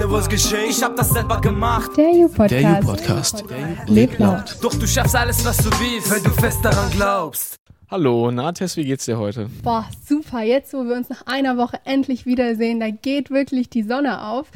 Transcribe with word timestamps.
alleine 0.00 0.12
was 0.12 0.28
geschehen. 0.28 0.70
Ich 0.70 0.82
hab 0.82 0.96
das 0.96 1.10
selber 1.10 1.40
gemacht. 1.40 1.90
Der 1.96 2.10
U-Podcast. 2.10 2.52
Der 2.52 2.80
U-Podcast. 2.82 3.44
Lebt 3.86 4.18
laut. 4.18 4.56
Doch 4.62 4.74
du 4.74 4.86
schaffst 4.86 5.14
alles, 5.14 5.44
was 5.44 5.58
du 5.58 5.70
willst, 5.70 6.10
weil 6.10 6.20
du 6.20 6.30
fest 6.30 6.64
daran 6.64 6.90
glaubst. 6.90 7.56
Hallo, 7.90 8.30
Nates, 8.30 8.76
wie 8.76 8.84
geht's 8.84 9.04
dir 9.04 9.18
heute? 9.18 9.50
Boah, 9.62 9.84
super. 10.06 10.42
Jetzt, 10.42 10.72
wo 10.72 10.84
wir 10.84 10.94
uns 10.94 11.08
nach 11.08 11.26
einer 11.26 11.56
Woche 11.56 11.80
endlich 11.84 12.24
wiedersehen, 12.24 12.80
da 12.80 12.90
geht 12.90 13.30
wirklich 13.30 13.68
die 13.68 13.82
Sonne 13.82 14.24
auf. 14.24 14.46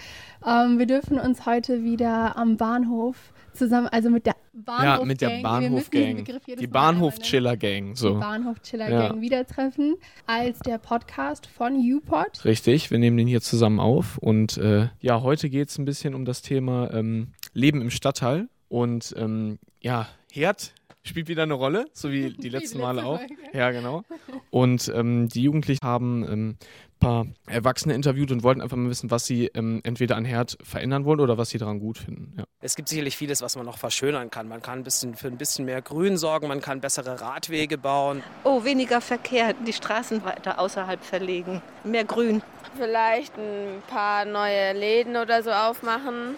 Ähm, 0.46 0.78
wir 0.78 0.86
dürfen 0.86 1.18
uns 1.18 1.44
heute 1.44 1.82
wieder 1.82 2.36
am 2.36 2.56
Bahnhof 2.56 3.16
zusammen, 3.54 3.88
also 3.88 4.10
mit 4.10 4.26
der 4.26 4.36
Bahnhof 4.52 4.98
ja, 5.00 5.04
mit 5.04 5.20
der 5.20 5.42
Bahnhof-Gang. 5.42 6.24
Die 6.58 6.66
Bahnhof-Chiller-Gang. 6.66 7.96
So. 7.96 8.14
Die 8.14 8.20
Bahnhof-Chiller-Gang 8.20 9.16
ja. 9.16 9.20
wieder 9.20 9.46
treffen 9.46 9.96
als 10.26 10.58
der 10.60 10.78
Podcast 10.78 11.46
von 11.46 11.74
UPod. 11.76 12.44
Richtig, 12.44 12.90
wir 12.90 12.98
nehmen 12.98 13.16
den 13.16 13.26
hier 13.26 13.40
zusammen 13.40 13.80
auf. 13.80 14.18
Und 14.18 14.56
äh, 14.58 14.88
ja, 15.00 15.22
heute 15.22 15.50
geht 15.50 15.68
es 15.68 15.78
ein 15.78 15.84
bisschen 15.84 16.14
um 16.14 16.24
das 16.24 16.42
Thema 16.42 16.92
ähm, 16.92 17.32
Leben 17.52 17.80
im 17.80 17.90
Stadtteil. 17.90 18.48
Und 18.68 19.14
ähm, 19.16 19.58
ja, 19.80 20.08
Herd 20.32 20.72
spielt 21.04 21.28
wieder 21.28 21.44
eine 21.44 21.54
Rolle, 21.54 21.86
so 21.92 22.10
wie 22.10 22.30
die 22.38 22.48
letzten 22.48 22.80
Male 22.80 23.04
auch. 23.04 23.20
Ja, 23.52 23.70
genau. 23.70 24.02
Und 24.50 24.90
ähm, 24.94 25.28
die 25.28 25.42
Jugendlichen 25.42 25.84
haben 25.84 26.24
ähm, 26.28 26.56
paar 27.04 27.26
Erwachsene 27.46 27.94
interviewt 27.94 28.32
und 28.32 28.42
wollten 28.42 28.62
einfach 28.62 28.78
mal 28.78 28.88
wissen, 28.88 29.10
was 29.10 29.26
sie 29.26 29.46
ähm, 29.48 29.80
entweder 29.84 30.16
an 30.16 30.24
Herd 30.24 30.56
verändern 30.62 31.04
wollen 31.04 31.20
oder 31.20 31.36
was 31.36 31.50
sie 31.50 31.58
daran 31.58 31.78
gut 31.78 31.98
finden. 31.98 32.34
Ja. 32.38 32.44
Es 32.62 32.76
gibt 32.76 32.88
sicherlich 32.88 33.14
vieles, 33.14 33.42
was 33.42 33.56
man 33.56 33.66
noch 33.66 33.76
verschönern 33.76 34.30
kann. 34.30 34.48
Man 34.48 34.62
kann 34.62 34.78
ein 34.78 34.84
bisschen 34.84 35.14
für 35.14 35.28
ein 35.28 35.36
bisschen 35.36 35.66
mehr 35.66 35.82
Grün 35.82 36.16
sorgen, 36.16 36.48
man 36.48 36.62
kann 36.62 36.80
bessere 36.80 37.20
Radwege 37.20 37.76
bauen. 37.76 38.22
Oh, 38.44 38.64
weniger 38.64 39.02
Verkehr, 39.02 39.52
die 39.52 39.74
Straßen 39.74 40.24
weiter 40.24 40.58
außerhalb 40.58 41.04
verlegen, 41.04 41.60
mehr 41.84 42.04
Grün. 42.04 42.42
Vielleicht 42.78 43.36
ein 43.36 43.82
paar 43.86 44.24
neue 44.24 44.72
Läden 44.72 45.16
oder 45.16 45.42
so 45.42 45.50
aufmachen 45.50 46.36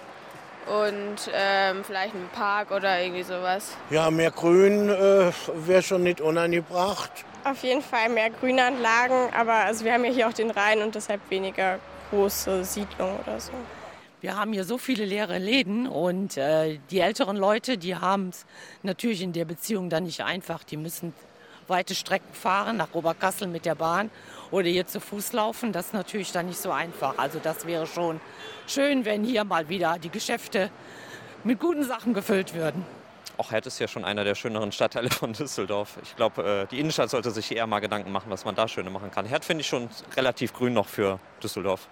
und 0.66 1.30
ähm, 1.32 1.84
vielleicht 1.84 2.14
einen 2.14 2.28
Park 2.28 2.70
oder 2.70 3.00
irgendwie 3.00 3.22
sowas. 3.22 3.76
Ja, 3.90 4.10
mehr 4.10 4.30
Grün 4.30 4.88
äh, 4.88 5.30
wäre 5.54 5.82
schon 5.82 6.02
nicht 6.02 6.20
unangebracht. 6.20 7.10
Auf 7.44 7.62
jeden 7.62 7.82
Fall 7.82 8.08
mehr 8.08 8.30
Grünanlagen, 8.30 9.32
aber 9.32 9.54
also 9.54 9.84
wir 9.84 9.92
haben 9.92 10.04
ja 10.04 10.10
hier 10.10 10.28
auch 10.28 10.32
den 10.32 10.50
Rhein 10.50 10.82
und 10.82 10.94
deshalb 10.94 11.20
weniger 11.30 11.78
große 12.10 12.64
Siedlungen 12.64 13.18
oder 13.20 13.38
so. 13.40 13.52
Wir 14.20 14.36
haben 14.36 14.52
hier 14.52 14.64
so 14.64 14.78
viele 14.78 15.04
leere 15.04 15.38
Läden 15.38 15.86
und 15.86 16.36
äh, 16.36 16.78
die 16.90 17.00
älteren 17.00 17.36
Leute, 17.36 17.78
die 17.78 17.94
haben 17.94 18.30
es 18.30 18.44
natürlich 18.82 19.22
in 19.22 19.32
der 19.32 19.44
Beziehung 19.44 19.90
dann 19.90 20.04
nicht 20.04 20.24
einfach. 20.24 20.64
Die 20.64 20.76
müssen 20.76 21.12
weite 21.68 21.94
Strecken 21.94 22.32
fahren, 22.32 22.76
nach 22.76 22.88
Oberkassel 22.92 23.46
mit 23.46 23.66
der 23.66 23.74
Bahn 23.74 24.10
oder 24.50 24.68
hier 24.68 24.86
zu 24.86 25.00
Fuß 25.00 25.32
laufen. 25.32 25.72
Das 25.72 25.86
ist 25.86 25.94
natürlich 25.94 26.32
dann 26.32 26.46
nicht 26.46 26.58
so 26.58 26.70
einfach. 26.70 27.18
Also 27.18 27.38
das 27.42 27.66
wäre 27.66 27.86
schon 27.86 28.20
schön, 28.66 29.04
wenn 29.04 29.24
hier 29.24 29.44
mal 29.44 29.68
wieder 29.68 29.98
die 29.98 30.10
Geschäfte 30.10 30.70
mit 31.44 31.60
guten 31.60 31.84
Sachen 31.84 32.14
gefüllt 32.14 32.54
würden. 32.54 32.84
Auch 33.38 33.50
Herd 33.50 33.66
ist 33.66 33.78
ja 33.78 33.86
schon 33.86 34.04
einer 34.04 34.24
der 34.24 34.34
schöneren 34.34 34.72
Stadtteile 34.72 35.10
von 35.10 35.32
Düsseldorf. 35.32 35.98
Ich 36.02 36.16
glaube, 36.16 36.62
äh, 36.62 36.66
die 36.70 36.80
Innenstadt 36.80 37.10
sollte 37.10 37.30
sich 37.30 37.54
eher 37.54 37.66
mal 37.66 37.80
Gedanken 37.80 38.10
machen, 38.10 38.30
was 38.30 38.44
man 38.44 38.54
da 38.54 38.66
schöner 38.66 38.90
machen 38.90 39.10
kann. 39.10 39.26
Herd 39.26 39.44
finde 39.44 39.60
ich 39.60 39.66
schon 39.66 39.90
relativ 40.16 40.54
grün 40.54 40.72
noch 40.72 40.88
für 40.88 41.18
Düsseldorf. 41.42 41.88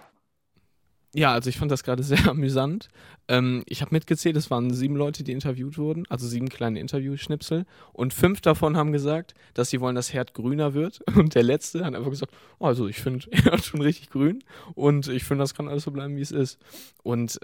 Ja, 1.17 1.31
also 1.31 1.49
ich 1.49 1.57
fand 1.57 1.71
das 1.71 1.83
gerade 1.83 2.03
sehr 2.03 2.27
amüsant. 2.27 2.89
Ähm, 3.27 3.63
ich 3.67 3.81
habe 3.81 3.95
mitgezählt, 3.95 4.35
es 4.35 4.51
waren 4.51 4.73
sieben 4.73 4.95
Leute, 4.95 5.23
die 5.23 5.31
interviewt 5.31 5.77
wurden, 5.77 6.03
also 6.09 6.27
sieben 6.27 6.49
kleine 6.49 6.79
Interviewschnipsel. 6.79 7.65
Und 7.93 8.13
fünf 8.13 8.41
davon 8.41 8.75
haben 8.75 8.91
gesagt, 8.91 9.33
dass 9.53 9.69
sie 9.69 9.79
wollen, 9.79 9.95
dass 9.95 10.13
Herd 10.13 10.33
grüner 10.33 10.73
wird. 10.73 10.99
Und 11.15 11.33
der 11.33 11.43
letzte 11.43 11.85
hat 11.85 11.95
einfach 11.95 12.11
gesagt, 12.11 12.33
oh, 12.59 12.65
also 12.65 12.87
ich 12.87 12.97
finde 12.97 13.25
Herd 13.31 13.63
schon 13.63 13.81
richtig 13.81 14.09
grün 14.09 14.43
und 14.75 15.07
ich 15.07 15.23
finde, 15.23 15.43
das 15.43 15.53
kann 15.53 15.67
alles 15.67 15.83
so 15.83 15.91
bleiben, 15.91 16.17
wie 16.17 16.21
es 16.21 16.31
ist. 16.31 16.59
Und 17.03 17.39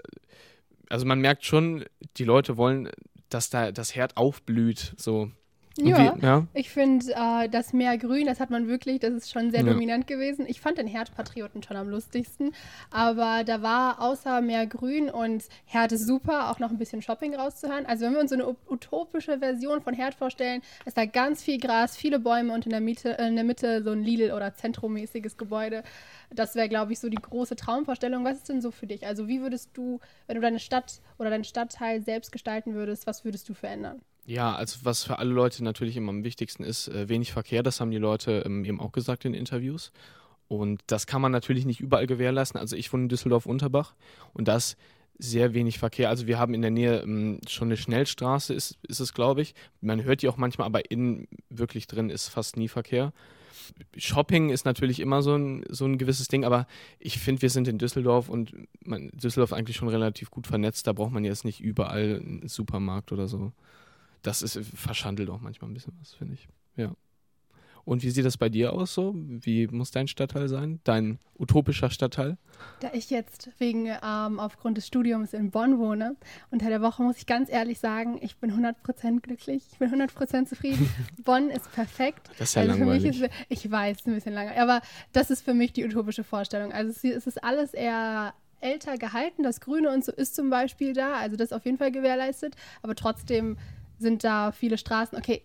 also 0.88 1.06
man 1.06 1.20
merkt 1.20 1.44
schon, 1.44 1.84
die 2.18 2.24
Leute 2.24 2.56
wollen 2.56 2.88
dass 3.32 3.50
da 3.50 3.72
das 3.72 3.94
Herd 3.94 4.16
aufblüht. 4.16 4.94
So. 4.96 5.30
Ja, 5.78 6.16
wie, 6.16 6.24
ja, 6.24 6.46
ich 6.52 6.70
finde 6.70 7.06
äh, 7.14 7.48
das 7.48 7.72
Meer 7.72 7.96
grün, 7.96 8.26
das 8.26 8.40
hat 8.40 8.50
man 8.50 8.68
wirklich, 8.68 9.00
das 9.00 9.12
ist 9.14 9.30
schon 9.30 9.50
sehr 9.50 9.62
ja. 9.62 9.72
dominant 9.72 10.06
gewesen. 10.06 10.44
Ich 10.46 10.60
fand 10.60 10.78
den 10.78 10.86
Herdpatrioten 10.86 11.62
schon 11.62 11.76
am 11.76 11.88
lustigsten, 11.88 12.52
aber 12.90 13.42
da 13.44 13.62
war 13.62 14.00
außer 14.00 14.42
Meer 14.42 14.66
grün 14.66 15.08
und 15.08 15.44
Herd 15.64 15.92
ist 15.92 16.06
super, 16.06 16.50
auch 16.50 16.58
noch 16.58 16.70
ein 16.70 16.78
bisschen 16.78 17.00
Shopping 17.00 17.34
rauszuhören. 17.34 17.86
Also 17.86 18.04
wenn 18.04 18.12
wir 18.12 18.20
uns 18.20 18.30
so 18.30 18.36
eine 18.36 18.54
utopische 18.68 19.38
Version 19.38 19.80
von 19.80 19.94
Herd 19.94 20.14
vorstellen, 20.14 20.62
ist 20.84 20.96
da 20.96 21.06
ganz 21.06 21.42
viel 21.42 21.58
Gras, 21.58 21.96
viele 21.96 22.18
Bäume 22.18 22.52
und 22.52 22.66
in 22.66 22.70
der 22.70 22.80
Mitte, 22.80 23.18
äh, 23.18 23.28
in 23.28 23.36
der 23.36 23.44
Mitte 23.44 23.82
so 23.82 23.90
ein 23.90 24.04
Lidl- 24.04 24.32
oder 24.32 24.54
Zentromäßiges 24.54 25.38
Gebäude. 25.38 25.82
Das 26.30 26.54
wäre, 26.54 26.68
glaube 26.68 26.92
ich, 26.92 27.00
so 27.00 27.08
die 27.08 27.16
große 27.16 27.56
Traumvorstellung. 27.56 28.24
Was 28.24 28.38
ist 28.38 28.48
denn 28.48 28.60
so 28.60 28.70
für 28.70 28.86
dich? 28.86 29.06
Also 29.06 29.28
wie 29.28 29.40
würdest 29.40 29.70
du, 29.74 30.00
wenn 30.26 30.36
du 30.36 30.42
deine 30.42 30.58
Stadt 30.58 31.00
oder 31.18 31.30
deinen 31.30 31.44
Stadtteil 31.44 32.02
selbst 32.02 32.32
gestalten 32.32 32.74
würdest, 32.74 33.06
was 33.06 33.24
würdest 33.24 33.48
du 33.48 33.54
verändern? 33.54 34.02
Ja, 34.24 34.54
also 34.54 34.80
was 34.84 35.04
für 35.04 35.18
alle 35.18 35.32
Leute 35.32 35.64
natürlich 35.64 35.96
immer 35.96 36.10
am 36.10 36.24
wichtigsten 36.24 36.62
ist, 36.62 36.88
äh, 36.88 37.08
wenig 37.08 37.32
Verkehr, 37.32 37.62
das 37.62 37.80
haben 37.80 37.90
die 37.90 37.98
Leute 37.98 38.42
ähm, 38.46 38.64
eben 38.64 38.80
auch 38.80 38.92
gesagt 38.92 39.24
in 39.24 39.34
Interviews. 39.34 39.92
Und 40.46 40.82
das 40.86 41.06
kann 41.06 41.22
man 41.22 41.32
natürlich 41.32 41.64
nicht 41.64 41.80
überall 41.80 42.06
gewährleisten. 42.06 42.60
Also 42.60 42.76
ich 42.76 42.92
wohne 42.92 43.04
in 43.04 43.08
Düsseldorf-Unterbach 43.08 43.94
und 44.32 44.48
das 44.48 44.76
sehr 45.18 45.54
wenig 45.54 45.78
Verkehr. 45.78 46.08
Also 46.08 46.26
wir 46.26 46.38
haben 46.38 46.54
in 46.54 46.62
der 46.62 46.70
Nähe 46.70 47.00
ähm, 47.00 47.40
schon 47.48 47.68
eine 47.68 47.76
Schnellstraße, 47.76 48.54
ist, 48.54 48.78
ist 48.86 49.00
es, 49.00 49.14
glaube 49.14 49.42
ich. 49.42 49.54
Man 49.80 50.04
hört 50.04 50.22
die 50.22 50.28
auch 50.28 50.36
manchmal, 50.36 50.66
aber 50.66 50.90
innen 50.90 51.26
wirklich 51.48 51.86
drin 51.86 52.10
ist 52.10 52.28
fast 52.28 52.56
nie 52.56 52.68
Verkehr. 52.68 53.12
Shopping 53.96 54.50
ist 54.50 54.64
natürlich 54.64 55.00
immer 55.00 55.22
so 55.22 55.36
ein, 55.36 55.64
so 55.68 55.84
ein 55.86 55.96
gewisses 55.96 56.28
Ding, 56.28 56.44
aber 56.44 56.66
ich 56.98 57.18
finde, 57.18 57.42
wir 57.42 57.50
sind 57.50 57.68
in 57.68 57.78
Düsseldorf 57.78 58.28
und 58.28 58.52
man, 58.84 59.10
Düsseldorf 59.10 59.52
eigentlich 59.52 59.76
schon 59.76 59.88
relativ 59.88 60.30
gut 60.30 60.46
vernetzt. 60.46 60.86
Da 60.86 60.92
braucht 60.92 61.12
man 61.12 61.24
jetzt 61.24 61.44
nicht 61.44 61.60
überall 61.60 62.20
einen 62.20 62.48
Supermarkt 62.48 63.12
oder 63.12 63.28
so 63.28 63.52
das 64.22 64.42
ist 64.42 64.58
verschandelt 64.74 65.30
auch 65.30 65.40
manchmal 65.40 65.70
ein 65.70 65.74
bisschen 65.74 65.94
was, 66.00 66.14
finde 66.14 66.34
ich. 66.34 66.48
Ja. 66.76 66.94
Und 67.84 68.04
wie 68.04 68.10
sieht 68.10 68.24
das 68.24 68.36
bei 68.36 68.48
dir 68.48 68.72
aus 68.72 68.94
so? 68.94 69.12
Wie 69.16 69.66
muss 69.66 69.90
dein 69.90 70.06
Stadtteil 70.06 70.48
sein? 70.48 70.80
Dein 70.84 71.18
utopischer 71.36 71.90
Stadtteil? 71.90 72.38
Da 72.78 72.90
ich 72.92 73.10
jetzt 73.10 73.50
wegen 73.58 73.86
ähm, 73.86 74.38
aufgrund 74.38 74.76
des 74.76 74.86
Studiums 74.86 75.32
in 75.32 75.50
Bonn 75.50 75.78
wohne, 75.78 76.14
unter 76.52 76.68
der 76.68 76.80
Woche 76.80 77.02
muss 77.02 77.16
ich 77.18 77.26
ganz 77.26 77.50
ehrlich 77.50 77.80
sagen, 77.80 78.18
ich 78.22 78.36
bin 78.36 78.52
100% 78.52 79.20
glücklich, 79.20 79.64
ich 79.72 79.78
bin 79.78 79.90
100% 79.90 80.46
zufrieden. 80.46 80.88
Bonn 81.24 81.50
ist 81.50 81.72
perfekt. 81.72 82.30
Das 82.38 82.50
ist 82.50 82.54
ja 82.54 82.62
also 82.62 82.78
langweilig. 82.78 83.20
Ist, 83.20 83.30
ich 83.48 83.68
weiß, 83.68 84.06
ein 84.06 84.14
bisschen 84.14 84.34
lange, 84.34 84.56
aber 84.60 84.80
das 85.12 85.30
ist 85.30 85.44
für 85.44 85.54
mich 85.54 85.72
die 85.72 85.84
utopische 85.84 86.22
Vorstellung. 86.22 86.72
Also 86.72 86.92
es, 86.92 87.02
es 87.02 87.26
ist 87.26 87.42
alles 87.42 87.74
eher 87.74 88.32
älter 88.60 88.96
gehalten, 88.96 89.42
das 89.42 89.60
Grüne 89.60 89.90
und 89.90 90.04
so 90.04 90.12
ist 90.12 90.36
zum 90.36 90.48
Beispiel 90.48 90.92
da, 90.92 91.14
also 91.14 91.34
das 91.34 91.46
ist 91.46 91.52
auf 91.52 91.64
jeden 91.64 91.78
Fall 91.78 91.90
gewährleistet, 91.90 92.54
aber 92.82 92.94
trotzdem 92.94 93.56
sind 94.02 94.24
da 94.24 94.52
viele 94.52 94.76
Straßen. 94.76 95.16
Okay, 95.16 95.42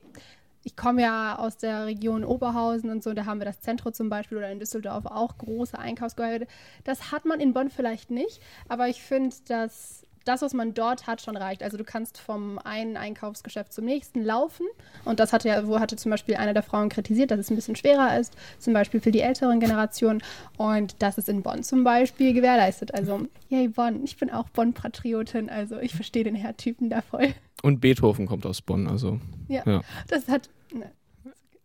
ich 0.64 0.76
komme 0.76 1.02
ja 1.02 1.40
aus 1.40 1.58
der 1.58 1.86
Region 1.86 2.26
Oberhausen 2.26 2.90
und 2.90 3.02
so, 3.02 3.14
da 3.14 3.26
haben 3.26 3.40
wir 3.40 3.46
das 3.46 3.62
Zentrum 3.62 3.94
zum 3.94 4.10
Beispiel 4.10 4.38
oder 4.38 4.52
in 4.52 4.60
Düsseldorf 4.60 5.06
auch 5.06 5.38
große 5.38 5.80
Einkaufsgebäude. 5.80 6.46
Das 6.84 7.14
hat 7.14 7.24
man 7.24 7.40
in 7.40 7.54
Bonn 7.54 7.70
vielleicht 7.70 8.12
nicht, 8.12 8.42
aber 8.68 8.90
ich 8.90 9.02
finde, 9.02 9.34
dass 9.48 10.06
das, 10.28 10.42
was 10.42 10.54
man 10.54 10.74
dort 10.74 11.08
hat, 11.08 11.22
schon 11.22 11.38
reicht. 11.38 11.64
Also 11.64 11.78
du 11.78 11.84
kannst 11.84 12.18
vom 12.18 12.60
einen 12.60 12.98
Einkaufsgeschäft 12.98 13.72
zum 13.72 13.86
nächsten 13.86 14.24
laufen. 14.24 14.66
Und 15.06 15.20
das 15.22 15.32
hatte 15.32 15.48
ja, 15.48 15.66
wo 15.68 15.80
hatte 15.80 15.96
zum 15.96 16.12
Beispiel 16.12 16.36
eine 16.36 16.54
der 16.54 16.64
Frauen 16.64 16.90
kritisiert, 16.90 17.32
dass 17.32 17.40
es 17.40 17.50
ein 17.50 17.56
bisschen 17.56 17.76
schwerer 17.76 18.20
ist, 18.20 18.36
zum 18.60 18.74
Beispiel 18.74 19.00
für 19.00 19.12
die 19.12 19.22
älteren 19.22 19.60
Generationen. 19.60 20.22
Und 20.58 21.02
das 21.02 21.18
ist 21.18 21.30
in 21.30 21.44
Bonn 21.44 21.64
zum 21.64 21.84
Beispiel 21.84 22.34
gewährleistet. 22.34 22.94
Also, 22.94 23.28
yay, 23.50 23.70
Bonn. 23.70 24.04
Ich 24.04 24.18
bin 24.18 24.30
auch 24.30 24.50
Bonn-Patriotin, 24.50 25.50
also 25.50 25.80
ich 25.80 25.96
verstehe 25.96 26.26
den 26.26 26.36
Herrtypen 26.36 26.90
da 26.90 27.02
voll. 27.02 27.34
Und 27.64 27.82
Beethoven 27.82 28.28
kommt 28.28 28.46
aus 28.46 28.62
Bonn, 28.62 28.88
also. 28.88 29.20
Ja, 29.48 29.64
ja. 29.66 29.82
das 30.08 30.28
hat. 30.28 30.50
Ne, 30.74 30.92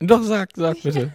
doch, 0.03 0.23
sag, 0.23 0.51
sag 0.57 0.77
bitte. 0.83 1.13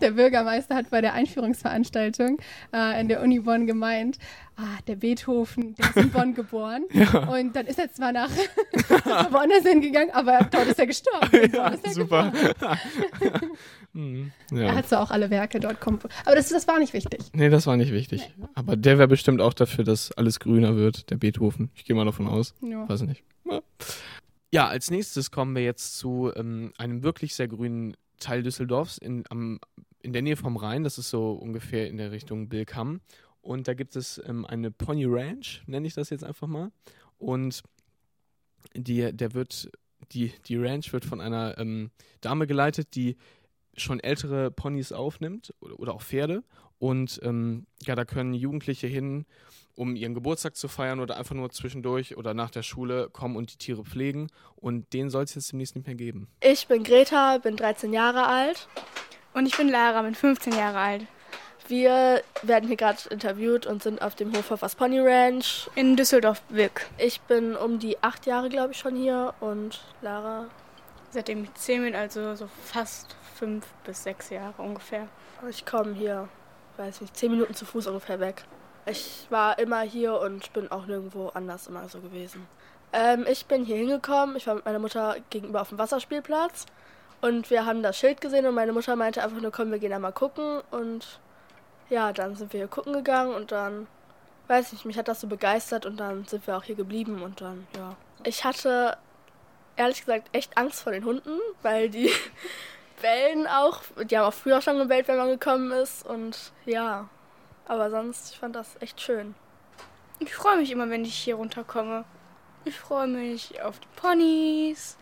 der 0.00 0.10
Bürgermeister 0.10 0.74
hat 0.74 0.90
bei 0.90 1.00
der 1.00 1.14
Einführungsveranstaltung 1.14 2.38
äh, 2.72 3.00
in 3.00 3.08
der 3.08 3.22
Uni 3.22 3.40
Bonn 3.40 3.66
gemeint, 3.66 4.18
ah, 4.56 4.78
der 4.86 4.96
Beethoven, 4.96 5.74
der 5.74 5.86
ist 5.88 5.96
in 5.96 6.10
Bonn 6.10 6.34
geboren. 6.34 6.84
Ja. 6.96 7.28
Und 7.28 7.54
dann 7.54 7.66
ist 7.66 7.78
er 7.78 7.92
zwar 7.92 8.12
nach 8.12 8.30
woanders 9.30 9.64
hingegangen, 9.64 10.10
aber 10.14 10.48
dort 10.50 10.66
ist 10.66 10.78
er 10.78 10.86
gestorben. 10.86 11.52
Ja, 11.52 11.74
er 11.82 11.92
super. 11.92 12.32
mhm, 13.92 14.32
ja. 14.50 14.58
Er 14.58 14.74
hat 14.76 14.88
zwar 14.88 15.02
auch 15.02 15.10
alle 15.10 15.30
Werke 15.30 15.60
dort 15.60 15.80
komponiert. 15.80 16.18
Aber 16.24 16.36
das, 16.36 16.48
das 16.48 16.66
war 16.66 16.78
nicht 16.78 16.94
wichtig. 16.94 17.20
Nee, 17.32 17.50
das 17.50 17.66
war 17.66 17.76
nicht 17.76 17.92
wichtig. 17.92 18.30
Nee. 18.36 18.46
Aber 18.54 18.76
der 18.76 18.98
wäre 18.98 19.08
bestimmt 19.08 19.40
auch 19.40 19.52
dafür, 19.54 19.84
dass 19.84 20.10
alles 20.12 20.40
grüner 20.40 20.76
wird, 20.76 21.10
der 21.10 21.16
Beethoven. 21.16 21.70
Ich 21.74 21.84
gehe 21.84 21.94
mal 21.94 22.04
davon 22.06 22.28
aus. 22.28 22.54
Ja. 22.62 22.88
Weiß 22.88 23.02
nicht. 23.02 23.22
Ja, 23.44 23.60
als 24.68 24.90
nächstes 24.90 25.30
kommen 25.30 25.54
wir 25.54 25.62
jetzt 25.62 25.98
zu 25.98 26.32
ähm, 26.34 26.72
einem 26.78 27.02
wirklich 27.02 27.34
sehr 27.34 27.48
grünen 27.48 27.96
Teil 28.18 28.42
Düsseldorfs 28.42 28.98
in, 28.98 29.24
am, 29.28 29.60
in 30.00 30.12
der 30.12 30.22
Nähe 30.22 30.36
vom 30.36 30.56
Rhein. 30.56 30.84
Das 30.84 30.98
ist 30.98 31.10
so 31.10 31.32
ungefähr 31.32 31.88
in 31.88 31.96
der 31.96 32.12
Richtung 32.12 32.48
Bilkam. 32.48 33.00
Und 33.40 33.68
da 33.68 33.74
gibt 33.74 33.96
es 33.96 34.20
ähm, 34.26 34.44
eine 34.44 34.70
Pony 34.70 35.04
Ranch, 35.06 35.62
nenne 35.66 35.86
ich 35.86 35.94
das 35.94 36.10
jetzt 36.10 36.24
einfach 36.24 36.46
mal. 36.46 36.70
Und 37.18 37.62
die, 38.74 39.12
der 39.12 39.34
wird, 39.34 39.70
die, 40.12 40.32
die 40.46 40.56
Ranch 40.56 40.92
wird 40.92 41.04
von 41.04 41.20
einer 41.20 41.58
ähm, 41.58 41.90
Dame 42.20 42.46
geleitet, 42.46 42.94
die 42.94 43.16
schon 43.76 44.00
ältere 44.00 44.50
Ponys 44.50 44.92
aufnimmt 44.92 45.54
oder, 45.60 45.78
oder 45.78 45.94
auch 45.94 46.02
Pferde 46.02 46.42
Und 46.78 47.20
ähm, 47.22 47.66
ja, 47.82 47.94
da 47.94 48.04
können 48.04 48.34
Jugendliche 48.34 48.86
hin, 48.86 49.26
um 49.74 49.96
ihren 49.96 50.14
Geburtstag 50.14 50.56
zu 50.56 50.68
feiern 50.68 51.00
oder 51.00 51.16
einfach 51.16 51.34
nur 51.34 51.50
zwischendurch 51.50 52.16
oder 52.16 52.34
nach 52.34 52.50
der 52.50 52.62
Schule 52.62 53.08
kommen 53.10 53.36
und 53.36 53.52
die 53.52 53.58
Tiere 53.58 53.84
pflegen. 53.84 54.28
Und 54.56 54.92
den 54.92 55.10
soll 55.10 55.24
es 55.24 55.34
jetzt 55.34 55.52
demnächst 55.52 55.76
nicht 55.76 55.86
mehr 55.86 55.96
geben. 55.96 56.28
Ich 56.40 56.66
bin 56.66 56.82
Greta, 56.82 57.38
bin 57.38 57.56
13 57.56 57.92
Jahre 57.92 58.26
alt. 58.26 58.68
Und 59.32 59.46
ich 59.46 59.56
bin 59.56 59.68
Lara, 59.68 60.00
bin 60.02 60.14
15 60.14 60.54
Jahre 60.54 60.78
alt. 60.78 61.06
Wir 61.68 62.22
werden 62.42 62.68
hier 62.68 62.76
gerade 62.76 62.98
interviewt 63.10 63.66
und 63.66 63.82
sind 63.82 64.00
auf 64.00 64.14
dem 64.14 64.32
Hofhoffers 64.34 64.76
Pony 64.76 65.00
Ranch. 65.00 65.68
In 65.74 65.96
Düsseldorf-Wick. 65.96 66.86
Ich 66.96 67.20
bin 67.22 67.56
um 67.56 67.78
die 67.78 68.02
acht 68.02 68.24
Jahre, 68.26 68.48
glaube 68.48 68.72
ich, 68.72 68.78
schon 68.78 68.94
hier 68.94 69.34
und 69.40 69.82
Lara. 70.00 70.46
Seitdem 71.10 71.44
ich 71.44 71.54
zehn 71.54 71.82
bin, 71.82 71.94
also 71.94 72.34
so 72.34 72.48
fast 72.64 73.16
fünf 73.34 73.66
bis 73.84 74.04
sechs 74.04 74.30
Jahre 74.30 74.62
ungefähr. 74.62 75.08
Ich 75.50 75.66
komme 75.66 75.92
hier, 75.92 76.28
weiß 76.78 77.00
nicht, 77.00 77.16
zehn 77.16 77.30
Minuten 77.30 77.54
zu 77.54 77.64
Fuß 77.64 77.86
ungefähr 77.86 78.20
weg. 78.20 78.44
Ich 78.86 79.26
war 79.30 79.58
immer 79.58 79.80
hier 79.80 80.20
und 80.20 80.52
bin 80.52 80.70
auch 80.70 80.86
nirgendwo 80.86 81.28
anders 81.28 81.66
immer 81.66 81.88
so 81.88 82.00
gewesen. 82.00 82.46
Ähm, 82.92 83.26
ich 83.28 83.46
bin 83.46 83.64
hier 83.64 83.76
hingekommen, 83.76 84.36
ich 84.36 84.46
war 84.46 84.54
mit 84.54 84.64
meiner 84.64 84.78
Mutter 84.78 85.16
gegenüber 85.30 85.60
auf 85.60 85.70
dem 85.70 85.78
Wasserspielplatz 85.78 86.66
und 87.20 87.50
wir 87.50 87.66
haben 87.66 87.82
das 87.82 87.98
Schild 87.98 88.20
gesehen 88.20 88.46
und 88.46 88.54
meine 88.54 88.72
Mutter 88.72 88.94
meinte 88.94 89.22
einfach 89.22 89.40
nur, 89.40 89.50
komm, 89.50 89.72
wir 89.72 89.78
gehen 89.78 89.92
einmal 89.92 90.12
gucken 90.12 90.60
und 90.70 91.20
ja, 91.88 92.12
dann 92.12 92.36
sind 92.36 92.52
wir 92.52 92.60
hier 92.60 92.68
gucken 92.68 92.92
gegangen 92.92 93.34
und 93.34 93.52
dann, 93.52 93.86
weiß 94.46 94.72
nicht, 94.72 94.84
mich 94.84 94.98
hat 94.98 95.08
das 95.08 95.20
so 95.20 95.26
begeistert 95.26 95.84
und 95.86 95.98
dann 95.98 96.24
sind 96.24 96.46
wir 96.46 96.56
auch 96.56 96.62
hier 96.62 96.76
geblieben 96.76 97.22
und 97.22 97.40
dann, 97.40 97.66
ja. 97.76 97.96
Ich 98.24 98.44
hatte 98.44 98.96
ehrlich 99.76 100.00
gesagt 100.00 100.28
echt 100.32 100.56
Angst 100.56 100.82
vor 100.82 100.92
den 100.92 101.04
Hunden, 101.04 101.38
weil 101.62 101.90
die 101.90 102.10
bellen 103.00 103.46
auch. 103.46 103.82
Die 104.04 104.16
haben 104.16 104.26
auch 104.26 104.34
früher 104.34 104.60
schon 104.60 104.78
gebellt, 104.78 105.08
wenn 105.08 105.16
man 105.16 105.28
gekommen 105.28 105.72
ist 105.72 106.06
und 106.06 106.52
ja. 106.64 107.08
Aber 107.66 107.90
sonst, 107.90 108.32
ich 108.32 108.38
fand 108.38 108.54
das 108.54 108.76
echt 108.80 109.00
schön. 109.00 109.34
Ich 110.18 110.34
freue 110.34 110.56
mich 110.56 110.70
immer, 110.70 110.88
wenn 110.88 111.04
ich 111.04 111.14
hier 111.14 111.34
runterkomme. 111.34 112.04
Ich 112.64 112.78
freue 112.78 113.06
mich 113.06 113.60
auf 113.62 113.78
die 113.78 113.88
Ponys 113.96 114.96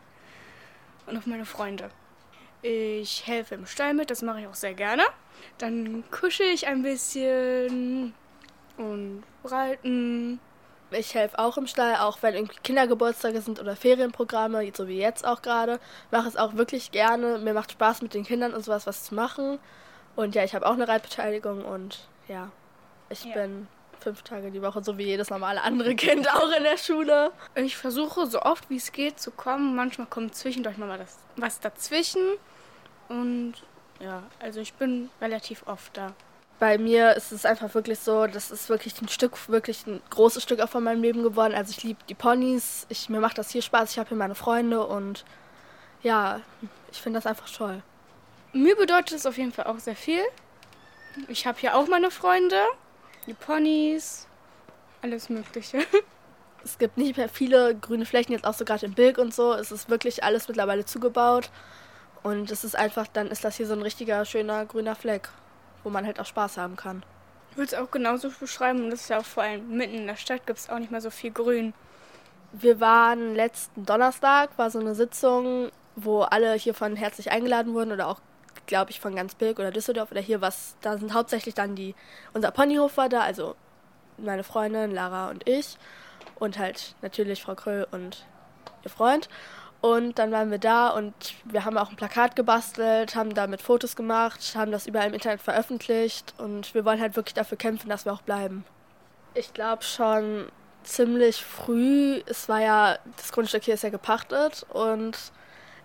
und 1.07 1.17
auf 1.17 1.27
meine 1.27 1.45
Freunde. 1.45 1.91
Ich 2.63 3.27
helfe 3.27 3.55
im 3.55 3.67
Stall 3.67 3.95
mit, 3.95 4.11
das 4.11 4.23
mache 4.23 4.41
ich 4.41 4.47
auch 4.47 4.55
sehr 4.55 4.75
gerne. 4.75 5.05
Dann 5.59 6.05
kuschel 6.11 6.47
ich 6.47 6.67
ein 6.67 6.83
bisschen 6.83 8.15
und 8.77 9.23
reiten. 9.45 10.41
Ich 10.91 11.15
helfe 11.15 11.39
auch 11.39 11.57
im 11.57 11.67
Stall, 11.67 11.97
auch 11.97 12.19
wenn 12.23 12.35
irgendwie 12.35 12.59
Kindergeburtstage 12.63 13.41
sind 13.41 13.61
oder 13.61 13.75
Ferienprogramme, 13.75 14.71
so 14.77 14.87
wie 14.87 14.99
jetzt 14.99 15.27
auch 15.27 15.43
gerade. 15.43 15.81
Mache 16.11 16.29
es 16.29 16.37
auch 16.37 16.55
wirklich 16.55 16.93
gerne. 16.93 17.39
Mir 17.39 17.55
macht 17.55 17.73
Spaß 17.73 18.03
mit 18.03 18.15
den 18.15 18.25
Kindern 18.25 18.55
und 18.55 18.65
sowas 18.65 18.87
was 18.87 19.05
zu 19.05 19.15
machen. 19.15 19.59
Und 20.17 20.35
ja, 20.35 20.45
ich 20.45 20.55
habe 20.55 20.67
auch 20.67 20.75
eine 20.75 20.87
Reitbeteiligung 20.87 21.65
und 21.65 22.07
ja, 22.29 22.51
ich 23.09 23.25
ja. 23.25 23.35
bin 23.35 23.67
fünf 24.01 24.23
Tage 24.23 24.51
die 24.51 24.63
Woche, 24.63 24.85
so 24.85 24.99
wie 24.99 25.05
jedes 25.05 25.31
normale 25.31 25.63
andere 25.63 25.95
Kind 25.97 26.29
auch 26.33 26.51
in 26.57 26.63
der 26.63 26.77
Schule. 26.77 27.33
Ich 27.55 27.77
versuche 27.77 28.27
so 28.27 28.43
oft 28.43 28.71
wie 28.71 28.77
es 28.77 28.93
geht 28.93 29.19
zu 29.19 29.31
kommen. 29.31 29.75
Manchmal 29.75 30.07
kommt 30.07 30.35
zwischendurch 30.37 30.77
mal 30.77 31.05
was 31.37 31.61
dazwischen. 31.61 32.23
Und 33.09 33.55
ja, 34.01 34.23
also 34.41 34.61
ich 34.61 34.75
bin 34.75 35.11
relativ 35.21 35.67
oft 35.67 35.97
da. 35.97 36.13
Bei 36.59 36.79
mir 36.79 37.15
ist 37.15 37.33
es 37.33 37.45
einfach 37.45 37.75
wirklich 37.75 37.99
so, 37.99 38.27
das 38.27 38.51
ist 38.51 38.69
wirklich 38.69 39.01
ein 39.03 39.09
Stück, 39.09 39.49
wirklich 39.49 39.87
ein 39.87 40.01
großes 40.11 40.43
Stück 40.43 40.61
auch 40.61 40.69
von 40.69 40.85
meinem 40.85 41.03
Leben 41.03 41.23
geworden. 41.23 41.55
Also 41.55 41.71
ich 41.71 41.83
liebe 41.83 42.01
die 42.09 42.15
Ponys, 42.15 42.87
ich, 42.89 43.09
mir 43.09 43.21
macht 43.21 43.39
das 43.39 43.51
hier 43.51 43.63
Spaß, 43.63 43.91
ich 43.91 43.99
habe 43.99 44.09
hier 44.11 44.19
meine 44.19 44.35
Freunde 44.35 44.87
und 44.87 45.25
ja, 46.03 46.41
ich 46.93 47.01
finde 47.01 47.19
das 47.19 47.27
einfach 47.27 47.51
toll. 47.51 47.83
Mir 48.53 48.77
bedeutet 48.77 49.19
es 49.19 49.27
auf 49.27 49.37
jeden 49.37 49.53
Fall 49.53 49.67
auch 49.67 49.81
sehr 49.81 49.97
viel. 49.97 50.23
Ich 51.29 51.47
habe 51.47 51.59
hier 51.59 51.77
auch 51.77 51.89
meine 51.89 52.11
Freunde, 52.11 52.61
die 53.27 53.35
Ponys, 53.35 54.27
alles 55.03 55.29
Mögliche. 55.29 55.79
Es 56.67 56.79
gibt 56.79 56.97
nicht 56.97 57.19
mehr 57.19 57.29
viele 57.29 57.75
grüne 57.75 58.07
Flächen, 58.07 58.33
jetzt 58.33 58.47
auch 58.47 58.55
so 58.55 58.65
gerade 58.65 58.87
in 58.87 58.95
Bilk 58.95 59.19
und 59.19 59.35
so. 59.35 59.53
Es 59.53 59.71
ist 59.71 59.91
wirklich 59.91 60.25
alles 60.25 60.49
mittlerweile 60.49 60.87
zugebaut. 60.87 61.51
Und 62.23 62.51
es 62.51 62.65
ist 62.65 62.75
einfach, 62.75 63.07
dann 63.07 63.27
ist 63.27 63.45
das 63.45 63.59
hier 63.59 63.67
so 63.67 63.75
ein 63.75 63.83
richtiger, 63.83 64.25
schöner 64.25 64.65
grüner 64.65 64.95
Fleck, 64.95 65.29
wo 65.85 65.91
man 65.91 66.07
halt 66.07 66.19
auch 66.19 66.27
Spaß 66.27 66.59
haben 66.59 66.77
kann. 66.77 67.05
Ich 67.51 67.57
würde 67.57 67.73
es 67.73 67.81
auch 67.81 67.91
genauso 67.91 68.31
beschreiben 68.31 68.85
und 68.85 68.91
das 68.91 69.03
ist 69.03 69.11
ja 69.11 69.19
auch 69.19 69.25
vor 69.25 69.45
allem 69.45 69.77
mitten 69.77 69.95
in 69.95 70.07
der 70.09 70.17
Stadt 70.17 70.47
gibt 70.47 70.59
es 70.59 70.69
auch 70.69 70.79
nicht 70.81 70.91
mehr 70.91 71.01
so 71.01 71.11
viel 71.11 71.31
Grün. 71.31 71.73
Wir 72.53 72.81
waren 72.81 73.35
letzten 73.35 73.87
Donnerstag, 73.87 74.51
war 74.59 74.71
so 74.71 74.81
eine 74.81 74.95
Sitzung, 74.95 75.71
wo 75.97 76.23
alle 76.23 76.55
hiervon 76.55 76.97
herzlich 76.97 77.31
eingeladen 77.31 77.75
wurden 77.75 77.93
oder 77.93 78.09
auch, 78.09 78.21
glaube 78.67 78.91
ich, 78.91 79.01
von 79.01 79.15
ganz 79.15 79.35
Bilk 79.35 79.59
oder 79.59 79.71
Düsseldorf 79.71 80.11
oder 80.11 80.21
hier 80.21 80.41
was. 80.41 80.77
Da 80.81 80.99
sind 80.99 81.15
hauptsächlich 81.15 81.55
dann 81.55 81.77
die, 81.77 81.95
unser 82.33 82.51
Ponyhof 82.51 82.97
war 82.97 83.09
da, 83.09 83.21
also 83.21 83.55
meine 84.19 84.45
Freundin 84.45 84.91
Lara 84.91 85.31
und 85.31 85.49
ich 85.49 85.79
und 86.37 86.59
halt 86.59 86.95
natürlich 87.03 87.43
Frau 87.43 87.55
Kröll 87.55 87.87
und 87.91 88.27
ihr 88.85 88.91
Freund. 88.91 89.29
Und 89.85 90.19
dann 90.19 90.33
waren 90.33 90.51
wir 90.51 90.57
da 90.57 90.89
und 90.89 91.13
wir 91.45 91.67
haben 91.67 91.77
auch 91.77 91.91
ein 91.91 91.97
Plakat 91.97 92.37
gebastelt, 92.37 93.15
haben 93.17 93.35
damit 93.35 93.61
Fotos 93.61 93.97
gemacht, 93.97 94.55
haben 94.57 94.73
das 94.73 94.87
überall 94.87 95.09
im 95.09 95.13
Internet 95.13 95.43
veröffentlicht 95.43 96.33
und 96.39 96.75
wir 96.75 96.87
wollen 96.87 97.03
halt 97.03 97.17
wirklich 97.17 97.35
dafür 97.35 97.59
kämpfen, 97.59 97.91
dass 97.91 98.07
wir 98.07 98.15
auch 98.15 98.23
bleiben. 98.23 98.65
Ich 99.35 99.53
glaube 99.53 99.83
schon 99.83 100.51
ziemlich 100.85 101.45
früh, 101.45 102.23
es 102.25 102.49
war 102.49 102.63
ja, 102.63 102.97
das 103.19 103.31
Grundstück 103.31 103.65
hier 103.65 103.75
ist 103.75 103.83
ja 103.83 103.91
gepachtet 103.91 104.65
und 104.73 105.19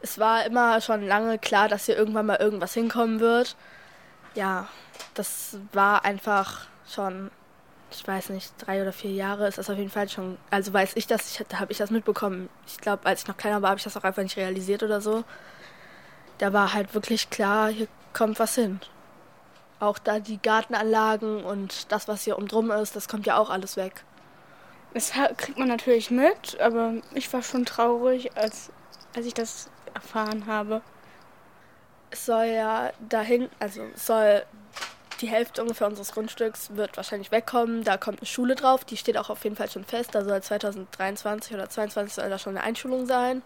es 0.01 0.17
war 0.17 0.45
immer 0.45 0.79
schon 0.79 1.05
lange 1.05 1.37
klar, 1.37 1.67
dass 1.67 1.85
hier 1.85 1.97
irgendwann 1.97 2.27
mal 2.27 2.37
irgendwas 2.37 2.73
hinkommen 2.73 3.19
wird. 3.19 3.57
Ja, 4.33 4.69
das 5.13 5.57
war 5.73 6.05
einfach 6.05 6.67
schon 6.87 7.31
ich 7.91 8.07
weiß 8.07 8.30
nicht, 8.30 8.53
drei 8.59 8.81
oder 8.81 8.94
vier 8.94 9.12
Jahre 9.12 9.47
ist 9.47 9.57
das 9.57 9.69
auf 9.69 9.77
jeden 9.77 9.89
Fall 9.89 10.09
schon, 10.09 10.38
also 10.51 10.74
weiß 10.74 10.91
ich 10.95 11.07
das, 11.07 11.31
ich, 11.39 11.45
da 11.47 11.59
habe 11.59 11.71
ich 11.71 11.77
das 11.80 11.89
mitbekommen. 11.89 12.50
Ich 12.68 12.77
glaube, 12.77 13.06
als 13.06 13.21
ich 13.21 13.27
noch 13.27 13.38
kleiner 13.38 13.62
war, 13.62 13.69
habe 13.69 13.80
ich 13.80 13.83
das 13.83 13.97
auch 13.97 14.03
einfach 14.03 14.24
nicht 14.24 14.38
realisiert 14.38 14.83
oder 14.83 15.01
so. 15.01 15.24
Da 16.38 16.53
war 16.53 16.74
halt 16.74 16.94
wirklich 16.94 17.30
klar, 17.30 17.69
hier 17.69 17.88
kommt 18.13 18.39
was 18.39 18.56
hin. 18.56 18.80
Auch 19.80 19.97
da 19.97 20.19
die 20.19 20.41
Gartenanlagen 20.41 21.44
und 21.44 21.91
das, 21.91 22.07
was 22.07 22.24
hier 22.24 22.38
umdrum 22.38 22.71
ist, 22.71 22.95
das 22.95 23.07
kommt 23.07 23.25
ja 23.25 23.38
auch 23.38 23.50
alles 23.50 23.77
weg. 23.77 24.03
Das 24.94 25.12
kriegt 25.38 25.57
man 25.57 25.68
natürlich 25.68 26.12
mit, 26.12 26.59
aber 26.59 26.94
ich 27.13 27.31
war 27.31 27.44
schon 27.44 27.65
traurig, 27.65 28.35
als, 28.35 28.71
als 29.15 29.25
ich 29.25 29.33
das 29.33 29.69
erfahren 29.94 30.45
habe. 30.47 30.81
Es 32.12 32.25
soll 32.25 32.45
ja 32.45 32.92
dahin, 33.07 33.50
also 33.59 33.83
es 33.94 34.06
soll 34.06 34.44
die 35.21 35.27
Hälfte 35.27 35.62
ungefähr 35.62 35.88
unseres 35.88 36.12
Grundstücks 36.13 36.75
wird 36.75 36.95
wahrscheinlich 36.98 37.31
wegkommen. 37.31 37.83
Da 37.83 37.98
kommt 37.98 38.19
eine 38.19 38.25
Schule 38.25 38.56
drauf, 38.56 38.86
die 38.86 38.98
steht 38.98 39.18
auch 39.18 39.30
auf 39.30 39.44
jeden 39.44 39.56
Fall 39.56 39.69
schon 39.69 39.83
fest. 39.83 40.16
Da 40.16 40.23
soll 40.23 40.42
2023 40.42 41.54
oder 41.54 41.69
2022 41.69 42.14
soll 42.14 42.30
da 42.30 42.40
schon 42.40 42.57
eine 42.57 42.66
Einschulung 42.66 43.06
sein. 43.06 43.42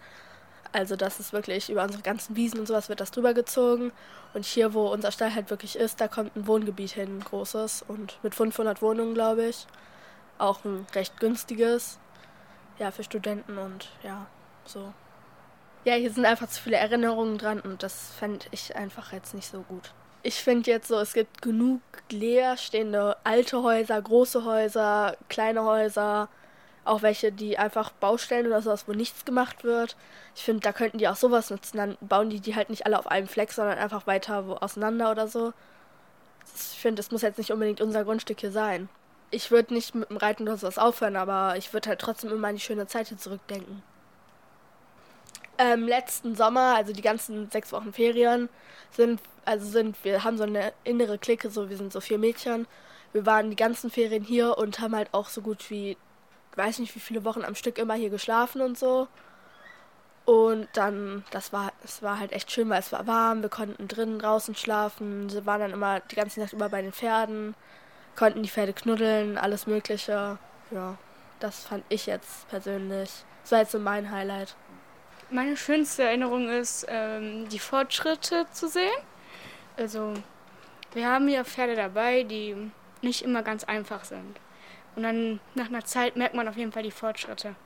Also 0.72 0.96
das 0.96 1.20
ist 1.20 1.32
wirklich 1.32 1.70
über 1.70 1.84
unsere 1.84 2.02
ganzen 2.02 2.34
Wiesen 2.36 2.58
und 2.58 2.66
sowas 2.66 2.88
wird 2.88 3.00
das 3.00 3.10
drüber 3.10 3.34
gezogen. 3.34 3.92
Und 4.32 4.44
hier, 4.44 4.74
wo 4.74 4.88
unser 4.88 5.12
Stall 5.12 5.34
halt 5.34 5.50
wirklich 5.50 5.76
ist, 5.76 6.00
da 6.00 6.08
kommt 6.08 6.34
ein 6.36 6.46
Wohngebiet 6.46 6.92
hin, 6.92 7.18
ein 7.18 7.24
großes 7.24 7.84
und 7.86 8.18
mit 8.22 8.34
500 8.34 8.82
Wohnungen, 8.82 9.14
glaube 9.14 9.46
ich. 9.46 9.66
Auch 10.38 10.64
ein 10.64 10.86
recht 10.94 11.20
günstiges. 11.20 11.98
Ja, 12.78 12.90
für 12.90 13.04
Studenten 13.04 13.56
und 13.58 13.88
ja, 14.02 14.26
so. 14.64 14.92
Ja, 15.84 15.94
hier 15.94 16.10
sind 16.10 16.24
einfach 16.24 16.48
zu 16.48 16.60
viele 16.60 16.76
Erinnerungen 16.76 17.38
dran 17.38 17.60
und 17.60 17.82
das 17.82 18.10
fände 18.18 18.46
ich 18.50 18.74
einfach 18.74 19.12
jetzt 19.12 19.34
nicht 19.34 19.48
so 19.48 19.60
gut 19.60 19.92
ich 20.24 20.36
finde 20.42 20.70
jetzt 20.70 20.88
so, 20.88 20.98
es 20.98 21.12
gibt 21.12 21.42
genug 21.42 21.82
leerstehende 22.10 23.16
alte 23.24 23.62
Häuser, 23.62 24.00
große 24.00 24.44
Häuser, 24.44 25.16
kleine 25.28 25.64
Häuser, 25.64 26.28
auch 26.84 27.02
welche, 27.02 27.30
die 27.30 27.58
einfach 27.58 27.92
Baustellen 27.92 28.46
oder 28.46 28.62
sowas, 28.62 28.88
wo 28.88 28.92
nichts 28.92 29.26
gemacht 29.26 29.64
wird. 29.64 29.96
Ich 30.34 30.42
finde, 30.42 30.60
da 30.62 30.72
könnten 30.72 30.98
die 30.98 31.08
auch 31.08 31.16
sowas 31.16 31.50
nutzen. 31.50 31.76
Dann 31.76 31.98
bauen 32.00 32.30
die 32.30 32.40
die 32.40 32.56
halt 32.56 32.70
nicht 32.70 32.86
alle 32.86 32.98
auf 32.98 33.06
einem 33.06 33.28
Fleck, 33.28 33.52
sondern 33.52 33.78
einfach 33.78 34.06
weiter 34.06 34.46
wo 34.48 34.54
auseinander 34.54 35.10
oder 35.10 35.28
so. 35.28 35.52
Ich 36.56 36.80
finde, 36.80 37.00
das 37.00 37.10
muss 37.10 37.22
jetzt 37.22 37.38
nicht 37.38 37.52
unbedingt 37.52 37.80
unser 37.82 38.04
Grundstück 38.04 38.40
hier 38.40 38.52
sein. 38.52 38.88
Ich 39.30 39.50
würde 39.50 39.74
nicht 39.74 39.94
mit 39.94 40.08
dem 40.10 40.16
Reiten 40.16 40.44
oder 40.44 40.56
sowas 40.56 40.78
aufhören, 40.78 41.16
aber 41.16 41.56
ich 41.58 41.72
würde 41.74 41.90
halt 41.90 42.00
trotzdem 42.00 42.30
immer 42.32 42.48
an 42.48 42.54
die 42.56 42.60
schöne 42.60 42.86
Zeit 42.86 43.08
hier 43.08 43.18
zurückdenken. 43.18 43.82
Ähm, 45.58 45.86
letzten 45.86 46.34
Sommer, 46.34 46.74
also 46.76 46.92
die 46.92 47.02
ganzen 47.02 47.50
sechs 47.50 47.72
Wochen 47.72 47.92
Ferien, 47.92 48.48
sind, 48.90 49.20
also 49.44 49.66
sind, 49.66 49.96
wir 50.04 50.24
haben 50.24 50.36
so 50.36 50.44
eine 50.44 50.72
innere 50.82 51.18
Clique, 51.18 51.48
so 51.50 51.70
wir 51.70 51.76
sind 51.76 51.92
so 51.92 52.00
vier 52.00 52.18
Mädchen. 52.18 52.66
Wir 53.12 53.26
waren 53.26 53.50
die 53.50 53.56
ganzen 53.56 53.90
Ferien 53.90 54.24
hier 54.24 54.58
und 54.58 54.80
haben 54.80 54.96
halt 54.96 55.08
auch 55.12 55.28
so 55.28 55.40
gut 55.40 55.70
wie, 55.70 55.96
weiß 56.56 56.80
nicht 56.80 56.94
wie 56.96 57.00
viele 57.00 57.24
Wochen 57.24 57.44
am 57.44 57.54
Stück 57.54 57.78
immer 57.78 57.94
hier 57.94 58.10
geschlafen 58.10 58.60
und 58.60 58.76
so. 58.76 59.06
Und 60.24 60.68
dann, 60.72 61.22
das 61.30 61.52
war, 61.52 61.72
es 61.84 62.02
war 62.02 62.18
halt 62.18 62.32
echt 62.32 62.50
schön, 62.50 62.70
weil 62.70 62.80
es 62.80 62.92
war 62.92 63.06
warm, 63.06 63.42
wir 63.42 63.50
konnten 63.50 63.88
drinnen 63.88 64.18
draußen 64.18 64.54
schlafen, 64.54 65.30
wir 65.30 65.44
waren 65.44 65.60
dann 65.60 65.72
immer 65.72 66.00
die 66.00 66.16
ganze 66.16 66.40
Nacht 66.40 66.54
über 66.54 66.70
bei 66.70 66.80
den 66.80 66.92
Pferden, 66.92 67.54
konnten 68.16 68.42
die 68.42 68.48
Pferde 68.48 68.72
knuddeln, 68.72 69.36
alles 69.36 69.66
Mögliche. 69.66 70.38
Ja, 70.70 70.96
das 71.40 71.64
fand 71.66 71.84
ich 71.90 72.06
jetzt 72.06 72.48
persönlich. 72.48 73.10
Das 73.42 73.52
war 73.52 73.58
jetzt 73.60 73.72
so 73.72 73.78
mein 73.78 74.10
Highlight. 74.10 74.56
Meine 75.30 75.56
schönste 75.56 76.04
Erinnerung 76.04 76.48
ist, 76.48 76.86
ähm, 76.88 77.48
die 77.48 77.58
Fortschritte 77.58 78.46
zu 78.52 78.68
sehen. 78.68 78.90
Also 79.76 80.14
Wir 80.94 81.08
haben 81.08 81.28
ja 81.28 81.42
Pferde 81.42 81.74
dabei, 81.74 82.22
die 82.22 82.54
nicht 83.02 83.22
immer 83.22 83.42
ganz 83.42 83.64
einfach 83.64 84.04
sind. 84.04 84.38
Und 84.94 85.02
dann 85.02 85.40
nach 85.56 85.66
einer 85.66 85.84
Zeit 85.84 86.14
merkt 86.14 86.36
man 86.36 86.46
auf 86.46 86.56
jeden 86.56 86.70
Fall 86.70 86.84
die 86.84 86.92
Fortschritte. 86.92 87.56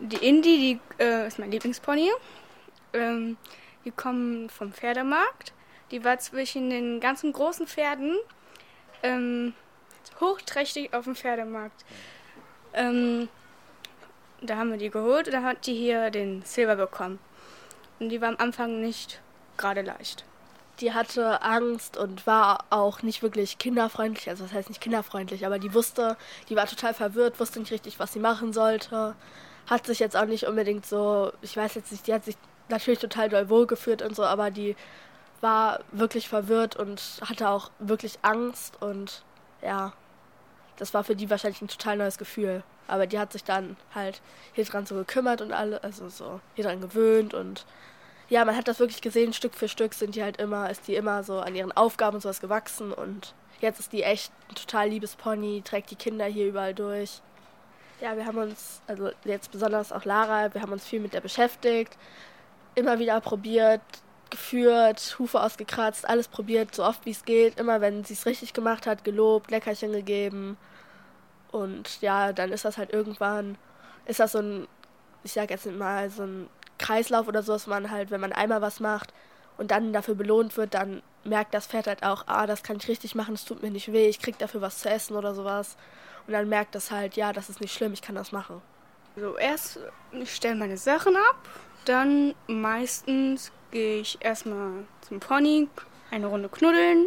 Die 0.00 0.16
Indie, 0.16 0.80
die 0.98 1.02
äh, 1.02 1.28
ist 1.28 1.38
mein 1.38 1.52
Lieblingspony. 1.52 2.10
Ähm, 2.92 3.36
die 3.84 3.92
kommen 3.92 4.50
vom 4.50 4.72
Pferdemarkt. 4.72 5.52
Die 5.92 6.04
war 6.04 6.18
zwischen 6.18 6.68
den 6.68 6.98
ganzen 6.98 7.32
großen 7.32 7.68
Pferden 7.68 8.16
ähm, 9.04 9.54
hochträchtig 10.20 10.92
auf 10.92 11.04
dem 11.04 11.14
Pferdemarkt. 11.14 11.84
Ähm, 12.72 13.28
da 14.46 14.56
haben 14.56 14.70
wir 14.70 14.78
die 14.78 14.90
geholt 14.90 15.26
und 15.26 15.34
dann 15.34 15.44
hat 15.44 15.66
die 15.66 15.74
hier 15.74 16.10
den 16.10 16.42
Silber 16.42 16.76
bekommen. 16.76 17.18
Und 18.00 18.08
die 18.08 18.20
war 18.20 18.28
am 18.28 18.36
Anfang 18.38 18.80
nicht 18.80 19.20
gerade 19.56 19.82
leicht. 19.82 20.24
Die 20.80 20.92
hatte 20.92 21.42
Angst 21.42 21.96
und 21.96 22.26
war 22.26 22.64
auch 22.70 23.02
nicht 23.02 23.22
wirklich 23.22 23.58
kinderfreundlich. 23.58 24.28
Also, 24.28 24.44
das 24.44 24.52
heißt 24.52 24.68
nicht 24.68 24.80
kinderfreundlich, 24.80 25.46
aber 25.46 25.58
die 25.58 25.72
wusste, 25.72 26.16
die 26.48 26.56
war 26.56 26.66
total 26.66 26.94
verwirrt, 26.94 27.38
wusste 27.38 27.60
nicht 27.60 27.72
richtig, 27.72 27.98
was 28.00 28.12
sie 28.12 28.18
machen 28.18 28.52
sollte. 28.52 29.14
Hat 29.68 29.86
sich 29.86 30.00
jetzt 30.00 30.16
auch 30.16 30.26
nicht 30.26 30.46
unbedingt 30.46 30.84
so, 30.84 31.32
ich 31.42 31.56
weiß 31.56 31.74
jetzt 31.76 31.92
nicht, 31.92 32.06
die 32.06 32.12
hat 32.12 32.24
sich 32.24 32.36
natürlich 32.68 32.98
total 32.98 33.28
doll 33.28 33.48
wohlgeführt 33.48 34.02
und 34.02 34.16
so, 34.16 34.24
aber 34.24 34.50
die 34.50 34.74
war 35.40 35.80
wirklich 35.92 36.28
verwirrt 36.28 36.74
und 36.76 37.20
hatte 37.20 37.48
auch 37.48 37.70
wirklich 37.78 38.18
Angst 38.22 38.80
und 38.82 39.22
ja, 39.62 39.92
das 40.76 40.92
war 40.94 41.04
für 41.04 41.14
die 41.14 41.30
wahrscheinlich 41.30 41.62
ein 41.62 41.68
total 41.68 41.98
neues 41.98 42.18
Gefühl. 42.18 42.62
Aber 42.86 43.06
die 43.06 43.18
hat 43.18 43.32
sich 43.32 43.44
dann 43.44 43.76
halt 43.94 44.20
hier 44.52 44.64
dran 44.64 44.86
so 44.86 44.94
gekümmert 44.94 45.40
und 45.40 45.52
alle, 45.52 45.82
also 45.82 46.08
so 46.08 46.40
hier 46.54 46.64
dran 46.64 46.80
gewöhnt 46.80 47.34
und 47.34 47.64
ja, 48.28 48.44
man 48.44 48.56
hat 48.56 48.68
das 48.68 48.78
wirklich 48.78 49.02
gesehen, 49.02 49.32
Stück 49.32 49.54
für 49.54 49.68
Stück 49.68 49.94
sind 49.94 50.14
die 50.14 50.22
halt 50.22 50.38
immer, 50.38 50.70
ist 50.70 50.88
die 50.88 50.94
immer 50.94 51.22
so 51.24 51.40
an 51.40 51.54
ihren 51.54 51.72
Aufgaben 51.72 52.16
und 52.16 52.20
sowas 52.22 52.40
gewachsen 52.40 52.92
und 52.92 53.34
jetzt 53.60 53.80
ist 53.80 53.92
die 53.92 54.02
echt 54.02 54.32
ein 54.50 54.54
total 54.54 54.88
liebes 54.88 55.14
Pony, 55.16 55.62
trägt 55.62 55.90
die 55.90 55.96
Kinder 55.96 56.24
hier 56.24 56.48
überall 56.48 56.74
durch. 56.74 57.20
Ja, 58.00 58.16
wir 58.16 58.26
haben 58.26 58.38
uns, 58.38 58.82
also 58.86 59.10
jetzt 59.24 59.50
besonders 59.52 59.92
auch 59.92 60.04
Lara, 60.04 60.52
wir 60.52 60.62
haben 60.62 60.72
uns 60.72 60.86
viel 60.86 61.00
mit 61.00 61.14
der 61.14 61.20
beschäftigt, 61.20 61.96
immer 62.74 62.98
wieder 62.98 63.20
probiert, 63.20 63.82
geführt, 64.30 65.16
Hufe 65.18 65.40
ausgekratzt, 65.40 66.08
alles 66.08 66.28
probiert, 66.28 66.74
so 66.74 66.84
oft 66.84 67.06
wie 67.06 67.10
es 67.10 67.24
geht. 67.24 67.58
Immer 67.58 67.80
wenn 67.80 68.04
sie 68.04 68.14
es 68.14 68.26
richtig 68.26 68.52
gemacht 68.52 68.86
hat, 68.86 69.04
gelobt, 69.04 69.50
Leckerchen 69.50 69.92
gegeben. 69.92 70.56
Und 71.54 72.00
ja, 72.00 72.32
dann 72.32 72.50
ist 72.50 72.64
das 72.64 72.78
halt 72.78 72.92
irgendwann, 72.92 73.56
ist 74.06 74.18
das 74.18 74.32
so 74.32 74.40
ein, 74.40 74.66
ich 75.22 75.34
sag 75.34 75.50
jetzt 75.50 75.66
mal, 75.66 76.10
so 76.10 76.24
ein 76.24 76.48
Kreislauf 76.78 77.28
oder 77.28 77.44
so, 77.44 77.52
dass 77.52 77.68
man 77.68 77.92
halt, 77.92 78.10
wenn 78.10 78.20
man 78.20 78.32
einmal 78.32 78.60
was 78.60 78.80
macht 78.80 79.14
und 79.56 79.70
dann 79.70 79.92
dafür 79.92 80.16
belohnt 80.16 80.56
wird, 80.56 80.74
dann 80.74 81.00
merkt 81.22 81.54
das 81.54 81.68
Pferd 81.68 81.86
halt 81.86 82.02
auch, 82.02 82.24
ah, 82.26 82.48
das 82.48 82.64
kann 82.64 82.78
ich 82.78 82.88
richtig 82.88 83.14
machen, 83.14 83.34
es 83.34 83.44
tut 83.44 83.62
mir 83.62 83.70
nicht 83.70 83.92
weh, 83.92 84.08
ich 84.08 84.18
krieg 84.18 84.36
dafür 84.36 84.62
was 84.62 84.80
zu 84.80 84.90
essen 84.90 85.14
oder 85.14 85.32
sowas. 85.32 85.76
Und 86.26 86.32
dann 86.32 86.48
merkt 86.48 86.74
das 86.74 86.90
halt, 86.90 87.14
ja, 87.14 87.32
das 87.32 87.48
ist 87.48 87.60
nicht 87.60 87.72
schlimm, 87.72 87.92
ich 87.92 88.02
kann 88.02 88.16
das 88.16 88.32
machen. 88.32 88.60
So, 89.14 89.36
erst, 89.36 89.78
ich 90.10 90.34
stelle 90.34 90.56
meine 90.56 90.76
Sachen 90.76 91.14
ab, 91.14 91.36
dann 91.84 92.34
meistens 92.48 93.52
gehe 93.70 94.00
ich 94.00 94.18
erstmal 94.20 94.86
zum 95.06 95.20
Pony, 95.20 95.68
eine 96.10 96.26
Runde 96.26 96.48
knuddeln. 96.48 97.06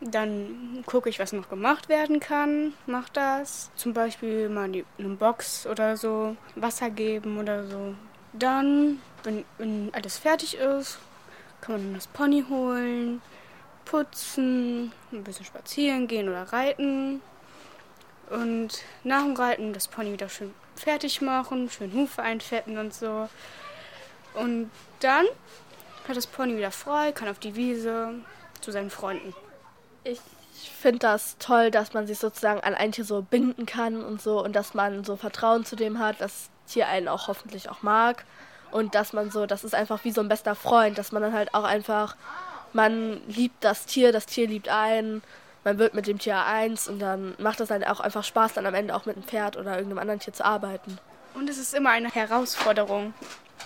Dann 0.00 0.84
gucke 0.86 1.08
ich, 1.08 1.18
was 1.18 1.32
noch 1.32 1.48
gemacht 1.48 1.88
werden 1.88 2.20
kann, 2.20 2.72
mach 2.86 3.08
das. 3.08 3.70
Zum 3.74 3.92
Beispiel 3.92 4.48
mal 4.48 4.68
die, 4.68 4.84
eine 4.98 5.08
Box 5.08 5.66
oder 5.66 5.96
so, 5.96 6.36
Wasser 6.54 6.90
geben 6.90 7.38
oder 7.38 7.66
so. 7.66 7.94
Dann, 8.32 9.00
wenn, 9.24 9.44
wenn 9.58 9.90
alles 9.92 10.18
fertig 10.18 10.56
ist, 10.56 10.98
kann 11.60 11.76
man 11.76 11.94
das 11.94 12.06
Pony 12.06 12.44
holen, 12.48 13.20
putzen, 13.84 14.92
ein 15.10 15.24
bisschen 15.24 15.44
spazieren 15.44 16.06
gehen 16.06 16.28
oder 16.28 16.44
reiten. 16.52 17.20
Und 18.30 18.84
nach 19.02 19.22
dem 19.22 19.34
Reiten 19.34 19.72
das 19.72 19.88
Pony 19.88 20.12
wieder 20.12 20.28
schön 20.28 20.54
fertig 20.76 21.20
machen, 21.20 21.68
schön 21.70 21.92
Hufe 21.92 22.22
einfetten 22.22 22.78
und 22.78 22.94
so. 22.94 23.28
Und 24.34 24.70
dann 25.00 25.26
hat 26.06 26.16
das 26.16 26.26
Pony 26.26 26.56
wieder 26.56 26.70
frei, 26.70 27.10
kann 27.10 27.28
auf 27.28 27.38
die 27.40 27.56
Wiese 27.56 28.14
zu 28.60 28.70
seinen 28.70 28.90
Freunden. 28.90 29.34
Ich 30.08 30.70
finde 30.70 31.00
das 31.00 31.36
toll, 31.38 31.70
dass 31.70 31.92
man 31.92 32.06
sich 32.06 32.18
sozusagen 32.18 32.60
an 32.60 32.74
ein 32.74 32.92
Tier 32.92 33.04
so 33.04 33.22
binden 33.22 33.66
kann 33.66 34.02
und 34.02 34.22
so 34.22 34.42
und 34.42 34.54
dass 34.56 34.74
man 34.74 35.04
so 35.04 35.16
Vertrauen 35.16 35.64
zu 35.64 35.76
dem 35.76 35.98
hat, 35.98 36.20
dass 36.20 36.50
das 36.64 36.74
Tier 36.74 36.88
einen 36.88 37.08
auch 37.08 37.28
hoffentlich 37.28 37.68
auch 37.68 37.82
mag 37.82 38.24
und 38.70 38.94
dass 38.94 39.12
man 39.12 39.30
so, 39.30 39.46
das 39.46 39.64
ist 39.64 39.74
einfach 39.74 40.04
wie 40.04 40.10
so 40.10 40.20
ein 40.20 40.28
bester 40.28 40.54
Freund, 40.54 40.98
dass 40.98 41.12
man 41.12 41.22
dann 41.22 41.32
halt 41.32 41.54
auch 41.54 41.64
einfach, 41.64 42.16
man 42.72 43.20
liebt 43.28 43.64
das 43.64 43.86
Tier, 43.86 44.12
das 44.12 44.26
Tier 44.26 44.46
liebt 44.46 44.68
einen, 44.68 45.22
man 45.64 45.78
wird 45.78 45.94
mit 45.94 46.06
dem 46.06 46.18
Tier 46.18 46.44
eins 46.44 46.88
und 46.88 46.98
dann 46.98 47.34
macht 47.38 47.60
es 47.60 47.68
dann 47.68 47.84
auch 47.84 48.00
einfach 48.00 48.24
Spaß, 48.24 48.54
dann 48.54 48.66
am 48.66 48.74
Ende 48.74 48.94
auch 48.94 49.06
mit 49.06 49.16
einem 49.16 49.24
Pferd 49.24 49.56
oder 49.56 49.72
irgendeinem 49.76 49.98
anderen 49.98 50.20
Tier 50.20 50.32
zu 50.32 50.44
arbeiten. 50.44 50.98
Und 51.34 51.48
es 51.48 51.58
ist 51.58 51.74
immer 51.74 51.90
eine 51.90 52.10
Herausforderung. 52.10 53.14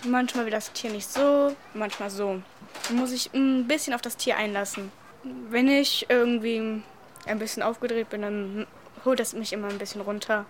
Manchmal 0.05 0.47
will 0.47 0.53
das 0.53 0.73
Tier 0.73 0.91
nicht 0.91 1.11
so, 1.11 1.55
manchmal 1.75 2.11
so. 2.11 2.43
Da 2.89 2.95
muss 2.95 3.13
ich 3.13 3.33
ein 3.35 3.69
bisschen 3.69 3.95
auf 3.95 4.03
das 4.03 4.17
Tier 4.17 4.37
einlassen. 4.37 4.91
Wenn 5.25 5.69
ich 5.69 6.07
irgendwie 6.09 6.83
ein 7.26 7.38
bisschen 7.38 7.62
aufgedreht 7.62 8.11
bin, 8.11 8.23
dann 8.23 8.67
holt 9.05 9.21
das 9.21 9.33
mich 9.33 9.52
immer 9.52 9.69
ein 9.69 9.79
bisschen 9.79 10.00
runter, 10.00 10.47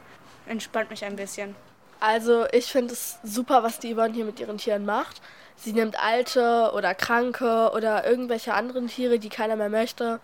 entspannt 0.47 0.91
mich 0.91 1.05
ein 1.05 1.17
bisschen. 1.17 1.55
Also 2.01 2.47
ich 2.53 2.67
finde 2.67 2.95
es 2.95 3.19
super, 3.23 3.63
was 3.63 3.79
die 3.79 3.95
Yvonne 3.95 4.15
hier 4.15 4.25
mit 4.25 4.41
ihren 4.41 4.59
Tieren 4.59 4.85
macht. 4.85 5.21
Sie 5.57 5.73
nimmt 5.73 5.99
alte 6.03 6.73
oder 6.75 6.95
kranke 6.95 7.71
oder 7.75 8.05
irgendwelche 8.05 8.55
anderen 8.55 8.89
Tiere, 8.89 9.19
die 9.19 9.29
keiner 9.29 9.57
mehr 9.57 9.69
möchte, 9.69 10.19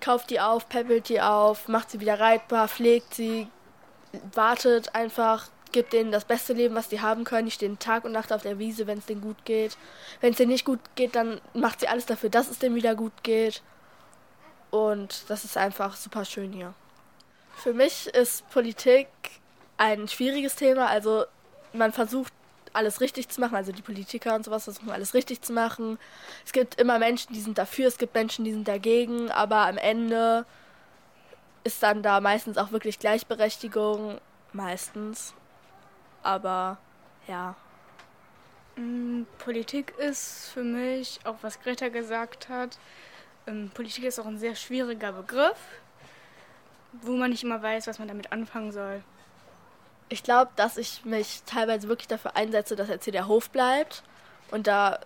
kauft 0.00 0.30
die 0.30 0.40
auf, 0.40 0.68
peppelt 0.68 1.08
die 1.08 1.20
auf, 1.20 1.66
macht 1.66 1.90
sie 1.90 2.00
wieder 2.00 2.20
reitbar, 2.20 2.68
pflegt 2.68 3.14
sie, 3.14 3.48
wartet 4.32 4.94
einfach, 4.94 5.48
gibt 5.72 5.92
denen 5.92 6.12
das 6.12 6.24
beste 6.24 6.52
Leben, 6.52 6.74
was 6.74 6.88
die 6.88 7.00
haben 7.00 7.24
können. 7.24 7.46
Die 7.46 7.52
stehen 7.52 7.78
Tag 7.78 8.04
und 8.04 8.12
Nacht 8.12 8.32
auf 8.32 8.42
der 8.42 8.58
Wiese, 8.58 8.86
wenn 8.86 8.98
es 8.98 9.06
denen 9.06 9.20
gut 9.20 9.44
geht. 9.44 9.76
Wenn 10.20 10.32
es 10.32 10.36
denen 10.36 10.52
nicht 10.52 10.64
gut 10.64 10.80
geht, 10.94 11.16
dann 11.16 11.40
macht 11.54 11.80
sie 11.80 11.88
alles 11.88 12.06
dafür, 12.06 12.30
dass 12.30 12.50
es 12.50 12.58
denen 12.58 12.76
wieder 12.76 12.94
gut 12.94 13.24
geht. 13.24 13.62
Und 14.70 15.24
das 15.28 15.44
ist 15.44 15.56
einfach 15.56 15.96
super 15.96 16.24
schön 16.24 16.52
hier. 16.52 16.74
Für 17.56 17.72
mich 17.72 18.06
ist 18.08 18.48
Politik 18.50 19.08
ein 19.76 20.08
schwieriges 20.08 20.56
Thema. 20.56 20.86
Also 20.86 21.24
man 21.72 21.92
versucht 21.92 22.32
alles 22.72 23.00
richtig 23.00 23.28
zu 23.28 23.40
machen, 23.40 23.56
also 23.56 23.72
die 23.72 23.82
Politiker 23.82 24.34
und 24.34 24.44
sowas 24.44 24.64
versuchen 24.64 24.90
alles 24.90 25.14
richtig 25.14 25.42
zu 25.42 25.52
machen. 25.52 25.98
Es 26.44 26.52
gibt 26.52 26.80
immer 26.80 26.98
Menschen, 26.98 27.32
die 27.32 27.40
sind 27.40 27.58
dafür, 27.58 27.88
es 27.88 27.98
gibt 27.98 28.14
Menschen, 28.14 28.44
die 28.44 28.52
sind 28.52 28.68
dagegen, 28.68 29.30
aber 29.30 29.66
am 29.66 29.78
Ende 29.78 30.44
ist 31.64 31.82
dann 31.82 32.02
da 32.02 32.20
meistens 32.20 32.58
auch 32.58 32.70
wirklich 32.70 32.98
Gleichberechtigung, 32.98 34.20
meistens. 34.52 35.34
Aber 36.22 36.78
ja. 37.26 37.56
Mm, 38.76 39.22
Politik 39.38 39.94
ist 39.98 40.50
für 40.52 40.62
mich, 40.62 41.20
auch 41.24 41.36
was 41.42 41.60
Greta 41.60 41.88
gesagt 41.88 42.48
hat, 42.48 42.78
Politik 43.74 44.04
ist 44.04 44.18
auch 44.18 44.26
ein 44.26 44.38
sehr 44.38 44.54
schwieriger 44.54 45.12
Begriff, 45.12 45.58
wo 46.92 47.12
man 47.12 47.30
nicht 47.30 47.44
immer 47.44 47.62
weiß, 47.62 47.86
was 47.86 47.98
man 47.98 48.08
damit 48.08 48.32
anfangen 48.32 48.72
soll. 48.72 49.02
Ich 50.08 50.22
glaube, 50.22 50.50
dass 50.56 50.76
ich 50.76 51.04
mich 51.04 51.42
teilweise 51.44 51.88
wirklich 51.88 52.08
dafür 52.08 52.36
einsetze, 52.36 52.76
dass 52.76 52.88
jetzt 52.88 53.04
hier 53.04 53.12
der 53.12 53.28
Hof 53.28 53.50
bleibt. 53.50 54.02
Und 54.50 54.66
da 54.66 55.00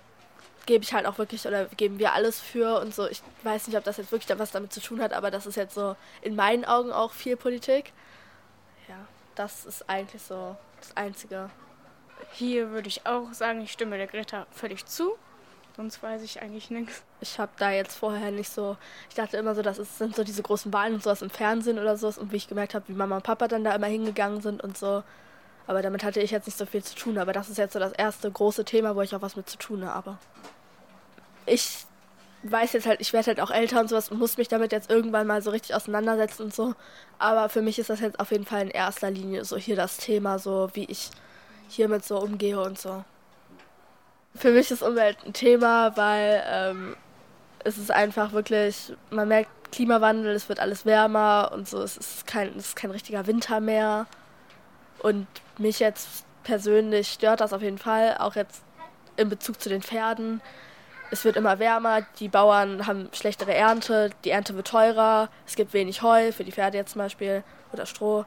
gebe 0.67 0.85
ich 0.85 0.93
halt 0.95 1.07
auch 1.07 1.19
wirklich, 1.19 1.47
oder 1.47 1.67
geben 1.67 1.99
wir 1.99 2.13
alles 2.13 2.41
für 2.41 2.81
und 2.81 2.95
so. 2.95 3.09
Ich 3.09 3.23
weiß 3.43 3.67
nicht, 3.67 3.77
ob 3.77 3.85
das 3.85 3.97
jetzt 3.97 4.13
wirklich 4.13 4.39
was 4.39 4.53
damit 4.53 4.73
zu 4.73 4.81
tun 4.81 5.01
hat, 5.01 5.13
aber 5.13 5.31
das 5.31 5.47
ist 5.47 5.57
jetzt 5.57 5.75
so 5.75 5.97
in 6.21 6.37
meinen 6.37 6.65
Augen 6.65 6.93
auch 6.93 7.13
viel 7.13 7.37
Politik. 7.37 7.93
Ja, 8.89 8.97
das 9.35 9.67
ist 9.67 9.89
eigentlich 9.89 10.23
so 10.23 10.57
das 10.81 10.97
Einzige. 10.97 11.51
Hier 12.33 12.71
würde 12.71 12.89
ich 12.89 13.07
auch 13.07 13.33
sagen, 13.33 13.63
ich 13.63 13.73
stimme 13.73 13.97
der 13.97 14.07
Greta 14.07 14.47
völlig 14.53 14.87
zu. 14.87 15.17
Sonst 15.76 16.02
weiß 16.02 16.23
ich 16.23 16.43
eigentlich 16.43 16.71
nichts. 16.71 17.02
Ich 17.21 17.38
habe 17.38 17.52
da 17.59 17.71
jetzt 17.71 17.97
vorher 17.97 18.31
nicht 18.31 18.50
so. 18.50 18.76
Ich 19.09 19.14
dachte 19.14 19.38
immer 19.38 19.55
so, 19.55 19.62
das 19.62 19.79
ist, 19.79 19.97
sind 19.99 20.14
so 20.14 20.23
diese 20.23 20.43
großen 20.43 20.73
Wahlen 20.73 20.95
und 20.95 21.02
sowas 21.02 21.23
im 21.23 21.31
Fernsehen 21.31 21.79
oder 21.79 21.97
sowas. 21.97 22.19
Und 22.19 22.31
wie 22.31 22.37
ich 22.37 22.49
gemerkt 22.49 22.75
habe, 22.75 22.88
wie 22.88 22.93
Mama 22.93 23.17
und 23.17 23.23
Papa 23.23 23.49
dann 23.49 23.64
da 23.64 23.75
immer 23.75 23.87
hingegangen 23.87 24.43
sind 24.43 24.62
und 24.62 24.76
so. 24.76 25.02
Aber 25.67 25.81
damit 25.81 26.05
hatte 26.05 26.21
ich 26.21 26.31
jetzt 26.31 26.47
nicht 26.47 26.59
so 26.59 26.67
viel 26.67 26.83
zu 26.83 26.95
tun. 26.95 27.17
Aber 27.17 27.33
das 27.33 27.49
ist 27.49 27.57
jetzt 27.57 27.73
so 27.73 27.79
das 27.79 27.93
erste 27.93 28.31
große 28.31 28.64
Thema, 28.64 28.97
wo 28.97 29.00
ich 29.00 29.14
auch 29.14 29.23
was 29.23 29.37
mit 29.37 29.49
zu 29.49 29.57
tun 29.57 29.87
habe. 29.87 30.19
Ich 31.47 31.87
weiß 32.43 32.73
jetzt 32.75 32.87
halt, 32.87 33.00
ich 33.00 33.12
werde 33.12 33.29
halt 33.29 33.41
auch 33.41 33.50
älter 33.50 33.81
und 33.81 33.88
sowas 33.88 34.11
und 34.11 34.19
muss 34.19 34.37
mich 34.37 34.49
damit 34.49 34.73
jetzt 34.73 34.91
irgendwann 34.91 35.26
mal 35.26 35.43
so 35.43 35.50
richtig 35.50 35.75
auseinandersetzen 35.75 36.43
und 36.45 36.55
so. 36.55 36.75
Aber 37.19 37.49
für 37.49 37.62
mich 37.62 37.79
ist 37.79 37.88
das 37.88 38.00
jetzt 38.00 38.21
auf 38.21 38.31
jeden 38.31 38.45
Fall 38.45 38.62
in 38.62 38.71
erster 38.71 39.11
Linie 39.11 39.45
so 39.45 39.57
hier 39.57 39.76
das 39.76 39.97
Thema, 39.97 40.38
so 40.38 40.69
wie 40.75 40.85
ich 40.85 41.11
hiermit 41.69 42.05
so 42.05 42.19
umgehe 42.21 42.61
und 42.61 42.79
so. 42.79 43.05
Für 44.35 44.51
mich 44.51 44.71
ist 44.71 44.83
Umwelt 44.83 45.19
ein 45.25 45.33
Thema, 45.33 45.97
weil 45.97 46.43
ähm, 46.47 46.97
es 47.65 47.79
ist 47.79 47.91
einfach 47.91 48.33
wirklich, 48.33 48.93
man 49.11 49.29
merkt 49.29 49.51
Klimawandel, 49.73 50.35
es 50.35 50.49
wird 50.49 50.61
alles 50.61 50.85
wärmer 50.85 51.51
und 51.55 51.69
so, 51.69 51.81
es 51.83 51.97
ist 51.97 52.27
kein, 52.27 52.49
es 52.57 52.69
ist 52.69 52.77
kein 52.77 52.91
richtiger 52.91 53.27
Winter 53.27 53.61
mehr. 53.61 54.07
Und 55.01 55.27
mich 55.59 55.81
jetzt 55.81 56.25
persönlich 56.45 57.09
stört 57.09 57.41
das 57.41 57.53
auf 57.53 57.62
jeden 57.62 57.79
Fall, 57.79 58.17
auch 58.19 58.35
jetzt 58.35 58.62
in 59.17 59.29
Bezug 59.29 59.61
zu 59.61 59.69
den 59.69 59.83
Pferden, 59.83 60.41
es 61.12 61.27
wird 61.27 61.37
immer 61.37 61.59
wärmer, 61.59 62.07
die 62.21 62.29
Bauern 62.29 62.87
haben 62.87 63.11
schlechtere 63.12 63.53
Ernte, 63.53 64.09
die 64.25 64.31
Ernte 64.31 64.57
wird 64.57 64.67
teurer, 64.67 65.29
es 65.47 65.57
gibt 65.57 65.75
wenig 65.75 66.01
Heu 66.01 66.33
für 66.33 66.43
die 66.43 66.53
Pferde 66.53 66.79
jetzt 66.79 66.93
zum 66.93 67.01
Beispiel 67.01 67.45
oder 67.71 67.85
Stroh. 67.85 68.25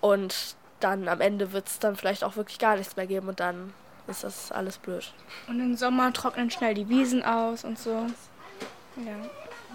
Und 0.00 0.56
dann 0.80 1.06
am 1.06 1.20
Ende 1.20 1.52
wird 1.52 1.68
es 1.68 1.78
dann 1.78 1.94
vielleicht 1.94 2.24
auch 2.24 2.34
wirklich 2.34 2.58
gar 2.58 2.76
nichts 2.76 2.96
mehr 2.96 3.06
geben 3.06 3.28
und 3.28 3.38
dann 3.38 3.72
ist 4.06 4.24
das 4.24 4.52
alles 4.52 4.78
blöd. 4.78 5.12
Und 5.48 5.60
im 5.60 5.76
Sommer 5.76 6.12
trocknen 6.12 6.50
schnell 6.50 6.74
die 6.74 6.88
Wiesen 6.88 7.24
aus 7.24 7.64
und 7.64 7.78
so. 7.78 8.06
Ja, 8.96 9.16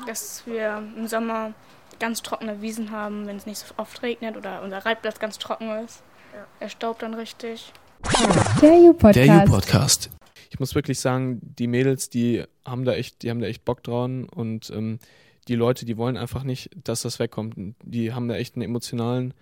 dass 0.07 0.45
wir 0.45 0.81
im 0.95 1.07
Sommer 1.07 1.53
ganz 1.99 2.21
trockene 2.21 2.61
Wiesen 2.61 2.91
haben, 2.91 3.27
wenn 3.27 3.35
es 3.35 3.45
nicht 3.45 3.57
so 3.57 3.73
oft 3.77 4.01
regnet 4.01 4.37
oder 4.37 4.61
unser 4.61 4.85
Reitplatz 4.85 5.19
ganz 5.19 5.37
trocken 5.37 5.69
ist. 5.83 6.01
Ja. 6.33 6.45
Er 6.59 6.69
staubt 6.69 7.01
dann 7.01 7.13
richtig. 7.13 7.73
Der 8.61 8.73
U-Podcast. 8.73 9.15
Der 9.15 9.43
U-Podcast. 9.43 10.09
Ich 10.49 10.59
muss 10.59 10.73
wirklich 10.73 10.99
sagen, 10.99 11.39
die 11.41 11.67
Mädels, 11.67 12.09
die 12.09 12.43
haben 12.65 12.85
da 12.85 12.93
echt, 12.93 13.21
die 13.21 13.29
haben 13.29 13.39
da 13.39 13.47
echt 13.47 13.65
Bock 13.65 13.83
dran 13.83 14.25
und 14.25 14.69
ähm, 14.71 14.99
die 15.47 15.55
Leute, 15.55 15.85
die 15.85 15.97
wollen 15.97 16.17
einfach 16.17 16.43
nicht, 16.43 16.69
dass 16.83 17.01
das 17.01 17.19
wegkommt. 17.19 17.55
Die 17.83 18.13
haben 18.13 18.27
da 18.27 18.35
echt 18.35 18.55
einen 18.55 18.63
emotionalen 18.63 19.33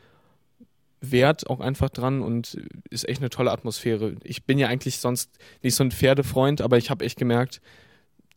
Wert 1.01 1.49
auch 1.49 1.59
einfach 1.59 1.89
dran 1.89 2.21
und 2.21 2.57
ist 2.89 3.07
echt 3.07 3.21
eine 3.21 3.29
tolle 3.29 3.51
Atmosphäre. 3.51 4.15
Ich 4.23 4.45
bin 4.45 4.57
ja 4.57 4.67
eigentlich 4.67 4.97
sonst 4.97 5.31
nicht 5.61 5.75
so 5.75 5.83
ein 5.83 5.91
Pferdefreund, 5.91 6.61
aber 6.61 6.77
ich 6.77 6.89
habe 6.89 7.05
echt 7.05 7.17
gemerkt, 7.17 7.61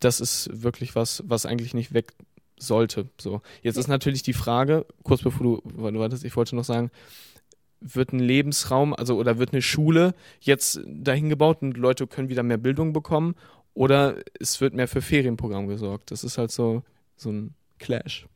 das 0.01 0.21
ist 0.21 0.63
wirklich 0.63 0.95
was, 0.95 1.23
was 1.27 1.47
eigentlich 1.47 1.75
nicht 1.75 1.93
weg 1.95 2.13
sollte. 2.59 3.09
So. 3.19 3.41
Jetzt 3.63 3.77
ist 3.77 3.89
natürlich 3.89 4.23
die 4.23 4.33
Frage, 4.33 4.87
kurz 5.03 5.23
bevor 5.23 5.63
du, 5.63 5.91
du 5.91 5.99
wartest, 5.99 6.25
ich 6.25 6.37
wollte 6.37 6.57
noch 6.57 6.65
sagen, 6.65 6.91
wird 7.81 8.13
ein 8.13 8.21
Lebensraum, 8.21 8.95
also 8.95 9.17
oder 9.17 9.39
wird 9.39 9.53
eine 9.53 9.63
Schule 9.63 10.15
jetzt 10.41 10.81
dahin 10.87 11.31
gebaut 11.31 11.63
und 11.63 11.77
Leute 11.79 12.07
können 12.07 12.29
wieder 12.29 12.43
mehr 12.43 12.59
Bildung 12.59 12.93
bekommen 12.93 13.35
oder 13.73 14.17
es 14.39 14.61
wird 14.61 14.75
mehr 14.75 14.89
für 14.89 15.01
Ferienprogramm 15.01 15.67
gesorgt. 15.67 16.11
Das 16.11 16.25
ist 16.25 16.37
halt 16.37 16.51
so, 16.51 16.83
so 17.17 17.31
ein 17.31 17.55
Clash. 17.79 18.27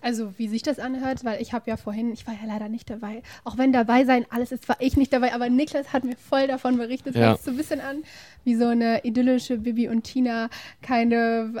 Also 0.00 0.38
wie 0.38 0.48
sich 0.48 0.62
das 0.62 0.78
anhört, 0.78 1.24
weil 1.24 1.40
ich 1.40 1.52
habe 1.52 1.70
ja 1.70 1.76
vorhin, 1.76 2.12
ich 2.12 2.26
war 2.26 2.34
ja 2.34 2.46
leider 2.46 2.68
nicht 2.68 2.90
dabei, 2.90 3.22
auch 3.44 3.56
wenn 3.58 3.72
dabei 3.72 4.04
sein 4.04 4.26
alles 4.30 4.52
ist, 4.52 4.68
war 4.68 4.76
ich 4.80 4.96
nicht 4.96 5.12
dabei, 5.12 5.32
aber 5.32 5.48
Niklas 5.48 5.92
hat 5.92 6.04
mir 6.04 6.16
voll 6.16 6.46
davon 6.46 6.76
berichtet. 6.76 7.14
Es 7.14 7.20
ja. 7.20 7.28
hört 7.28 7.42
so 7.42 7.50
ein 7.50 7.56
bisschen 7.56 7.80
an 7.80 8.02
wie 8.44 8.54
so 8.54 8.66
eine 8.66 9.04
idyllische 9.04 9.58
Bibi 9.58 9.88
und 9.88 10.02
Tina 10.02 10.48
keine 10.82 11.52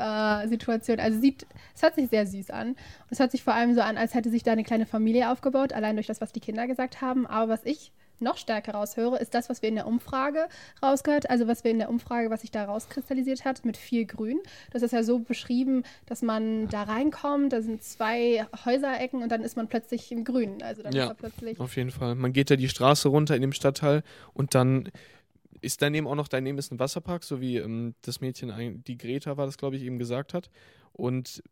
äh, 0.44 0.48
Situation. 0.48 1.00
Also 1.00 1.20
sieht, 1.20 1.46
es 1.74 1.82
hört 1.82 1.94
sich 1.94 2.10
sehr 2.10 2.26
süß 2.26 2.50
an. 2.50 2.68
Und 2.68 2.76
es 3.10 3.18
hört 3.18 3.30
sich 3.30 3.42
vor 3.42 3.54
allem 3.54 3.74
so 3.74 3.80
an, 3.80 3.96
als 3.96 4.14
hätte 4.14 4.30
sich 4.30 4.42
da 4.42 4.52
eine 4.52 4.64
kleine 4.64 4.86
Familie 4.86 5.30
aufgebaut, 5.30 5.72
allein 5.72 5.96
durch 5.96 6.06
das, 6.06 6.20
was 6.20 6.32
die 6.32 6.40
Kinder 6.40 6.66
gesagt 6.66 7.00
haben. 7.00 7.26
Aber 7.26 7.48
was 7.48 7.64
ich 7.64 7.92
noch 8.20 8.36
stärker 8.36 8.72
raushöre, 8.72 9.18
ist 9.18 9.34
das, 9.34 9.48
was 9.48 9.62
wir 9.62 9.68
in 9.68 9.74
der 9.74 9.86
Umfrage 9.86 10.48
rausgehört, 10.82 11.30
also 11.30 11.46
was 11.46 11.64
wir 11.64 11.70
in 11.70 11.78
der 11.78 11.88
Umfrage, 11.88 12.30
was 12.30 12.42
sich 12.42 12.50
da 12.50 12.64
rauskristallisiert 12.64 13.44
hat, 13.44 13.64
mit 13.64 13.76
viel 13.76 14.04
Grün. 14.06 14.38
Das 14.72 14.82
ist 14.82 14.92
ja 14.92 15.02
so 15.02 15.18
beschrieben, 15.18 15.84
dass 16.06 16.22
man 16.22 16.68
da 16.68 16.84
reinkommt, 16.84 17.52
da 17.52 17.62
sind 17.62 17.82
zwei 17.82 18.46
Häuserecken 18.64 19.22
und 19.22 19.30
dann 19.30 19.42
ist 19.42 19.56
man 19.56 19.68
plötzlich 19.68 20.10
im 20.12 20.24
Grün. 20.24 20.62
Also 20.62 20.82
dann 20.82 20.92
ja, 20.92 21.04
ist 21.04 21.08
man 21.08 21.16
plötzlich. 21.16 21.60
Auf 21.60 21.76
jeden 21.76 21.90
Fall. 21.90 22.14
Man 22.14 22.32
geht 22.32 22.50
da 22.50 22.56
die 22.56 22.68
Straße 22.68 23.08
runter 23.08 23.34
in 23.34 23.42
dem 23.42 23.52
Stadtteil 23.52 24.02
und 24.32 24.54
dann 24.54 24.90
ist 25.60 25.82
daneben 25.82 26.06
auch 26.06 26.14
noch, 26.14 26.28
daneben 26.28 26.58
ist 26.58 26.70
ein 26.72 26.78
Wasserpark, 26.78 27.24
so 27.24 27.40
wie 27.40 27.56
ähm, 27.56 27.94
das 28.02 28.20
Mädchen, 28.20 28.84
die 28.84 28.98
Greta 28.98 29.36
war 29.36 29.46
das, 29.46 29.56
glaube 29.56 29.76
ich, 29.76 29.82
eben 29.82 29.98
gesagt 29.98 30.34
hat. 30.34 30.50
Und 30.92 31.42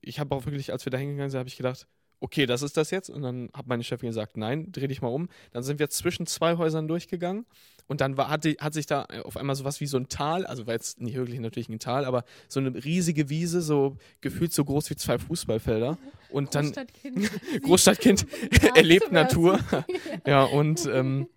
ich 0.00 0.18
habe 0.18 0.34
auch 0.34 0.46
wirklich, 0.46 0.72
als 0.72 0.84
wir 0.84 0.90
da 0.90 0.98
hingegangen 0.98 1.30
sind, 1.30 1.38
habe 1.38 1.48
ich 1.48 1.56
gedacht, 1.56 1.86
okay, 2.20 2.46
das 2.46 2.62
ist 2.62 2.76
das 2.76 2.90
jetzt. 2.90 3.10
Und 3.10 3.22
dann 3.22 3.50
hat 3.54 3.66
meine 3.66 3.84
Chefin 3.84 4.08
gesagt, 4.08 4.36
nein, 4.36 4.72
dreh 4.72 4.88
dich 4.88 5.02
mal 5.02 5.08
um. 5.08 5.28
Dann 5.52 5.62
sind 5.62 5.78
wir 5.78 5.88
zwischen 5.90 6.26
zwei 6.26 6.56
Häusern 6.56 6.88
durchgegangen 6.88 7.46
und 7.88 8.02
dann 8.02 8.16
war, 8.16 8.28
hat, 8.28 8.44
hat 8.44 8.74
sich 8.74 8.86
da 8.86 9.06
auf 9.24 9.36
einmal 9.36 9.56
sowas 9.56 9.80
wie 9.80 9.86
so 9.86 9.96
ein 9.96 10.08
Tal, 10.08 10.46
also 10.46 10.66
war 10.66 10.74
jetzt 10.74 11.00
nicht 11.00 11.16
wirklich 11.16 11.40
natürlich 11.40 11.70
ein 11.70 11.78
Tal, 11.78 12.04
aber 12.04 12.24
so 12.46 12.60
eine 12.60 12.84
riesige 12.84 13.30
Wiese, 13.30 13.62
so 13.62 13.96
gefühlt 14.20 14.52
so 14.52 14.64
groß 14.64 14.90
wie 14.90 14.96
zwei 14.96 15.18
Fußballfelder. 15.18 15.96
Und 16.30 16.54
dann 16.54 16.66
Großstadtkind, 16.66 17.30
Großstadtkind 17.62 18.26
erlebt 18.76 19.10
Natur. 19.10 19.58
ja, 20.26 20.44
und 20.44 20.84
ähm, 20.86 21.28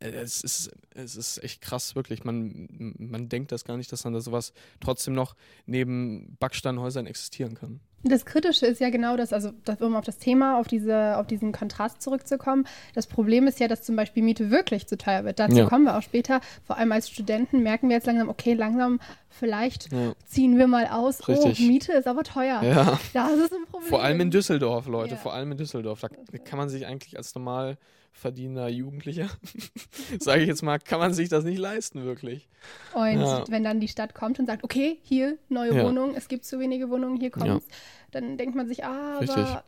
es 0.00 0.40
ist, 0.42 0.70
es 0.94 1.16
ist 1.16 1.42
echt 1.44 1.60
krass, 1.60 1.94
wirklich. 1.94 2.24
Man, 2.24 2.94
man 2.98 3.28
denkt 3.28 3.52
das 3.52 3.64
gar 3.64 3.76
nicht, 3.76 3.92
dass 3.92 4.02
dann 4.02 4.14
da 4.14 4.20
sowas 4.20 4.54
trotzdem 4.80 5.12
noch 5.12 5.36
neben 5.66 6.36
Backsteinhäusern 6.38 7.06
existieren 7.06 7.54
kann. 7.54 7.80
Das 8.04 8.24
Kritische 8.24 8.66
ist 8.66 8.80
ja 8.80 8.90
genau 8.90 9.16
das, 9.16 9.32
also 9.32 9.50
um 9.80 9.96
auf 9.96 10.04
das 10.04 10.18
Thema, 10.18 10.60
auf, 10.60 10.68
diese, 10.68 11.16
auf 11.16 11.26
diesen 11.26 11.50
Kontrast 11.50 12.00
zurückzukommen. 12.00 12.64
Das 12.94 13.08
Problem 13.08 13.48
ist 13.48 13.58
ja, 13.58 13.66
dass 13.66 13.82
zum 13.82 13.96
Beispiel 13.96 14.22
Miete 14.22 14.50
wirklich 14.50 14.86
zu 14.86 14.96
teuer 14.96 15.24
wird. 15.24 15.40
Dazu 15.40 15.56
ja. 15.56 15.66
kommen 15.66 15.84
wir 15.84 15.98
auch 15.98 16.02
später. 16.02 16.40
Vor 16.64 16.76
allem 16.76 16.92
als 16.92 17.10
Studenten 17.10 17.62
merken 17.62 17.88
wir 17.88 17.96
jetzt 17.96 18.06
langsam, 18.06 18.28
okay, 18.28 18.54
langsam 18.54 19.00
vielleicht 19.30 19.92
ja. 19.92 20.12
ziehen 20.26 20.58
wir 20.58 20.68
mal 20.68 20.86
aus. 20.86 21.20
Oh, 21.22 21.32
Richtig. 21.32 21.58
Oh, 21.60 21.62
Miete 21.64 21.92
ist 21.92 22.06
aber 22.06 22.22
teuer. 22.22 22.62
Ja. 22.62 22.98
Das 23.12 23.32
ist 23.32 23.52
ein 23.52 23.64
Problem. 23.68 23.88
Vor 23.88 24.02
allem 24.02 24.20
in 24.20 24.30
Düsseldorf, 24.30 24.86
Leute. 24.86 25.16
Vor 25.16 25.34
allem 25.34 25.52
in 25.52 25.58
Düsseldorf. 25.58 26.00
Da 26.00 26.08
kann 26.38 26.58
man 26.58 26.68
sich 26.68 26.86
eigentlich 26.86 27.16
als 27.16 27.34
normal 27.34 27.78
verdienender 28.12 28.68
Jugendlicher, 28.68 29.28
sage 30.18 30.42
ich 30.42 30.48
jetzt 30.48 30.62
mal, 30.62 30.78
kann 30.78 30.98
man 30.98 31.14
sich 31.14 31.28
das 31.28 31.44
nicht 31.44 31.58
leisten, 31.58 32.04
wirklich. 32.04 32.48
Und 32.94 33.20
ja. 33.20 33.44
wenn 33.48 33.64
dann 33.64 33.80
die 33.80 33.88
Stadt 33.88 34.14
kommt 34.14 34.38
und 34.38 34.46
sagt, 34.46 34.64
okay, 34.64 34.98
hier 35.02 35.38
neue 35.48 35.74
ja. 35.74 35.84
Wohnungen, 35.84 36.14
es 36.14 36.28
gibt 36.28 36.44
zu 36.44 36.58
wenige 36.58 36.90
Wohnungen, 36.90 37.18
hier 37.18 37.30
kommt 37.30 37.46
ja. 37.46 37.60
dann 38.10 38.36
denkt 38.36 38.56
man 38.56 38.66
sich, 38.66 38.84
ah, 38.84 39.18
Richtig. 39.18 39.38
aber 39.38 39.64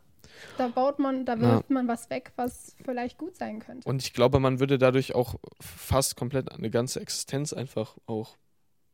da 0.58 0.68
baut 0.68 0.98
man, 0.98 1.24
da 1.24 1.38
wirft 1.38 1.70
man 1.70 1.86
was 1.86 2.08
weg, 2.10 2.32
was 2.36 2.74
vielleicht 2.84 3.18
gut 3.18 3.36
sein 3.36 3.60
könnte. 3.60 3.88
Und 3.88 4.02
ich 4.02 4.12
glaube, 4.12 4.40
man 4.40 4.58
würde 4.58 4.78
dadurch 4.78 5.14
auch 5.14 5.34
fast 5.60 6.16
komplett 6.16 6.50
eine 6.50 6.70
ganze 6.70 7.00
Existenz 7.00 7.52
einfach 7.52 7.96
auch 8.06 8.36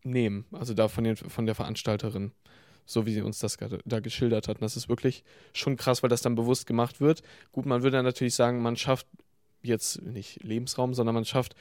nehmen, 0.02 0.46
also 0.52 0.74
da 0.74 0.88
von, 0.88 1.04
den, 1.04 1.16
von 1.16 1.46
der 1.46 1.54
Veranstalterin 1.54 2.32
so 2.87 3.04
wie 3.04 3.12
sie 3.12 3.22
uns 3.22 3.40
das 3.40 3.59
da 3.85 4.00
geschildert 4.00 4.48
hat. 4.48 4.59
Und 4.59 4.62
das 4.62 4.76
ist 4.76 4.88
wirklich 4.88 5.24
schon 5.52 5.76
krass, 5.76 6.02
weil 6.02 6.11
das 6.11 6.22
dann 6.22 6.37
bewusst 6.37 6.66
gemacht 6.66 7.00
wird. 7.00 7.22
Gut, 7.52 7.66
man 7.66 7.82
würde 7.82 7.96
dann 7.96 8.04
natürlich 8.04 8.35
sagen, 8.35 8.62
man 8.62 8.76
schafft 8.76 9.09
jetzt 9.62 10.03
nicht 10.03 10.42
Lebensraum, 10.42 10.95
sondern 10.95 11.14
man 11.14 11.25
schafft 11.25 11.55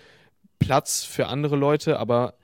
Platz 0.59 1.03
für 1.03 1.27
andere 1.27 1.55
Leute, 1.55 1.99
aber 1.99 2.35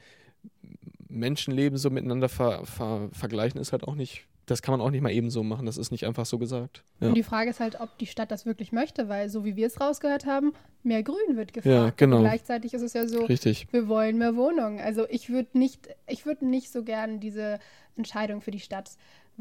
Menschenleben 1.08 1.78
so 1.78 1.90
miteinander 1.90 2.30
ver, 2.30 2.66
ver, 2.66 3.10
vergleichen 3.12 3.60
ist 3.60 3.72
halt 3.72 3.84
auch 3.84 3.96
nicht, 3.96 4.26
das 4.46 4.62
kann 4.62 4.74
man 4.74 4.82
auch 4.82 4.90
nicht 4.90 5.02
mal 5.02 5.12
ebenso 5.12 5.44
machen, 5.44 5.66
das 5.66 5.78
ist 5.78 5.92
nicht 5.92 6.06
einfach 6.06 6.26
so 6.26 6.38
gesagt. 6.38 6.84
Ja. 7.00 7.10
Und 7.10 7.16
die 7.16 7.24
Frage 7.24 7.50
ist 7.50 7.60
halt, 7.60 7.80
ob 7.80 7.98
die 7.98 8.06
Stadt 8.06 8.32
das 8.32 8.46
wirklich 8.46 8.72
möchte, 8.72 9.10
weil 9.10 9.30
so 9.30 9.46
wie 9.46 9.56
wir 9.56 9.68
es 9.68 9.80
rausgehört 9.80 10.26
haben, 10.26 10.54
mehr 10.84 11.04
Grün 11.04 11.36
wird 11.36 11.54
gefragt. 11.54 11.66
Ja, 11.74 11.94
genau. 11.96 12.18
Und 12.18 12.24
gleichzeitig 12.24 12.74
ist 12.74 12.82
es 12.82 12.94
ja 12.94 13.08
so, 13.08 13.26
Richtig. 13.26 13.68
wir 13.72 13.88
wollen 13.88 14.18
mehr 14.18 14.36
Wohnungen. 14.36 14.80
Also 14.80 15.06
ich 15.10 15.30
würde 15.30 15.58
nicht, 15.58 15.90
ich 16.08 16.26
würde 16.26 16.46
nicht 16.46 16.72
so 16.72 16.84
gern 16.84 17.20
diese 17.20 17.60
Entscheidung 17.98 18.42
für 18.42 18.52
die 18.52 18.60
Stadt 18.60 18.92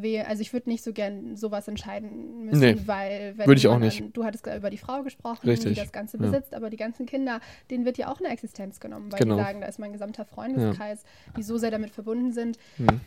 wähle, 0.02 0.26
also 0.26 0.42
ich 0.42 0.52
würde 0.52 0.68
nicht 0.68 0.82
so 0.82 0.92
gern 0.92 1.36
sowas 1.36 1.68
entscheiden 1.68 2.46
müssen, 2.46 2.60
nee, 2.60 2.76
weil 2.86 3.34
wenn 3.36 3.46
würde 3.46 3.58
ich 3.58 3.68
auch 3.68 3.78
nicht. 3.78 4.02
An, 4.02 4.12
du 4.12 4.24
hattest 4.24 4.46
über 4.46 4.70
die 4.70 4.78
Frau 4.78 5.02
gesprochen, 5.02 5.48
Richtig, 5.48 5.74
die 5.74 5.80
das 5.80 5.92
Ganze 5.92 6.18
ja. 6.18 6.24
besitzt, 6.24 6.54
aber 6.54 6.70
die 6.70 6.76
ganzen 6.76 7.06
Kinder, 7.06 7.40
denen 7.70 7.84
wird 7.84 7.98
ja 7.98 8.08
auch 8.08 8.20
eine 8.20 8.28
Existenz 8.28 8.80
genommen, 8.80 9.10
weil 9.12 9.20
genau. 9.20 9.36
die 9.36 9.42
sagen, 9.42 9.60
da 9.60 9.66
ist 9.66 9.78
mein 9.78 9.92
gesamter 9.92 10.24
Freundeskreis, 10.24 11.02
ja. 11.02 11.32
die 11.36 11.42
so 11.42 11.58
sehr 11.58 11.70
damit 11.70 11.90
verbunden 11.90 12.32
sind. 12.32 12.58
Mhm. 12.78 13.00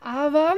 Aber 0.00 0.54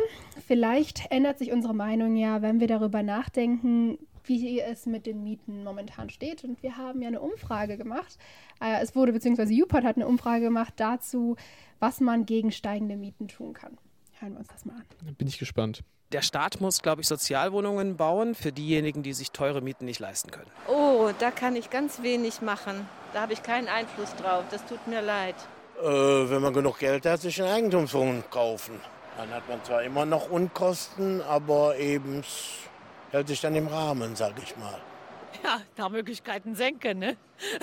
vielleicht 0.47 1.11
ändert 1.11 1.39
sich 1.39 1.53
unsere 1.53 1.75
Meinung 1.75 2.17
ja, 2.17 2.43
wenn 2.43 2.61
wir 2.61 2.69
darüber 2.69 3.03
nachdenken, 3.03 3.99
wie 4.25 4.61
es 4.61 4.87
mit 4.87 5.07
den 5.07 5.25
Mieten 5.25 5.65
momentan 5.65 6.11
steht. 6.11 6.45
Und 6.45 6.63
wir 6.63 6.77
haben 6.77 7.03
ja 7.03 7.09
eine 7.09 7.21
Umfrage 7.21 7.77
gemacht. 7.77 8.19
Äh, 8.61 8.81
es 8.83 8.95
wurde, 8.95 9.13
beziehungsweise 9.13 9.53
UPOD 9.53 9.85
hat 9.85 9.97
eine 9.97 10.07
Umfrage 10.07 10.45
gemacht 10.45 10.75
dazu, 10.77 11.37
was 11.81 12.01
man 12.01 12.27
gegen 12.27 12.53
steigende 12.53 12.97
Mieten 12.97 13.29
tun 13.29 13.53
kann. 13.53 13.79
Hören 14.23 14.35
wir 14.35 14.39
uns 14.39 14.49
das 14.49 14.65
mal 14.65 14.75
an. 14.75 14.85
Dann 15.05 15.15
bin 15.17 15.27
ich 15.27 15.41
gespannt. 15.41 15.83
Der 16.13 16.23
Staat 16.23 16.61
muss, 16.61 16.81
glaube 16.81 17.03
ich, 17.03 17.09
Sozialwohnungen 17.09 17.97
bauen 17.97 18.37
für 18.37 18.53
diejenigen, 18.53 19.03
die 19.03 19.15
sich 19.15 19.33
teure 19.33 19.61
Mieten 19.63 19.85
nicht 19.85 19.99
leisten 19.99 20.31
können. 20.31 20.51
Oh, 20.69 21.11
da 21.19 21.33
kann 21.33 21.57
ich 21.57 21.71
ganz 21.71 22.03
wenig 22.03 22.41
machen. 22.41 22.87
Da 23.13 23.23
habe 23.23 23.33
ich 23.33 23.43
keinen 23.43 23.67
Einfluss 23.67 24.15
drauf. 24.15 24.45
Das 24.53 24.65
tut 24.67 24.87
mir 24.87 25.01
leid. 25.01 25.35
Äh, 25.83 25.87
wenn 25.87 26.41
man 26.41 26.53
genug 26.53 26.79
Geld 26.79 27.05
hat, 27.05 27.21
sich 27.21 27.43
eine 27.43 27.51
Eigentumswohnung 27.51 28.23
kaufen. 28.31 28.75
Dann 29.17 29.29
hat 29.31 29.49
man 29.49 29.65
zwar 29.65 29.83
immer 29.83 30.07
noch 30.07 30.31
Unkosten, 30.31 31.21
aber 31.23 31.77
eben 31.79 32.23
hält 33.11 33.27
sich 33.27 33.41
dann 33.41 33.57
im 33.57 33.67
Rahmen, 33.67 34.15
sage 34.15 34.41
ich 34.45 34.57
mal 34.57 34.79
ja, 35.45 35.61
nach 35.77 35.89
Möglichkeiten 35.91 36.55
senken. 36.55 36.99
Ne? 36.99 37.17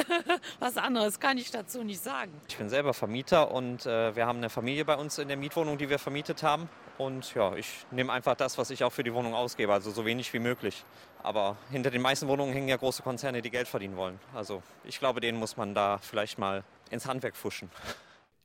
Was 0.59 0.77
anderes 0.77 1.19
kann 1.19 1.37
ich 1.37 1.51
dazu 1.51 1.83
nicht 1.83 2.01
sagen. 2.01 2.31
Ich 2.47 2.57
bin 2.57 2.69
selber 2.69 2.93
Vermieter 2.93 3.51
und 3.51 3.85
äh, 3.85 4.15
wir 4.15 4.25
haben 4.25 4.37
eine 4.37 4.49
Familie 4.49 4.85
bei 4.85 4.95
uns 4.95 5.17
in 5.17 5.27
der 5.27 5.37
Mietwohnung, 5.37 5.77
die 5.77 5.89
wir 5.89 5.99
vermietet 5.99 6.43
haben. 6.43 6.69
Und 6.97 7.33
ja, 7.33 7.55
ich 7.55 7.85
nehme 7.91 8.11
einfach 8.11 8.35
das, 8.35 8.57
was 8.57 8.71
ich 8.71 8.83
auch 8.83 8.91
für 8.91 9.03
die 9.03 9.13
Wohnung 9.13 9.33
ausgebe, 9.33 9.71
also 9.71 9.91
so 9.91 10.05
wenig 10.05 10.33
wie 10.33 10.39
möglich. 10.39 10.83
Aber 11.23 11.57
hinter 11.71 11.91
den 11.91 12.01
meisten 12.01 12.27
Wohnungen 12.27 12.53
hängen 12.53 12.67
ja 12.67 12.77
große 12.77 13.03
Konzerne, 13.03 13.41
die 13.41 13.49
Geld 13.49 13.67
verdienen 13.67 13.95
wollen. 13.95 14.19
Also 14.33 14.61
ich 14.83 14.99
glaube, 14.99 15.21
denen 15.21 15.39
muss 15.39 15.55
man 15.55 15.73
da 15.73 15.97
vielleicht 15.99 16.37
mal 16.37 16.63
ins 16.91 17.05
Handwerk 17.05 17.35
fuschen. 17.35 17.69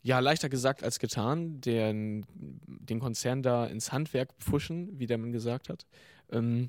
Ja, 0.02 0.18
leichter 0.18 0.48
gesagt 0.48 0.84
als 0.84 0.98
getan, 0.98 1.62
den, 1.62 2.26
den 2.34 3.00
Konzern 3.00 3.42
da 3.42 3.64
ins 3.66 3.90
Handwerk 3.90 4.34
pfuschen, 4.38 4.98
wie 4.98 5.06
der 5.06 5.18
Mann 5.18 5.32
gesagt 5.32 5.68
hat. 5.68 5.86
Ähm, 6.30 6.68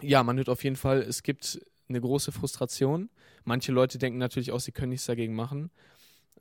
ja, 0.00 0.22
man 0.22 0.36
hört 0.36 0.48
auf 0.48 0.64
jeden 0.64 0.76
Fall, 0.76 1.02
es 1.02 1.22
gibt 1.22 1.60
eine 1.88 2.00
große 2.00 2.32
Frustration. 2.32 3.10
Manche 3.44 3.72
Leute 3.72 3.98
denken 3.98 4.18
natürlich 4.18 4.52
auch, 4.52 4.60
sie 4.60 4.72
können 4.72 4.90
nichts 4.90 5.06
dagegen 5.06 5.34
machen, 5.34 5.70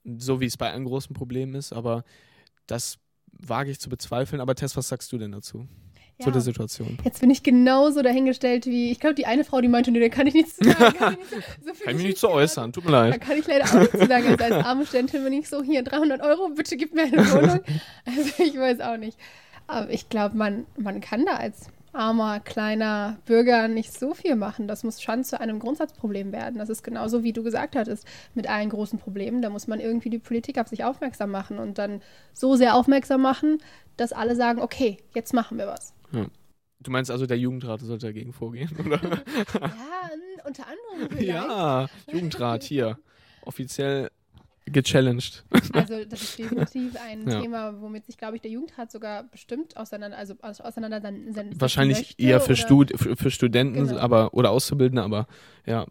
so 0.03 0.39
wie 0.39 0.45
es 0.45 0.57
bei 0.57 0.71
allen 0.71 0.85
großen 0.85 1.13
Problemen 1.13 1.53
ist, 1.55 1.73
aber 1.73 2.03
das 2.67 2.97
wage 3.31 3.71
ich 3.71 3.79
zu 3.79 3.89
bezweifeln. 3.89 4.41
Aber 4.41 4.55
Tess, 4.55 4.77
was 4.77 4.87
sagst 4.87 5.11
du 5.11 5.17
denn 5.17 5.31
dazu? 5.31 5.67
Zu 6.21 6.29
der 6.29 6.41
Situation. 6.41 6.99
Jetzt 7.03 7.19
bin 7.21 7.31
ich 7.31 7.41
genauso 7.41 8.01
dahingestellt 8.01 8.67
wie, 8.67 8.91
ich 8.91 8.99
glaube, 8.99 9.15
die 9.15 9.25
eine 9.25 9.43
Frau, 9.43 9.59
die 9.61 9.67
meinte, 9.67 9.91
nee, 9.91 9.99
da 9.99 10.09
kann 10.09 10.27
ich 10.27 10.35
nichts 10.35 10.55
zu 10.55 10.63
sagen. 10.63 10.93
Kann 10.97 11.17
ich, 11.17 11.19
nicht 11.19 11.29
so, 11.29 11.35
so 11.35 11.83
kann 11.83 11.89
ich 11.89 11.95
mich 11.95 12.05
nicht 12.05 12.17
zu 12.17 12.29
äußern, 12.29 12.71
tut 12.71 12.85
mir 12.85 12.91
leid. 12.91 13.15
Da 13.15 13.17
kann 13.17 13.37
ich 13.37 13.47
leider 13.47 13.65
auch 13.65 13.73
nichts 13.73 13.99
zu 13.99 14.07
sagen. 14.07 14.27
Also 14.27 14.43
als 14.43 14.65
arme 14.65 14.85
Studentin 14.85 15.23
bin 15.23 15.33
ich 15.33 15.49
so, 15.49 15.63
hier 15.63 15.83
300 15.83 16.21
Euro, 16.21 16.49
bitte 16.49 16.77
gib 16.77 16.93
mir 16.93 17.03
eine 17.03 17.17
Wohnung. 17.31 17.59
Also 18.05 18.43
ich 18.43 18.55
weiß 18.55 18.79
auch 18.81 18.97
nicht. 18.97 19.17
Aber 19.67 19.89
ich 19.89 20.07
glaube, 20.07 20.37
man, 20.37 20.65
man 20.77 21.01
kann 21.01 21.25
da 21.25 21.33
als 21.33 21.67
armer, 21.93 22.39
kleiner 22.39 23.17
Bürger 23.25 23.67
nicht 23.67 23.93
so 23.93 24.13
viel 24.13 24.35
machen. 24.35 24.67
Das 24.67 24.83
muss 24.83 25.01
schon 25.01 25.23
zu 25.23 25.39
einem 25.39 25.59
Grundsatzproblem 25.59 26.31
werden. 26.31 26.59
Das 26.59 26.69
ist 26.69 26.83
genauso, 26.83 27.23
wie 27.23 27.33
du 27.33 27.43
gesagt 27.43 27.75
hattest, 27.75 28.07
mit 28.33 28.49
allen 28.49 28.69
großen 28.69 28.99
Problemen. 28.99 29.41
Da 29.41 29.49
muss 29.49 29.67
man 29.67 29.79
irgendwie 29.79 30.09
die 30.09 30.19
Politik 30.19 30.59
auf 30.59 30.67
sich 30.67 30.83
aufmerksam 30.83 31.31
machen 31.31 31.59
und 31.59 31.77
dann 31.77 32.01
so 32.33 32.55
sehr 32.55 32.75
aufmerksam 32.75 33.21
machen, 33.21 33.59
dass 33.97 34.11
alle 34.11 34.35
sagen, 34.35 34.61
okay, 34.61 34.97
jetzt 35.13 35.33
machen 35.33 35.57
wir 35.57 35.67
was. 35.67 35.93
Ja. 36.11 36.25
Du 36.79 36.91
meinst 36.91 37.09
also, 37.11 37.25
der 37.25 37.37
Jugendrat 37.37 37.79
sollte 37.79 38.07
dagegen 38.07 38.33
vorgehen, 38.33 38.69
oder? 38.85 38.99
ja, 39.01 40.45
unter 40.45 40.65
anderem 40.67 41.09
vielleicht. 41.09 41.27
Ja, 41.27 41.87
Jugendrat 42.11 42.63
hier. 42.63 42.99
Offiziell 43.45 44.09
gechallenged. 44.65 45.43
Also 45.73 46.05
das 46.05 46.21
ist 46.21 46.39
definitiv 46.39 46.95
ein 47.03 47.27
ja. 47.27 47.41
Thema, 47.41 47.81
womit 47.81 48.05
sich, 48.05 48.17
glaube 48.17 48.35
ich, 48.35 48.41
der 48.41 48.51
Jugendrat 48.51 48.91
sogar 48.91 49.23
bestimmt 49.23 49.75
auseinander, 49.77 50.17
also 50.17 50.35
auseinandersetzen 50.41 51.59
Wahrscheinlich 51.59 51.97
möchte, 51.97 52.21
eher 52.21 52.41
für, 52.41 52.55
Stud 52.55 52.93
für, 52.95 53.15
für 53.15 53.31
Studenten 53.31 53.87
genau. 53.87 53.99
aber, 53.99 54.33
oder 54.33 54.51
Auszubildende, 54.51 55.03
aber 55.03 55.27
ja, 55.65 55.85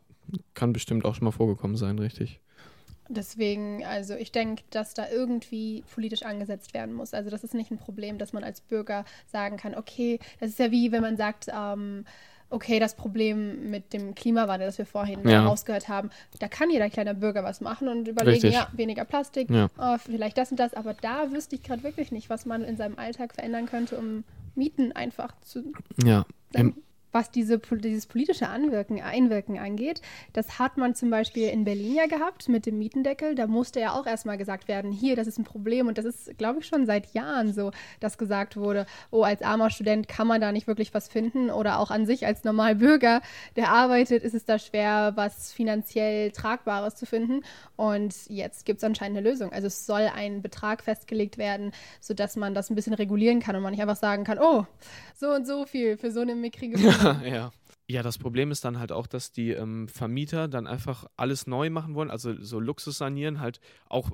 kann 0.54 0.72
bestimmt 0.72 1.04
auch 1.04 1.14
schon 1.14 1.24
mal 1.24 1.32
vorgekommen 1.32 1.76
sein, 1.76 1.98
richtig. 1.98 2.40
Deswegen, 3.08 3.84
also 3.84 4.14
ich 4.14 4.32
denke, 4.32 4.62
dass 4.70 4.94
da 4.94 5.08
irgendwie 5.10 5.84
politisch 5.92 6.22
angesetzt 6.22 6.72
werden 6.72 6.94
muss. 6.94 7.12
Also 7.12 7.28
das 7.28 7.44
ist 7.44 7.52
nicht 7.52 7.70
ein 7.70 7.76
Problem, 7.76 8.16
dass 8.16 8.32
man 8.32 8.44
als 8.44 8.60
Bürger 8.60 9.04
sagen 9.26 9.56
kann, 9.56 9.74
okay, 9.74 10.18
das 10.40 10.50
ist 10.50 10.58
ja 10.58 10.70
wie, 10.70 10.92
wenn 10.92 11.02
man 11.02 11.16
sagt, 11.16 11.48
ähm, 11.52 12.04
okay, 12.52 12.78
das 12.78 12.94
Problem 12.94 13.70
mit 13.70 13.92
dem 13.92 14.14
Klimawandel, 14.14 14.68
das 14.68 14.78
wir 14.78 14.86
vorhin 14.86 15.26
ja. 15.28 15.44
rausgehört 15.44 15.88
haben, 15.88 16.10
da 16.38 16.48
kann 16.48 16.70
jeder 16.70 16.90
kleine 16.90 17.14
Bürger 17.14 17.42
was 17.44 17.60
machen 17.60 17.88
und 17.88 18.08
überlegen, 18.08 18.42
Richtig. 18.42 18.54
ja, 18.54 18.68
weniger 18.72 19.04
Plastik, 19.04 19.50
ja. 19.50 19.68
oh, 19.78 19.96
vielleicht 19.98 20.38
das 20.38 20.50
und 20.50 20.60
das, 20.60 20.74
aber 20.74 20.94
da 20.94 21.32
wüsste 21.32 21.56
ich 21.56 21.62
gerade 21.62 21.82
wirklich 21.82 22.12
nicht, 22.12 22.30
was 22.30 22.46
man 22.46 22.64
in 22.64 22.76
seinem 22.76 22.98
Alltag 22.98 23.34
verändern 23.34 23.66
könnte, 23.66 23.96
um 23.96 24.24
Mieten 24.54 24.92
einfach 24.92 25.34
zu. 25.40 25.72
Ja, 26.04 26.24
im, 26.52 26.76
was 27.12 27.30
diese, 27.30 27.58
dieses 27.58 28.06
politische 28.06 28.48
Anwirken, 28.48 29.00
Einwirken 29.00 29.58
angeht. 29.58 30.00
Das 30.32 30.58
hat 30.58 30.78
man 30.78 30.94
zum 30.94 31.10
Beispiel 31.10 31.48
in 31.48 31.64
Berlin 31.64 31.94
ja 31.94 32.06
gehabt 32.06 32.48
mit 32.48 32.66
dem 32.66 32.78
Mietendeckel. 32.78 33.34
Da 33.34 33.46
musste 33.46 33.80
ja 33.80 33.92
auch 33.92 34.06
erstmal 34.06 34.38
gesagt 34.38 34.66
werden, 34.68 34.90
hier, 34.90 35.14
das 35.14 35.26
ist 35.26 35.38
ein 35.38 35.44
Problem. 35.44 35.86
Und 35.86 35.98
das 35.98 36.06
ist, 36.06 36.38
glaube 36.38 36.60
ich, 36.60 36.66
schon 36.66 36.86
seit 36.86 37.12
Jahren 37.14 37.52
so, 37.52 37.70
dass 38.00 38.18
gesagt 38.18 38.56
wurde, 38.56 38.86
oh, 39.10 39.22
als 39.22 39.42
armer 39.42 39.70
Student 39.70 40.08
kann 40.08 40.26
man 40.26 40.40
da 40.40 40.52
nicht 40.52 40.66
wirklich 40.66 40.94
was 40.94 41.08
finden. 41.08 41.50
Oder 41.50 41.78
auch 41.78 41.90
an 41.90 42.06
sich 42.06 42.26
als 42.26 42.44
Normalbürger, 42.44 43.20
der 43.56 43.68
arbeitet, 43.68 44.22
ist 44.22 44.34
es 44.34 44.44
da 44.44 44.58
schwer, 44.58 45.12
was 45.14 45.52
finanziell 45.52 46.30
Tragbares 46.30 46.96
zu 46.96 47.06
finden. 47.06 47.42
Und 47.76 48.14
jetzt 48.28 48.64
gibt 48.64 48.78
es 48.78 48.84
anscheinend 48.84 49.18
eine 49.18 49.28
Lösung. 49.28 49.52
Also 49.52 49.66
es 49.66 49.86
soll 49.86 50.10
ein 50.14 50.40
Betrag 50.40 50.82
festgelegt 50.82 51.36
werden, 51.36 51.72
sodass 52.00 52.36
man 52.36 52.54
das 52.54 52.70
ein 52.70 52.74
bisschen 52.74 52.94
regulieren 52.94 53.40
kann 53.40 53.54
und 53.56 53.62
man 53.62 53.72
nicht 53.72 53.82
einfach 53.82 53.96
sagen 53.96 54.24
kann, 54.24 54.38
oh, 54.38 54.66
so 55.22 55.30
und 55.30 55.46
so 55.46 55.64
viel 55.66 55.96
für 55.96 56.10
so 56.10 56.20
eine 56.20 56.34
mickrige 56.34 56.78
ja. 57.24 57.52
Ja, 57.88 58.02
das 58.02 58.18
Problem 58.18 58.50
ist 58.50 58.64
dann 58.64 58.78
halt 58.78 58.90
auch, 58.90 59.06
dass 59.06 59.32
die 59.32 59.50
ähm, 59.50 59.88
Vermieter 59.88 60.48
dann 60.48 60.66
einfach 60.66 61.06
alles 61.16 61.46
neu 61.46 61.68
machen 61.70 61.94
wollen, 61.94 62.10
also 62.10 62.34
so 62.40 62.58
Luxus 62.58 62.98
sanieren, 62.98 63.40
halt 63.40 63.60
auch 63.88 64.10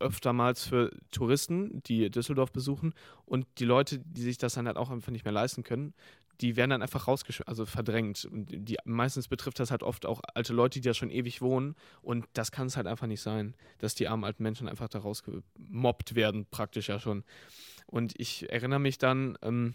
öftermals 0.00 0.66
für 0.66 0.90
Touristen, 1.12 1.82
die 1.84 2.10
Düsseldorf 2.10 2.52
besuchen 2.52 2.92
und 3.24 3.46
die 3.58 3.64
Leute, 3.64 4.00
die 4.00 4.22
sich 4.22 4.38
das 4.38 4.54
dann 4.54 4.66
halt 4.66 4.76
auch 4.76 4.90
einfach 4.90 5.12
nicht 5.12 5.24
mehr 5.24 5.32
leisten 5.32 5.62
können, 5.62 5.94
die 6.40 6.56
werden 6.56 6.70
dann 6.70 6.82
einfach 6.82 7.06
rausgeschmissen, 7.06 7.48
also 7.48 7.66
verdrängt. 7.66 8.24
Und 8.24 8.46
die, 8.50 8.76
meistens 8.84 9.28
betrifft 9.28 9.60
das 9.60 9.70
halt 9.70 9.82
oft 9.82 10.06
auch 10.06 10.20
alte 10.34 10.52
Leute, 10.52 10.80
die 10.80 10.88
da 10.88 10.94
schon 10.94 11.10
ewig 11.10 11.40
wohnen. 11.40 11.76
Und 12.02 12.26
das 12.32 12.50
kann 12.50 12.66
es 12.66 12.76
halt 12.76 12.86
einfach 12.86 13.06
nicht 13.06 13.20
sein, 13.20 13.54
dass 13.78 13.94
die 13.94 14.08
armen 14.08 14.24
alten 14.24 14.42
Menschen 14.42 14.68
einfach 14.68 14.88
da 14.88 14.98
rausgemobbt 14.98 16.14
werden, 16.14 16.46
praktisch 16.50 16.88
ja 16.88 16.98
schon. 16.98 17.22
Und 17.86 18.18
ich 18.18 18.50
erinnere 18.50 18.80
mich 18.80 18.98
dann, 18.98 19.38
ähm, 19.42 19.74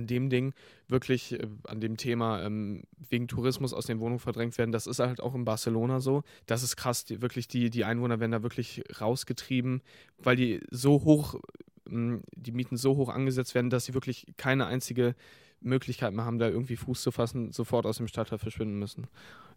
an 0.00 0.06
dem 0.06 0.30
Ding 0.30 0.54
wirklich, 0.88 1.32
äh, 1.32 1.46
an 1.64 1.80
dem 1.80 1.96
Thema 1.96 2.42
ähm, 2.42 2.82
wegen 3.08 3.28
Tourismus 3.28 3.72
aus 3.72 3.86
den 3.86 4.00
Wohnungen 4.00 4.18
verdrängt 4.18 4.58
werden. 4.58 4.72
Das 4.72 4.86
ist 4.86 4.98
halt 4.98 5.20
auch 5.20 5.34
in 5.34 5.44
Barcelona 5.44 6.00
so. 6.00 6.22
Das 6.46 6.62
ist 6.62 6.76
krass. 6.76 7.04
Die, 7.04 7.22
wirklich, 7.22 7.48
die, 7.48 7.70
die 7.70 7.84
Einwohner 7.84 8.20
werden 8.20 8.32
da 8.32 8.42
wirklich 8.42 8.82
rausgetrieben, 9.00 9.82
weil 10.18 10.36
die 10.36 10.60
so 10.70 11.04
hoch, 11.04 11.36
ähm, 11.88 12.22
die 12.34 12.52
Mieten 12.52 12.76
so 12.76 12.96
hoch 12.96 13.08
angesetzt 13.08 13.54
werden, 13.54 13.70
dass 13.70 13.84
sie 13.84 13.94
wirklich 13.94 14.26
keine 14.36 14.66
einzige 14.66 15.14
Möglichkeit 15.60 16.14
mehr 16.14 16.24
haben, 16.24 16.38
da 16.38 16.48
irgendwie 16.48 16.76
Fuß 16.76 17.02
zu 17.02 17.10
fassen, 17.10 17.52
sofort 17.52 17.84
aus 17.84 17.98
dem 17.98 18.08
Stadtteil 18.08 18.38
verschwinden 18.38 18.78
müssen. 18.78 19.06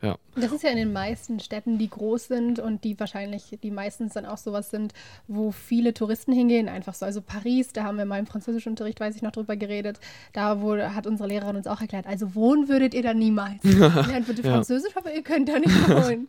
Ja. 0.03 0.17
Das 0.35 0.51
ist 0.51 0.63
ja 0.63 0.69
in 0.69 0.77
den 0.77 0.91
meisten 0.91 1.39
Städten, 1.39 1.77
die 1.77 1.89
groß 1.89 2.27
sind 2.27 2.59
und 2.59 2.83
die 2.83 2.99
wahrscheinlich 2.99 3.57
die 3.63 3.71
meistens 3.71 4.13
dann 4.13 4.25
auch 4.25 4.37
sowas 4.37 4.69
sind, 4.69 4.93
wo 5.27 5.51
viele 5.51 5.93
Touristen 5.93 6.33
hingehen, 6.33 6.67
einfach 6.67 6.93
so. 6.93 7.05
Also 7.05 7.21
Paris, 7.21 7.71
da 7.71 7.83
haben 7.83 7.97
wir 7.97 8.05
mal 8.05 8.19
im 8.19 8.25
Französischunterricht, 8.25 8.99
weiß 8.99 9.15
ich 9.15 9.21
noch 9.21 9.31
drüber 9.31 9.55
geredet, 9.55 9.99
da 10.33 10.59
wurde, 10.59 10.93
hat 10.93 11.07
unsere 11.07 11.29
Lehrerin 11.29 11.55
uns 11.55 11.67
auch 11.67 11.79
erklärt, 11.79 12.05
also 12.05 12.35
wohnen 12.35 12.67
würdet 12.67 12.93
ihr 12.93 13.03
da 13.03 13.13
niemals. 13.13 13.63
Lernt 13.63 14.27
bitte 14.27 14.43
Französisch, 14.43 14.93
ja. 14.93 15.01
aber 15.01 15.13
ihr 15.13 15.23
könnt 15.23 15.47
da 15.47 15.59
nicht 15.59 15.89
wohnen. 15.89 16.27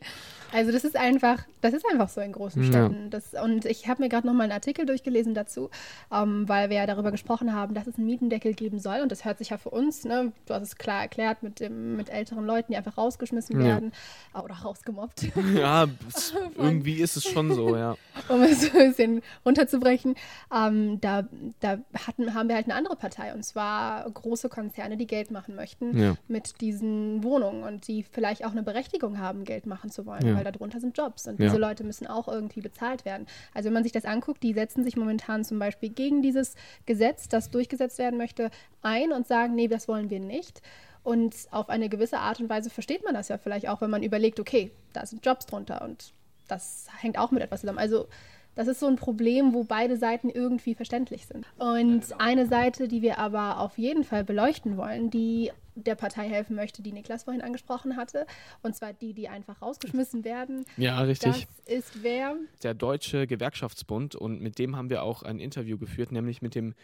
Also 0.54 0.70
das 0.70 0.84
ist 0.84 0.96
einfach, 0.96 1.42
das 1.62 1.74
ist 1.74 1.84
einfach 1.90 2.08
so 2.08 2.20
in 2.20 2.30
großen 2.30 2.62
Städten. 2.62 3.02
Ja. 3.04 3.08
Das, 3.10 3.34
und 3.42 3.64
ich 3.64 3.88
habe 3.88 4.04
mir 4.04 4.08
gerade 4.08 4.24
noch 4.24 4.34
mal 4.34 4.44
einen 4.44 4.52
Artikel 4.52 4.86
durchgelesen 4.86 5.34
dazu, 5.34 5.68
ähm, 6.12 6.48
weil 6.48 6.70
wir 6.70 6.76
ja 6.76 6.86
darüber 6.86 7.10
gesprochen 7.10 7.52
haben, 7.52 7.74
dass 7.74 7.88
es 7.88 7.96
einen 7.96 8.06
Mietendeckel 8.06 8.54
geben 8.54 8.78
soll. 8.78 9.00
Und 9.00 9.10
das 9.10 9.24
hört 9.24 9.38
sich 9.38 9.50
ja 9.50 9.58
für 9.58 9.70
uns, 9.70 10.04
ne, 10.04 10.30
du 10.46 10.54
hast 10.54 10.62
es 10.62 10.76
klar 10.76 11.02
erklärt, 11.02 11.42
mit, 11.42 11.58
dem, 11.58 11.96
mit 11.96 12.08
älteren 12.08 12.46
Leuten, 12.46 12.70
die 12.70 12.76
einfach 12.76 12.96
rausgeschmissen 12.96 13.58
werden 13.58 13.63
ja. 13.66 14.42
oder 14.42 14.54
rausgemobbt. 14.54 15.28
Ja, 15.54 15.86
irgendwie 16.56 16.94
ist 17.00 17.16
es 17.16 17.24
schon 17.24 17.52
so, 17.54 17.76
ja. 17.76 17.96
um 18.28 18.42
es 18.42 18.62
so 18.62 18.78
ein 18.78 18.88
bisschen 18.88 19.22
runterzubrechen. 19.44 20.14
Ähm, 20.52 21.00
da 21.00 21.24
da 21.60 21.78
hatten, 22.06 22.34
haben 22.34 22.48
wir 22.48 22.56
halt 22.56 22.66
eine 22.66 22.74
andere 22.74 22.96
Partei, 22.96 23.32
und 23.34 23.44
zwar 23.44 24.08
große 24.10 24.48
Konzerne, 24.48 24.96
die 24.96 25.06
Geld 25.06 25.30
machen 25.30 25.54
möchten 25.54 25.96
ja. 25.98 26.14
mit 26.28 26.60
diesen 26.60 27.22
Wohnungen 27.22 27.62
und 27.62 27.88
die 27.88 28.02
vielleicht 28.02 28.44
auch 28.44 28.52
eine 28.52 28.62
Berechtigung 28.62 29.18
haben, 29.18 29.44
Geld 29.44 29.66
machen 29.66 29.90
zu 29.90 30.06
wollen. 30.06 30.26
Ja 30.26 30.34
weil 30.34 30.52
darunter 30.52 30.80
sind 30.80 30.96
Jobs 30.96 31.26
und 31.26 31.38
diese 31.38 31.56
Leute 31.56 31.84
müssen 31.84 32.06
auch 32.06 32.28
irgendwie 32.28 32.60
bezahlt 32.60 33.04
werden. 33.04 33.26
Also 33.52 33.66
wenn 33.66 33.74
man 33.74 33.82
sich 33.82 33.92
das 33.92 34.04
anguckt, 34.04 34.42
die 34.42 34.52
setzen 34.52 34.84
sich 34.84 34.96
momentan 34.96 35.44
zum 35.44 35.58
Beispiel 35.58 35.88
gegen 35.88 36.22
dieses 36.22 36.54
Gesetz, 36.86 37.28
das 37.28 37.50
durchgesetzt 37.50 37.98
werden 37.98 38.18
möchte, 38.18 38.50
ein 38.82 39.12
und 39.12 39.26
sagen, 39.26 39.54
nee, 39.54 39.68
das 39.68 39.88
wollen 39.88 40.10
wir 40.10 40.20
nicht. 40.20 40.60
Und 41.04 41.34
auf 41.50 41.68
eine 41.68 41.88
gewisse 41.88 42.18
Art 42.18 42.40
und 42.40 42.48
Weise 42.48 42.70
versteht 42.70 43.04
man 43.04 43.14
das 43.14 43.28
ja 43.28 43.38
vielleicht 43.38 43.68
auch, 43.68 43.80
wenn 43.82 43.90
man 43.90 44.02
überlegt, 44.02 44.40
okay, 44.40 44.72
da 44.94 45.04
sind 45.04 45.24
Jobs 45.24 45.46
drunter 45.46 45.82
und 45.82 46.12
das 46.48 46.86
hängt 46.98 47.18
auch 47.18 47.30
mit 47.30 47.42
etwas 47.42 47.60
zusammen. 47.60 47.78
Also 47.78 48.08
das 48.54 48.68
ist 48.68 48.80
so 48.80 48.86
ein 48.86 48.96
Problem, 48.96 49.52
wo 49.52 49.64
beide 49.64 49.96
Seiten 49.96 50.30
irgendwie 50.30 50.74
verständlich 50.74 51.26
sind. 51.26 51.46
Und 51.58 52.02
genau. 52.02 52.16
eine 52.18 52.46
Seite, 52.46 52.88
die 52.88 53.02
wir 53.02 53.18
aber 53.18 53.60
auf 53.60 53.78
jeden 53.78 54.04
Fall 54.04 54.24
beleuchten 54.24 54.76
wollen, 54.76 55.10
die 55.10 55.50
der 55.74 55.96
Partei 55.96 56.28
helfen 56.28 56.54
möchte, 56.54 56.82
die 56.82 56.92
Niklas 56.92 57.24
vorhin 57.24 57.42
angesprochen 57.42 57.96
hatte. 57.96 58.26
Und 58.62 58.76
zwar 58.76 58.92
die, 58.92 59.12
die 59.12 59.28
einfach 59.28 59.60
rausgeschmissen 59.60 60.24
werden. 60.24 60.64
Ja, 60.76 61.00
richtig. 61.00 61.48
Das 61.66 61.76
ist 61.76 62.02
wer? 62.02 62.36
Der 62.62 62.74
Deutsche 62.74 63.26
Gewerkschaftsbund. 63.26 64.14
Und 64.14 64.40
mit 64.40 64.58
dem 64.58 64.76
haben 64.76 64.88
wir 64.88 65.02
auch 65.02 65.22
ein 65.22 65.40
Interview 65.40 65.76
geführt, 65.76 66.12
nämlich 66.12 66.40
mit 66.40 66.54
dem 66.54 66.74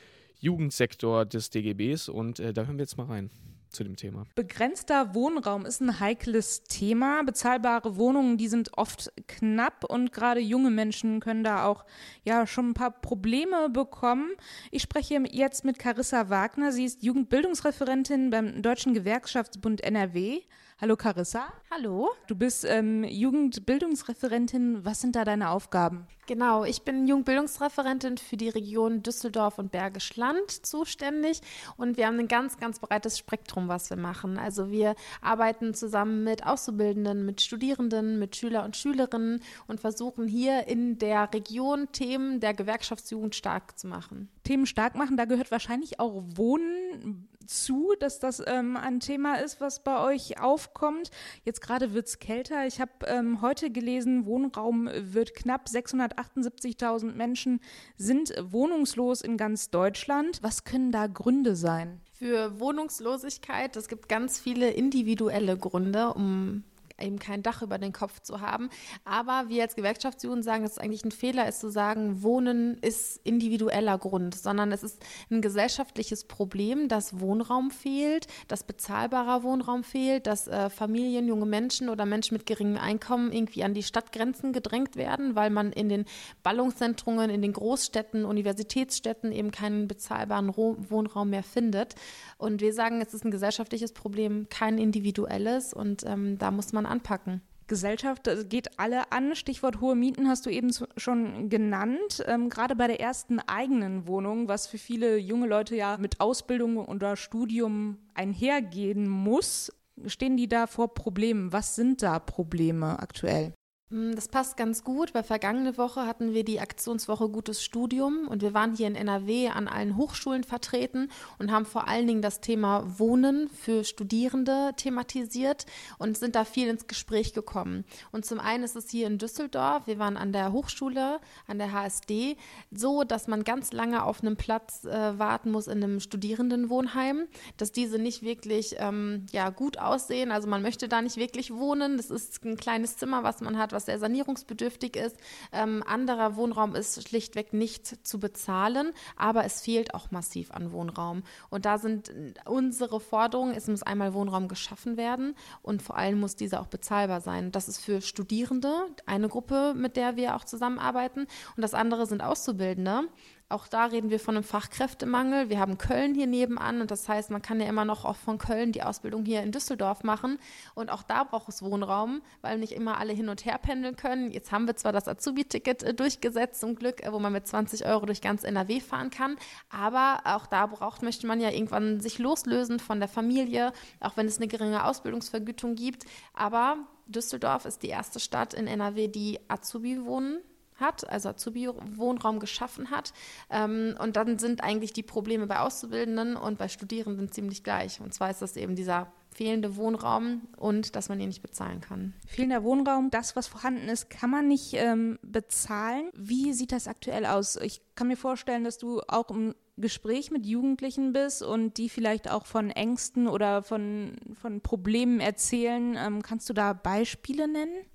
Jugendsektor 0.40 1.24
des 1.24 1.50
DGBs. 1.50 2.08
Und 2.08 2.40
äh, 2.40 2.52
da 2.52 2.64
hören 2.64 2.78
wir 2.78 2.82
jetzt 2.82 2.98
mal 2.98 3.06
rein 3.06 3.30
zu 3.70 3.84
dem 3.84 3.96
Thema. 3.96 4.26
Begrenzter 4.34 5.14
Wohnraum 5.14 5.64
ist 5.66 5.80
ein 5.80 6.00
heikles 6.00 6.64
Thema. 6.64 7.22
Bezahlbare 7.22 7.96
Wohnungen, 7.96 8.36
die 8.36 8.48
sind 8.48 8.76
oft 8.76 9.12
knapp 9.26 9.84
und 9.84 10.12
gerade 10.12 10.40
junge 10.40 10.70
Menschen 10.70 11.20
können 11.20 11.44
da 11.44 11.64
auch 11.64 11.84
ja 12.24 12.46
schon 12.46 12.70
ein 12.70 12.74
paar 12.74 12.90
Probleme 12.90 13.70
bekommen. 13.70 14.32
Ich 14.70 14.82
spreche 14.82 15.22
jetzt 15.30 15.64
mit 15.64 15.78
Carissa 15.78 16.28
Wagner. 16.28 16.72
Sie 16.72 16.84
ist 16.84 17.02
Jugendbildungsreferentin 17.02 18.30
beim 18.30 18.62
Deutschen 18.62 18.94
Gewerkschaftsbund 18.94 19.82
NRW. 19.82 20.40
Hallo 20.80 20.96
Carissa. 20.96 21.52
Hallo. 21.70 22.08
Du 22.26 22.34
bist 22.34 22.64
ähm, 22.64 23.04
Jugendbildungsreferentin. 23.04 24.82
Was 24.82 25.02
sind 25.02 25.14
da 25.14 25.26
deine 25.26 25.50
Aufgaben? 25.50 26.06
Genau, 26.26 26.64
ich 26.64 26.82
bin 26.82 27.06
Jugendbildungsreferentin 27.06 28.16
für 28.16 28.38
die 28.38 28.48
Region 28.48 29.02
Düsseldorf 29.02 29.58
und 29.58 29.72
Bergisch 29.72 30.16
Land 30.16 30.50
zuständig 30.50 31.42
und 31.76 31.98
wir 31.98 32.06
haben 32.06 32.18
ein 32.18 32.28
ganz, 32.28 32.56
ganz 32.56 32.78
breites 32.78 33.18
Spektrum, 33.18 33.68
was 33.68 33.90
wir 33.90 33.98
machen. 33.98 34.38
Also 34.38 34.70
wir 34.70 34.94
arbeiten 35.20 35.74
zusammen 35.74 36.24
mit 36.24 36.46
Auszubildenden, 36.46 37.26
mit 37.26 37.42
Studierenden, 37.42 38.18
mit 38.18 38.36
Schüler 38.36 38.64
und 38.64 38.74
Schülerinnen 38.74 39.42
und 39.66 39.80
versuchen 39.80 40.28
hier 40.28 40.66
in 40.66 40.98
der 40.98 41.34
Region 41.34 41.92
Themen 41.92 42.40
der 42.40 42.54
Gewerkschaftsjugend 42.54 43.34
stark 43.34 43.78
zu 43.78 43.86
machen. 43.86 44.30
Themen 44.50 44.66
stark 44.66 44.96
machen. 44.96 45.16
Da 45.16 45.26
gehört 45.26 45.52
wahrscheinlich 45.52 46.00
auch 46.00 46.24
Wohnen 46.34 47.28
zu, 47.46 47.94
dass 48.00 48.18
das 48.18 48.42
ähm, 48.44 48.76
ein 48.76 48.98
Thema 48.98 49.36
ist, 49.36 49.60
was 49.60 49.84
bei 49.84 50.04
euch 50.04 50.40
aufkommt. 50.40 51.10
Jetzt 51.44 51.60
gerade 51.60 51.94
wird 51.94 52.08
es 52.08 52.18
kälter. 52.18 52.66
Ich 52.66 52.80
habe 52.80 52.90
ähm, 53.06 53.42
heute 53.42 53.70
gelesen, 53.70 54.26
Wohnraum 54.26 54.90
wird 54.92 55.34
knapp. 55.34 55.66
678.000 55.68 57.12
Menschen 57.12 57.60
sind 57.96 58.34
wohnungslos 58.42 59.20
in 59.20 59.36
ganz 59.36 59.70
Deutschland. 59.70 60.42
Was 60.42 60.64
können 60.64 60.90
da 60.90 61.06
Gründe 61.06 61.54
sein? 61.54 62.00
Für 62.12 62.58
Wohnungslosigkeit, 62.58 63.76
es 63.76 63.86
gibt 63.86 64.08
ganz 64.08 64.40
viele 64.40 64.70
individuelle 64.70 65.56
Gründe, 65.56 66.12
um 66.12 66.64
eben 67.00 67.18
kein 67.18 67.42
Dach 67.42 67.62
über 67.62 67.78
den 67.78 67.92
Kopf 67.92 68.20
zu 68.20 68.40
haben. 68.40 68.70
Aber 69.04 69.48
wir 69.48 69.62
als 69.62 69.76
Gewerkschaftsjugend 69.76 70.44
sagen, 70.44 70.62
dass 70.62 70.72
es 70.72 70.78
eigentlich 70.78 71.04
ein 71.04 71.10
Fehler 71.10 71.48
ist 71.48 71.60
zu 71.60 71.70
sagen, 71.70 72.22
Wohnen 72.22 72.78
ist 72.78 73.20
individueller 73.24 73.98
Grund, 73.98 74.34
sondern 74.34 74.72
es 74.72 74.82
ist 74.82 75.02
ein 75.30 75.42
gesellschaftliches 75.42 76.24
Problem, 76.24 76.88
dass 76.88 77.20
Wohnraum 77.20 77.70
fehlt, 77.70 78.26
dass 78.48 78.64
bezahlbarer 78.64 79.42
Wohnraum 79.42 79.84
fehlt, 79.84 80.26
dass 80.26 80.48
äh, 80.48 80.70
Familien, 80.70 81.28
junge 81.28 81.46
Menschen 81.46 81.88
oder 81.88 82.06
Menschen 82.06 82.34
mit 82.34 82.46
geringem 82.46 82.76
Einkommen 82.76 83.32
irgendwie 83.32 83.64
an 83.64 83.74
die 83.74 83.82
Stadtgrenzen 83.82 84.52
gedrängt 84.52 84.96
werden, 84.96 85.34
weil 85.34 85.50
man 85.50 85.72
in 85.72 85.88
den 85.88 86.04
Ballungszentren, 86.42 87.30
in 87.30 87.42
den 87.42 87.52
Großstädten, 87.52 88.24
Universitätsstädten 88.24 89.32
eben 89.32 89.50
keinen 89.50 89.88
bezahlbaren 89.88 90.54
Wohnraum 90.56 91.30
mehr 91.30 91.42
findet. 91.42 91.94
Und 92.38 92.60
wir 92.60 92.72
sagen, 92.72 93.00
es 93.00 93.14
ist 93.14 93.24
ein 93.24 93.30
gesellschaftliches 93.30 93.92
Problem, 93.92 94.48
kein 94.48 94.78
individuelles 94.78 95.72
und 95.72 96.04
ähm, 96.06 96.38
da 96.38 96.50
muss 96.50 96.72
man 96.72 96.86
anpacken. 96.90 97.40
Gesellschaft 97.70 98.28
geht 98.48 98.80
alle 98.80 99.12
an. 99.12 99.36
Stichwort 99.36 99.80
hohe 99.80 99.94
Mieten 99.94 100.28
hast 100.28 100.44
du 100.44 100.50
eben 100.50 100.70
schon 100.96 101.48
genannt. 101.48 102.22
Ähm, 102.26 102.50
gerade 102.50 102.74
bei 102.74 102.88
der 102.88 103.00
ersten 103.00 103.38
eigenen 103.38 104.08
Wohnung, 104.08 104.48
was 104.48 104.66
für 104.66 104.76
viele 104.76 105.16
junge 105.18 105.46
Leute 105.46 105.76
ja 105.76 105.96
mit 105.96 106.18
Ausbildung 106.20 106.78
oder 106.78 107.16
Studium 107.16 107.98
einhergehen 108.14 109.08
muss, 109.08 109.72
stehen 110.06 110.36
die 110.36 110.48
da 110.48 110.66
vor 110.66 110.94
Problemen. 110.94 111.52
Was 111.52 111.76
sind 111.76 112.02
da 112.02 112.18
Probleme 112.18 112.98
aktuell? 112.98 113.54
Mm, 113.90 114.12
das 114.14 114.28
passt 114.28 114.56
ganz 114.56 114.84
gut, 114.84 115.14
weil 115.14 115.24
vergangene 115.24 115.76
Woche 115.76 116.06
hatten 116.06 116.32
wir 116.32 116.44
die 116.44 116.60
Aktionswoche 116.60 117.28
Gutes 117.28 117.62
Studium 117.62 118.28
und 118.28 118.40
wir 118.40 118.54
waren 118.54 118.74
hier 118.74 118.86
in 118.86 118.94
NRW 118.94 119.48
an 119.48 119.66
allen 119.66 119.96
Hochschulen 119.96 120.44
vertreten 120.44 121.10
und 121.38 121.50
haben 121.50 121.66
vor 121.66 121.88
allen 121.88 122.06
Dingen 122.06 122.22
das 122.22 122.40
Thema 122.40 122.84
Wohnen 122.98 123.48
für 123.48 123.82
Studierende 123.82 124.72
thematisiert 124.76 125.66
und 125.98 126.16
sind 126.16 126.36
da 126.36 126.44
viel 126.44 126.68
ins 126.68 126.86
Gespräch 126.86 127.34
gekommen. 127.34 127.84
Und 128.12 128.24
zum 128.24 128.38
einen 128.38 128.62
ist 128.62 128.76
es 128.76 128.90
hier 128.90 129.08
in 129.08 129.18
Düsseldorf, 129.18 129.88
wir 129.88 129.98
waren 129.98 130.16
an 130.16 130.32
der 130.32 130.52
Hochschule, 130.52 131.20
an 131.48 131.58
der 131.58 131.72
HSD, 131.72 132.36
so, 132.70 133.02
dass 133.02 133.26
man 133.26 133.42
ganz 133.42 133.72
lange 133.72 134.04
auf 134.04 134.22
einem 134.22 134.36
Platz 134.36 134.84
äh, 134.84 135.18
warten 135.18 135.50
muss 135.50 135.66
in 135.66 135.82
einem 135.82 135.98
Studierendenwohnheim, 135.98 137.26
dass 137.56 137.72
diese 137.72 137.98
nicht 137.98 138.22
wirklich 138.22 138.76
ähm, 138.78 139.26
ja, 139.32 139.50
gut 139.50 139.78
aussehen. 139.78 140.30
Also 140.30 140.46
man 140.46 140.62
möchte 140.62 140.88
da 140.88 141.02
nicht 141.02 141.16
wirklich 141.16 141.52
wohnen. 141.52 141.96
Das 141.96 142.10
ist 142.10 142.44
ein 142.44 142.56
kleines 142.56 142.96
Zimmer, 142.96 143.24
was 143.24 143.40
man 143.40 143.58
hat, 143.58 143.72
was 143.72 143.79
sehr 143.86 143.98
sanierungsbedürftig 143.98 144.96
ist. 144.96 145.16
Ähm, 145.52 145.82
anderer 145.86 146.36
Wohnraum 146.36 146.74
ist 146.74 147.08
schlichtweg 147.08 147.52
nicht 147.52 148.06
zu 148.06 148.20
bezahlen, 148.20 148.92
aber 149.16 149.44
es 149.44 149.60
fehlt 149.60 149.94
auch 149.94 150.10
massiv 150.10 150.50
an 150.50 150.72
Wohnraum. 150.72 151.22
Und 151.48 151.64
da 151.64 151.78
sind 151.78 152.12
unsere 152.44 153.00
Forderungen, 153.00 153.54
es 153.54 153.68
muss 153.68 153.82
einmal 153.82 154.14
Wohnraum 154.14 154.48
geschaffen 154.48 154.96
werden 154.96 155.34
und 155.62 155.82
vor 155.82 155.96
allem 155.96 156.20
muss 156.20 156.36
dieser 156.36 156.60
auch 156.60 156.66
bezahlbar 156.66 157.20
sein. 157.20 157.52
Das 157.52 157.68
ist 157.68 157.78
für 157.78 158.00
Studierende 158.00 158.86
eine 159.06 159.28
Gruppe, 159.28 159.74
mit 159.74 159.96
der 159.96 160.16
wir 160.16 160.36
auch 160.36 160.44
zusammenarbeiten. 160.44 161.26
Und 161.56 161.62
das 161.62 161.74
andere 161.74 162.06
sind 162.06 162.22
Auszubildende. 162.22 163.08
Auch 163.50 163.66
da 163.66 163.86
reden 163.86 164.10
wir 164.10 164.20
von 164.20 164.36
einem 164.36 164.44
Fachkräftemangel. 164.44 165.48
Wir 165.48 165.58
haben 165.58 165.76
Köln 165.76 166.14
hier 166.14 166.28
nebenan 166.28 166.80
und 166.80 166.92
das 166.92 167.08
heißt, 167.08 167.30
man 167.30 167.42
kann 167.42 167.60
ja 167.60 167.66
immer 167.66 167.84
noch 167.84 168.04
auch 168.04 168.14
von 168.14 168.38
Köln 168.38 168.70
die 168.70 168.84
Ausbildung 168.84 169.24
hier 169.24 169.42
in 169.42 169.50
Düsseldorf 169.50 170.04
machen. 170.04 170.38
Und 170.76 170.88
auch 170.88 171.02
da 171.02 171.24
braucht 171.24 171.48
es 171.48 171.60
Wohnraum, 171.60 172.22
weil 172.42 172.58
nicht 172.58 172.70
immer 172.70 172.98
alle 172.98 173.12
hin 173.12 173.28
und 173.28 173.44
her 173.44 173.58
pendeln 173.58 173.96
können. 173.96 174.30
Jetzt 174.30 174.52
haben 174.52 174.68
wir 174.68 174.76
zwar 174.76 174.92
das 174.92 175.08
Azubi-Ticket 175.08 175.82
äh, 175.82 175.92
durchgesetzt, 175.92 176.60
zum 176.60 176.76
Glück, 176.76 177.02
äh, 177.02 177.12
wo 177.12 177.18
man 177.18 177.32
mit 177.32 177.48
20 177.48 177.84
Euro 177.86 178.06
durch 178.06 178.20
ganz 178.20 178.44
NRW 178.44 178.78
fahren 178.78 179.10
kann. 179.10 179.36
Aber 179.68 180.20
auch 180.22 180.46
da 180.46 180.66
braucht, 180.66 181.02
möchte 181.02 181.26
man 181.26 181.40
ja 181.40 181.50
irgendwann 181.50 181.98
sich 181.98 182.20
loslösen 182.20 182.78
von 182.78 183.00
der 183.00 183.08
Familie, 183.08 183.72
auch 183.98 184.16
wenn 184.16 184.26
es 184.26 184.36
eine 184.36 184.46
geringe 184.46 184.84
Ausbildungsvergütung 184.84 185.74
gibt. 185.74 186.04
Aber 186.34 186.76
Düsseldorf 187.06 187.64
ist 187.64 187.82
die 187.82 187.88
erste 187.88 188.20
Stadt 188.20 188.54
in 188.54 188.68
NRW, 188.68 189.08
die 189.08 189.40
Azubi 189.48 190.04
wohnen 190.04 190.38
hat, 190.80 191.08
also 191.08 191.30
Azubi-Wohnraum 191.30 192.40
geschaffen 192.40 192.90
hat. 192.90 193.12
Ähm, 193.50 193.94
und 193.98 194.16
dann 194.16 194.38
sind 194.38 194.62
eigentlich 194.62 194.92
die 194.92 195.02
Probleme 195.02 195.46
bei 195.46 195.60
Auszubildenden 195.60 196.36
und 196.36 196.58
bei 196.58 196.68
Studierenden 196.68 197.30
ziemlich 197.30 197.62
gleich. 197.62 198.00
Und 198.00 198.14
zwar 198.14 198.30
ist 198.30 198.42
das 198.42 198.56
eben 198.56 198.76
dieser 198.76 199.12
fehlende 199.32 199.76
Wohnraum 199.76 200.42
und 200.56 200.96
dass 200.96 201.08
man 201.08 201.20
ihn 201.20 201.28
nicht 201.28 201.42
bezahlen 201.42 201.80
kann. 201.80 202.14
Fehlender 202.26 202.64
Wohnraum, 202.64 203.10
das, 203.10 203.36
was 203.36 203.46
vorhanden 203.46 203.88
ist, 203.88 204.10
kann 204.10 204.30
man 204.30 204.48
nicht 204.48 204.74
ähm, 204.74 205.18
bezahlen. 205.22 206.10
Wie 206.14 206.52
sieht 206.52 206.72
das 206.72 206.88
aktuell 206.88 207.24
aus? 207.26 207.56
Ich 207.56 207.80
kann 207.94 208.08
mir 208.08 208.16
vorstellen, 208.16 208.64
dass 208.64 208.78
du 208.78 209.00
auch 209.08 209.30
im 209.30 209.54
Gespräch 209.76 210.30
mit 210.30 210.46
Jugendlichen 210.46 211.12
bist 211.12 211.42
und 211.42 211.78
die 211.78 211.88
vielleicht 211.88 212.30
auch 212.30 212.44
von 212.44 212.70
Ängsten 212.70 213.28
oder 213.28 213.62
von, 213.62 214.16
von 214.40 214.60
Problemen 214.60 215.20
erzählen. 215.20 215.96
Ähm, 215.98 216.22
kannst 216.22 216.48
du 216.48 216.52
da 216.52 216.72
Beispiele 216.72 217.48
nennen? 217.48 217.86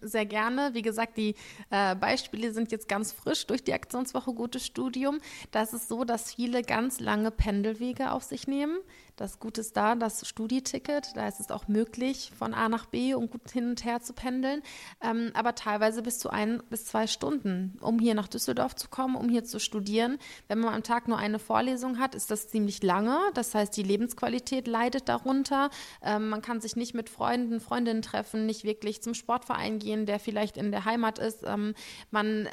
Sehr 0.00 0.26
gerne. 0.26 0.70
Wie 0.74 0.82
gesagt, 0.82 1.16
die 1.16 1.34
äh, 1.70 1.94
Beispiele 1.94 2.52
sind 2.52 2.72
jetzt 2.72 2.88
ganz 2.88 3.12
frisch 3.12 3.46
durch 3.46 3.62
die 3.62 3.72
Aktionswoche 3.72 4.32
Gutes 4.32 4.66
Studium. 4.66 5.20
Da 5.52 5.62
ist 5.62 5.88
so, 5.88 6.04
dass 6.04 6.34
viele 6.34 6.62
ganz 6.62 6.98
lange 7.00 7.30
Pendelwege 7.30 8.10
auf 8.10 8.24
sich 8.24 8.48
nehmen. 8.48 8.78
Das 9.16 9.38
Gute 9.38 9.60
ist 9.60 9.76
da, 9.76 9.94
das 9.94 10.26
Studieticket, 10.26 11.16
da 11.16 11.28
ist 11.28 11.40
es 11.40 11.50
auch 11.50 11.68
möglich, 11.68 12.32
von 12.36 12.54
A 12.54 12.68
nach 12.68 12.86
B 12.86 13.14
und 13.14 13.30
gut 13.30 13.50
hin 13.50 13.68
und 13.68 13.84
her 13.84 14.00
zu 14.00 14.12
pendeln, 14.12 14.62
ähm, 15.02 15.30
aber 15.34 15.54
teilweise 15.54 16.02
bis 16.02 16.18
zu 16.18 16.30
ein 16.30 16.62
bis 16.70 16.86
zwei 16.86 17.06
Stunden, 17.06 17.76
um 17.80 17.98
hier 17.98 18.14
nach 18.14 18.28
Düsseldorf 18.28 18.74
zu 18.74 18.88
kommen, 18.88 19.16
um 19.16 19.28
hier 19.28 19.44
zu 19.44 19.60
studieren. 19.60 20.18
Wenn 20.48 20.60
man 20.60 20.74
am 20.74 20.82
Tag 20.82 21.08
nur 21.08 21.18
eine 21.18 21.38
Vorlesung 21.38 21.98
hat, 21.98 22.14
ist 22.14 22.30
das 22.30 22.48
ziemlich 22.48 22.82
lange. 22.82 23.18
Das 23.34 23.54
heißt, 23.54 23.76
die 23.76 23.82
Lebensqualität 23.82 24.66
leidet 24.66 25.08
darunter. 25.08 25.70
Ähm, 26.02 26.28
man 26.28 26.42
kann 26.42 26.60
sich 26.60 26.76
nicht 26.76 26.94
mit 26.94 27.08
Freunden, 27.08 27.60
Freundinnen 27.60 28.02
treffen, 28.02 28.46
nicht 28.46 28.64
wirklich 28.64 29.02
zum 29.02 29.14
Sportverein 29.14 29.78
gehen, 29.78 30.06
der 30.06 30.18
vielleicht 30.18 30.56
in 30.56 30.72
der 30.72 30.84
Heimat 30.84 31.18
ist. 31.18 31.42
Ähm, 31.44 31.74
man 32.10 32.46
äh, 32.46 32.50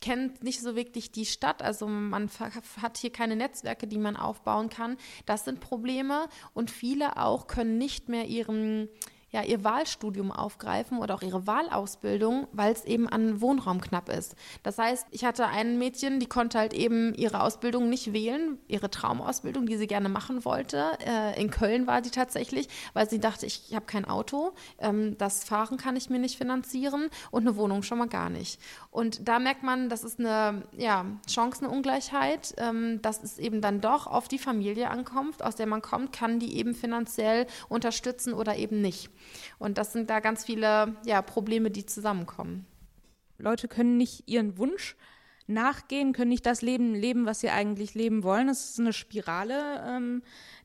kennt 0.00 0.42
nicht 0.42 0.60
so 0.60 0.76
wirklich 0.76 1.12
die 1.12 1.26
Stadt, 1.26 1.62
also 1.62 1.86
man 1.86 2.30
hat 2.80 2.96
hier 2.96 3.12
keine 3.12 3.36
Netzwerke, 3.36 3.86
die 3.86 3.98
man 3.98 4.16
aufbauen 4.16 4.68
kann. 4.68 4.96
Das 5.26 5.44
sind 5.44 5.60
Probleme 5.60 6.28
und 6.54 6.70
viele 6.70 7.16
auch 7.18 7.46
können 7.46 7.78
nicht 7.78 8.08
mehr 8.08 8.26
ihren 8.26 8.88
ja, 9.30 9.42
ihr 9.42 9.62
Wahlstudium 9.62 10.32
aufgreifen 10.32 10.98
oder 10.98 11.14
auch 11.14 11.22
ihre 11.22 11.46
Wahlausbildung, 11.46 12.48
weil 12.52 12.72
es 12.72 12.84
eben 12.84 13.08
an 13.08 13.40
Wohnraum 13.40 13.80
knapp 13.80 14.08
ist. 14.08 14.34
Das 14.62 14.78
heißt, 14.78 15.06
ich 15.10 15.24
hatte 15.24 15.46
ein 15.46 15.78
Mädchen, 15.78 16.18
die 16.18 16.26
konnte 16.26 16.58
halt 16.58 16.74
eben 16.74 17.14
ihre 17.14 17.42
Ausbildung 17.42 17.88
nicht 17.88 18.12
wählen, 18.12 18.58
ihre 18.66 18.90
Traumausbildung, 18.90 19.66
die 19.66 19.76
sie 19.76 19.86
gerne 19.86 20.08
machen 20.08 20.44
wollte. 20.44 20.84
Äh, 21.06 21.40
in 21.40 21.50
Köln 21.50 21.86
war 21.86 22.02
sie 22.02 22.10
tatsächlich, 22.10 22.68
weil 22.92 23.08
sie 23.08 23.20
dachte, 23.20 23.46
ich, 23.46 23.68
ich 23.68 23.74
habe 23.76 23.86
kein 23.86 24.04
Auto, 24.04 24.52
ähm, 24.78 25.16
das 25.18 25.44
Fahren 25.44 25.76
kann 25.76 25.96
ich 25.96 26.10
mir 26.10 26.18
nicht 26.18 26.36
finanzieren 26.36 27.08
und 27.30 27.42
eine 27.42 27.56
Wohnung 27.56 27.82
schon 27.82 27.98
mal 27.98 28.08
gar 28.08 28.30
nicht. 28.30 28.60
Und 28.90 29.28
da 29.28 29.38
merkt 29.38 29.62
man, 29.62 29.88
das 29.88 30.02
ist 30.02 30.18
eine 30.18 30.64
ja, 30.76 31.06
Chancenungleichheit, 31.28 32.54
ähm, 32.58 33.00
dass 33.02 33.22
es 33.22 33.38
eben 33.38 33.60
dann 33.60 33.80
doch 33.80 34.08
auf 34.08 34.26
die 34.26 34.38
Familie 34.38 34.90
ankommt, 34.90 35.42
aus 35.42 35.54
der 35.54 35.66
man 35.66 35.82
kommt, 35.82 36.12
kann 36.12 36.40
die 36.40 36.56
eben 36.56 36.74
finanziell 36.74 37.46
unterstützen 37.68 38.32
oder 38.32 38.56
eben 38.56 38.80
nicht. 38.80 39.10
Und 39.58 39.78
das 39.78 39.92
sind 39.92 40.10
da 40.10 40.20
ganz 40.20 40.44
viele 40.44 40.96
ja, 41.04 41.22
Probleme, 41.22 41.70
die 41.70 41.86
zusammenkommen. 41.86 42.66
Leute 43.38 43.68
können 43.68 43.96
nicht 43.96 44.24
ihren 44.26 44.58
Wunsch 44.58 44.96
nachgehen, 45.46 46.12
können 46.12 46.28
nicht 46.28 46.46
das 46.46 46.62
Leben 46.62 46.94
leben, 46.94 47.26
was 47.26 47.40
sie 47.40 47.50
eigentlich 47.50 47.94
leben 47.94 48.22
wollen. 48.22 48.48
Es 48.48 48.70
ist 48.70 48.80
eine 48.80 48.92
Spirale, 48.92 49.84
ähm, 49.86 50.22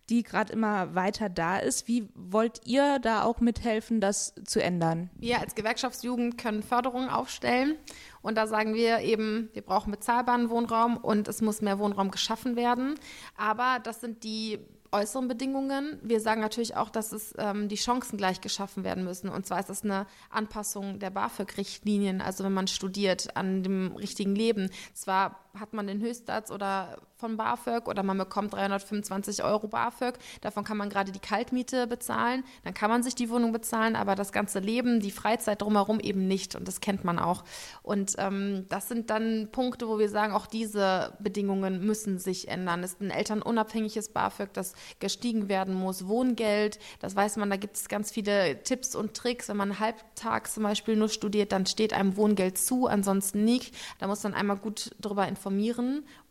die 0.09 0.23
gerade 0.23 0.53
immer 0.53 0.93
weiter 0.93 1.29
da 1.29 1.57
ist. 1.57 1.87
Wie 1.87 2.07
wollt 2.13 2.61
ihr 2.65 2.99
da 2.99 3.23
auch 3.23 3.39
mithelfen, 3.39 3.99
das 3.99 4.35
zu 4.45 4.61
ändern? 4.61 5.09
Wir 5.15 5.39
als 5.39 5.55
Gewerkschaftsjugend 5.55 6.37
können 6.37 6.61
Förderungen 6.61 7.09
aufstellen 7.09 7.75
und 8.21 8.37
da 8.37 8.45
sagen 8.45 8.75
wir 8.75 8.99
eben, 8.99 9.49
wir 9.53 9.63
brauchen 9.63 9.91
bezahlbaren 9.91 10.49
Wohnraum 10.49 10.97
und 10.97 11.27
es 11.27 11.41
muss 11.41 11.61
mehr 11.61 11.79
Wohnraum 11.79 12.11
geschaffen 12.11 12.55
werden. 12.55 12.95
Aber 13.35 13.79
das 13.83 14.01
sind 14.01 14.23
die 14.23 14.59
äußeren 14.95 15.27
Bedingungen. 15.27 15.99
Wir 16.01 16.19
sagen 16.19 16.41
natürlich 16.41 16.75
auch, 16.75 16.89
dass 16.89 17.11
es 17.11 17.33
ähm, 17.37 17.67
die 17.67 17.75
Chancen 17.75 18.17
gleich 18.17 18.41
geschaffen 18.41 18.83
werden 18.83 19.03
müssen. 19.03 19.29
Und 19.29 19.45
zwar 19.45 19.59
ist 19.59 19.69
das 19.69 19.83
eine 19.83 20.07
Anpassung 20.29 20.99
der 20.99 21.09
BAföG-Richtlinien, 21.09 22.21
also 22.21 22.43
wenn 22.43 22.53
man 22.53 22.67
studiert 22.67 23.35
an 23.35 23.63
dem 23.63 23.95
richtigen 23.95 24.35
Leben. 24.35 24.69
Zwar 24.93 25.44
hat 25.59 25.73
man 25.73 25.87
den 25.87 26.01
Höchstsatz 26.01 26.51
oder 26.51 26.97
von 27.17 27.37
BAföG 27.37 27.87
oder 27.87 28.03
man 28.03 28.17
bekommt 28.17 28.53
325 28.53 29.43
Euro 29.43 29.67
BAföG. 29.67 30.15
Davon 30.41 30.63
kann 30.63 30.77
man 30.77 30.89
gerade 30.89 31.11
die 31.11 31.19
Kaltmiete 31.19 31.87
bezahlen. 31.87 32.43
Dann 32.63 32.73
kann 32.73 32.89
man 32.89 33.03
sich 33.03 33.15
die 33.15 33.29
Wohnung 33.29 33.51
bezahlen, 33.51 33.95
aber 33.95 34.15
das 34.15 34.31
ganze 34.31 34.59
Leben, 34.59 34.99
die 34.99 35.11
Freizeit 35.11 35.61
drumherum 35.61 35.99
eben 35.99 36.27
nicht. 36.27 36.55
Und 36.55 36.67
das 36.67 36.81
kennt 36.81 37.03
man 37.03 37.17
auch. 37.17 37.43
Und 37.83 38.15
ähm, 38.17 38.65
das 38.69 38.89
sind 38.89 39.09
dann 39.09 39.49
Punkte, 39.51 39.87
wo 39.87 39.97
wir 39.97 40.09
sagen, 40.09 40.33
auch 40.33 40.45
diese 40.45 41.13
Bedingungen 41.19 41.85
müssen 41.85 42.19
sich 42.19 42.49
ändern. 42.49 42.83
Es 42.83 42.93
ist 42.93 43.01
ein 43.01 43.11
elternunabhängiges 43.11 44.09
BAföG, 44.09 44.53
das 44.53 44.73
gestiegen 44.99 45.47
werden 45.47 45.73
muss. 45.73 46.07
Wohngeld, 46.07 46.79
das 46.99 47.15
weiß 47.15 47.37
man, 47.37 47.49
da 47.49 47.55
gibt 47.55 47.77
es 47.77 47.87
ganz 47.87 48.11
viele 48.11 48.61
Tipps 48.63 48.95
und 48.95 49.13
Tricks. 49.13 49.47
Wenn 49.47 49.57
man 49.57 49.79
halbtags 49.79 50.55
zum 50.55 50.63
Beispiel 50.63 50.97
nur 50.97 51.09
studiert, 51.09 51.53
dann 51.53 51.65
steht 51.65 51.93
einem 51.93 52.17
Wohngeld 52.17 52.57
zu, 52.57 52.87
ansonsten 52.87 53.45
nicht. 53.45 53.73
Da 53.99 54.07
muss 54.07 54.23
man 54.23 54.33
einmal 54.33 54.57
gut 54.57 54.91
darüber 54.99 55.27
informieren 55.27 55.44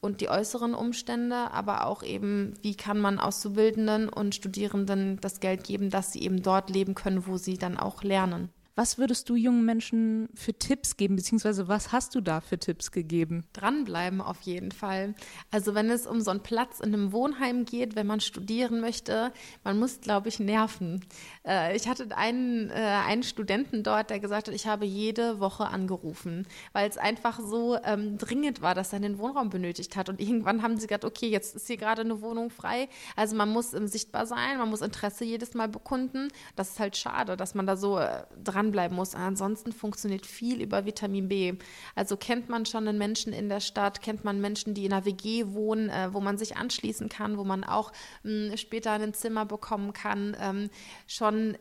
und 0.01 0.21
die 0.21 0.29
äußeren 0.29 0.75
Umstände, 0.75 1.51
aber 1.53 1.87
auch 1.87 2.03
eben, 2.03 2.55
wie 2.63 2.75
kann 2.75 3.01
man 3.01 3.19
Auszubildenden 3.19 4.09
und 4.09 4.35
Studierenden 4.35 5.19
das 5.21 5.41
Geld 5.41 5.65
geben, 5.65 5.91
dass 5.91 6.13
sie 6.13 6.23
eben 6.23 6.43
dort 6.43 6.71
leben 6.71 6.95
können, 6.95 7.27
wo 7.27 7.37
sie 7.37 7.59
dann 7.59 7.77
auch 7.77 8.03
lernen. 8.03 8.51
Was 8.77 8.99
würdest 8.99 9.29
du 9.29 9.37
jungen 9.37 9.65
Menschen 9.65 10.29
für 10.35 10.53
Tipps 10.53 10.97
geben, 10.97 11.15
beziehungsweise 11.15 11.69
was 11.69 11.93
hast 11.93 12.17
du 12.17 12.21
da 12.21 12.41
für 12.41 12.59
Tipps 12.59 12.91
gegeben? 12.91 13.45
Dranbleiben 13.53 14.21
auf 14.21 14.41
jeden 14.41 14.73
Fall. 14.73 15.15
Also 15.53 15.77
wenn 15.77 15.91
es 15.91 16.09
um 16.09 16.21
so 16.21 16.33
einen 16.33 16.43
Platz 16.43 16.81
in 16.81 16.93
einem 16.93 17.13
Wohnheim 17.13 17.67
geht, 17.67 17.95
wenn 17.95 18.09
man 18.09 18.19
studieren 18.19 18.81
möchte, 18.81 19.33
man 19.63 19.79
muss, 19.79 20.01
glaube 20.01 20.29
ich, 20.29 20.41
nerven. 20.41 21.05
Äh, 21.47 21.77
ich 21.77 21.87
hatte 21.87 22.17
einen, 22.17 22.69
äh, 22.71 22.73
einen 22.73 23.23
Studenten 23.23 23.85
dort, 23.85 24.11
der 24.11 24.19
gesagt 24.19 24.49
hat, 24.49 24.55
ich 24.55 24.67
habe 24.67 24.87
jede 24.87 25.39
Woche 25.39 25.67
angerufen, 25.69 26.45
weil 26.73 26.91
es 26.91 26.99
einfach 26.99 27.39
so 27.39 27.79
ähm, 27.85 28.19
dringend 28.19 28.61
war, 28.61 28.75
dass 28.75 28.93
er 28.93 28.99
den 28.99 29.19
Wohnraum 29.19 29.51
benötigt 29.51 29.95
hat. 29.95 30.09
Und 30.09 30.21
irgendwann 30.21 30.63
haben 30.63 30.79
sie 30.79 30.89
gesagt, 30.89 31.05
okay, 31.05 31.29
jetzt 31.29 31.55
ist 31.55 31.69
hier 31.69 31.77
gerade 31.77 32.03
eine 32.03 32.21
Wohnung 32.23 32.51
frei. 32.51 32.89
Also 33.15 33.37
man 33.37 33.51
muss 33.51 33.73
ähm, 33.73 33.87
sichtbar 33.87 34.27
sein, 34.27 34.59
man 34.59 34.69
muss 34.69 34.81
Interesse 34.81 35.25
jedes 35.25 35.55
Mal 35.55 35.69
bekunden. 35.69 36.27
Das 36.57 36.71
ist 36.71 36.81
halt 36.81 36.97
schade, 36.97 37.37
dass 37.37 37.55
man 37.55 37.69
da 37.69 37.77
so 37.77 38.01
äh, 38.01 38.25
dran 38.43 38.64
dranbleiben 38.65 38.97
muss. 38.97 39.15
Ansonsten 39.15 39.73
funktioniert 39.73 40.27
viel 40.27 40.61
über 40.61 40.87
Vitamin 40.87 41.29
B. 41.29 41.55
Also 41.95 42.17
kennt 42.17 42.49
man 42.49 42.67
schon 42.67 42.89
einen 42.89 42.99
Menschen 42.99 43.33
in 43.33 43.49
der 43.49 43.61
Stadt, 43.61 44.01
kennt 44.01 44.25
man 44.25 44.41
Menschen, 44.41 44.75
die 44.75 44.85
in 44.87 44.93
einer 44.93 45.05
WG 45.05 45.47
wohnen, 45.49 45.89
äh, 45.91 46.13
wo 46.13 46.21
man 46.21 46.39
sich 46.39 46.57
anschließen 46.57 47.09
kann, 47.09 47.39
wo 47.39 47.45
man 47.45 47.65
auch 47.65 47.93
mh, 48.23 48.51
hm, 48.51 48.57
später 48.57 48.93
ein 48.93 49.15
Zimmer 49.15 49.45
bekommen 49.45 49.93
kann, 49.93 50.37
ähm, 50.41 50.71
schon 51.07 51.57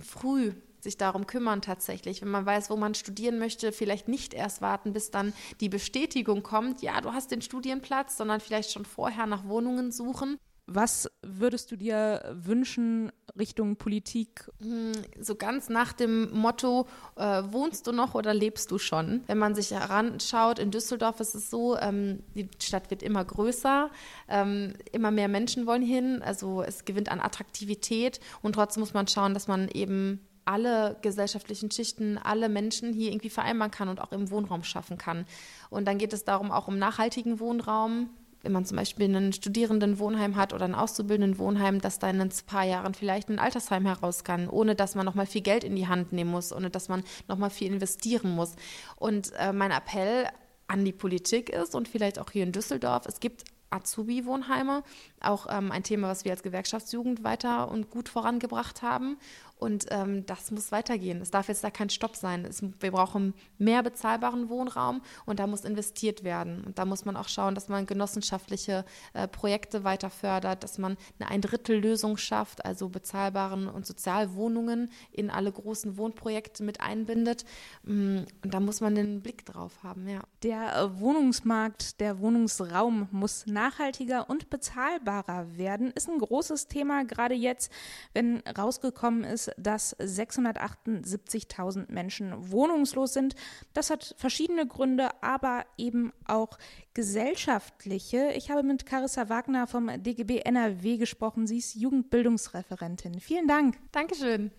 früh 0.00 0.52
sich 0.80 0.96
darum 0.96 1.26
kümmern 1.26 1.60
tatsächlich. 1.60 2.22
Wenn 2.22 2.30
man 2.30 2.46
weiß, 2.46 2.70
wo 2.70 2.76
man 2.76 2.94
studieren 2.94 3.38
möchte, 3.38 3.72
vielleicht 3.72 4.06
nicht 4.06 4.32
erst 4.32 4.62
warten, 4.62 4.92
bis 4.92 5.10
dann 5.10 5.32
die 5.60 5.68
Bestätigung 5.68 6.42
kommt, 6.42 6.82
ja, 6.82 7.00
du 7.00 7.12
hast 7.12 7.30
den 7.32 7.42
Studienplatz, 7.42 8.16
sondern 8.16 8.40
vielleicht 8.40 8.70
schon 8.70 8.84
vorher 8.84 9.26
nach 9.26 9.46
Wohnungen 9.48 9.90
suchen. 9.90 10.38
Was 10.70 11.10
würdest 11.22 11.72
du 11.72 11.76
dir 11.76 12.22
wünschen 12.30 13.10
Richtung 13.38 13.76
Politik? 13.76 14.50
Hm, 14.60 14.92
so 15.18 15.34
ganz 15.34 15.70
nach 15.70 15.94
dem 15.94 16.30
Motto, 16.30 16.86
äh, 17.16 17.42
wohnst 17.46 17.86
du 17.86 17.92
noch 17.92 18.14
oder 18.14 18.34
lebst 18.34 18.70
du 18.70 18.76
schon? 18.78 19.22
Wenn 19.28 19.38
man 19.38 19.54
sich 19.54 19.70
heranschaut, 19.70 20.58
in 20.58 20.70
Düsseldorf 20.70 21.20
ist 21.20 21.34
es 21.34 21.48
so, 21.48 21.78
ähm, 21.78 22.22
die 22.34 22.50
Stadt 22.62 22.90
wird 22.90 23.02
immer 23.02 23.24
größer, 23.24 23.88
ähm, 24.28 24.74
immer 24.92 25.10
mehr 25.10 25.28
Menschen 25.28 25.66
wollen 25.66 25.80
hin, 25.80 26.20
also 26.22 26.62
es 26.62 26.84
gewinnt 26.84 27.10
an 27.10 27.20
Attraktivität 27.20 28.20
und 28.42 28.52
trotzdem 28.52 28.82
muss 28.82 28.92
man 28.92 29.08
schauen, 29.08 29.32
dass 29.32 29.48
man 29.48 29.68
eben 29.68 30.20
alle 30.44 30.98
gesellschaftlichen 31.00 31.70
Schichten, 31.70 32.18
alle 32.18 32.50
Menschen 32.50 32.92
hier 32.92 33.10
irgendwie 33.10 33.30
vereinbaren 33.30 33.70
kann 33.70 33.88
und 33.88 34.02
auch 34.02 34.12
im 34.12 34.30
Wohnraum 34.30 34.64
schaffen 34.64 34.98
kann. 34.98 35.24
Und 35.70 35.86
dann 35.86 35.96
geht 35.96 36.12
es 36.12 36.24
darum, 36.24 36.50
auch 36.50 36.68
um 36.68 36.78
nachhaltigen 36.78 37.40
Wohnraum, 37.40 38.10
wenn 38.42 38.52
man 38.52 38.64
zum 38.64 38.76
Beispiel 38.76 39.06
einen 39.06 39.32
Studierendenwohnheim 39.32 40.36
hat 40.36 40.52
oder 40.52 40.64
ein 40.64 40.74
Auszubildendenwohnheim, 40.74 41.80
dass 41.80 41.98
da 41.98 42.08
in 42.08 42.20
ein 42.20 42.32
paar 42.46 42.64
Jahren 42.64 42.94
vielleicht 42.94 43.28
ein 43.28 43.38
Altersheim 43.38 43.86
heraus 43.86 44.24
kann, 44.24 44.48
ohne 44.48 44.74
dass 44.74 44.94
man 44.94 45.04
nochmal 45.04 45.26
viel 45.26 45.42
Geld 45.42 45.64
in 45.64 45.76
die 45.76 45.88
Hand 45.88 46.12
nehmen 46.12 46.30
muss, 46.30 46.52
ohne 46.52 46.70
dass 46.70 46.88
man 46.88 47.02
nochmal 47.26 47.50
viel 47.50 47.72
investieren 47.72 48.30
muss. 48.30 48.54
Und 48.96 49.32
äh, 49.38 49.52
mein 49.52 49.70
Appell 49.70 50.26
an 50.68 50.84
die 50.84 50.92
Politik 50.92 51.50
ist 51.50 51.74
und 51.74 51.88
vielleicht 51.88 52.18
auch 52.18 52.30
hier 52.30 52.44
in 52.44 52.52
Düsseldorf, 52.52 53.06
es 53.06 53.20
gibt 53.20 53.44
Azubi-Wohnheime, 53.70 54.82
auch 55.20 55.46
ähm, 55.50 55.72
ein 55.72 55.82
Thema, 55.82 56.08
was 56.08 56.24
wir 56.24 56.32
als 56.32 56.42
Gewerkschaftsjugend 56.42 57.24
weiter 57.24 57.70
und 57.70 57.90
gut 57.90 58.08
vorangebracht 58.08 58.82
haben. 58.82 59.18
Und 59.58 59.86
ähm, 59.90 60.24
das 60.26 60.50
muss 60.50 60.70
weitergehen. 60.70 61.20
Es 61.20 61.30
darf 61.30 61.48
jetzt 61.48 61.64
da 61.64 61.70
kein 61.70 61.90
Stopp 61.90 62.14
sein. 62.14 62.44
Es, 62.44 62.62
wir 62.62 62.92
brauchen 62.92 63.34
mehr 63.58 63.82
bezahlbaren 63.82 64.48
Wohnraum 64.48 65.02
und 65.26 65.40
da 65.40 65.46
muss 65.46 65.64
investiert 65.64 66.22
werden. 66.22 66.62
Und 66.64 66.78
da 66.78 66.84
muss 66.84 67.04
man 67.04 67.16
auch 67.16 67.28
schauen, 67.28 67.56
dass 67.56 67.68
man 67.68 67.84
genossenschaftliche 67.86 68.84
äh, 69.14 69.26
Projekte 69.26 69.82
weiter 69.82 70.10
fördert, 70.10 70.62
dass 70.62 70.78
man 70.78 70.96
eine 71.18 71.28
Ein-Drittel-Lösung 71.28 72.16
schafft, 72.16 72.64
also 72.64 72.88
bezahlbaren 72.88 73.66
und 73.68 73.84
Sozialwohnungen 73.84 74.90
in 75.10 75.28
alle 75.28 75.50
großen 75.50 75.96
Wohnprojekte 75.96 76.62
mit 76.62 76.80
einbindet. 76.80 77.44
Mm, 77.82 78.18
und 78.44 78.54
da 78.54 78.60
muss 78.60 78.80
man 78.80 78.94
den 78.94 79.22
Blick 79.22 79.44
drauf 79.44 79.82
haben, 79.82 80.08
ja. 80.08 80.20
Der 80.44 80.76
äh, 80.76 81.00
Wohnungsmarkt, 81.00 82.00
der 82.00 82.20
Wohnungsraum 82.20 83.08
muss 83.10 83.46
nachhaltiger 83.46 84.30
und 84.30 84.50
bezahlbarer 84.50 85.56
werden. 85.56 85.90
Ist 85.90 86.08
ein 86.08 86.18
großes 86.18 86.68
Thema, 86.68 87.04
gerade 87.04 87.34
jetzt, 87.34 87.72
wenn 88.14 88.40
rausgekommen 88.56 89.24
ist, 89.24 89.47
dass 89.56 89.96
678.000 89.98 91.90
Menschen 91.90 92.50
wohnungslos 92.50 93.12
sind. 93.12 93.34
Das 93.72 93.90
hat 93.90 94.14
verschiedene 94.18 94.66
Gründe, 94.66 95.10
aber 95.22 95.64
eben 95.76 96.12
auch 96.26 96.58
gesellschaftliche. 96.94 98.32
Ich 98.34 98.50
habe 98.50 98.62
mit 98.62 98.86
Carissa 98.86 99.28
Wagner 99.28 99.66
vom 99.66 99.90
DGB 100.02 100.40
NRW 100.40 100.96
gesprochen. 100.96 101.46
Sie 101.46 101.58
ist 101.58 101.74
Jugendbildungsreferentin. 101.74 103.20
Vielen 103.20 103.46
Dank. 103.46 103.76
Dankeschön. 103.92 104.50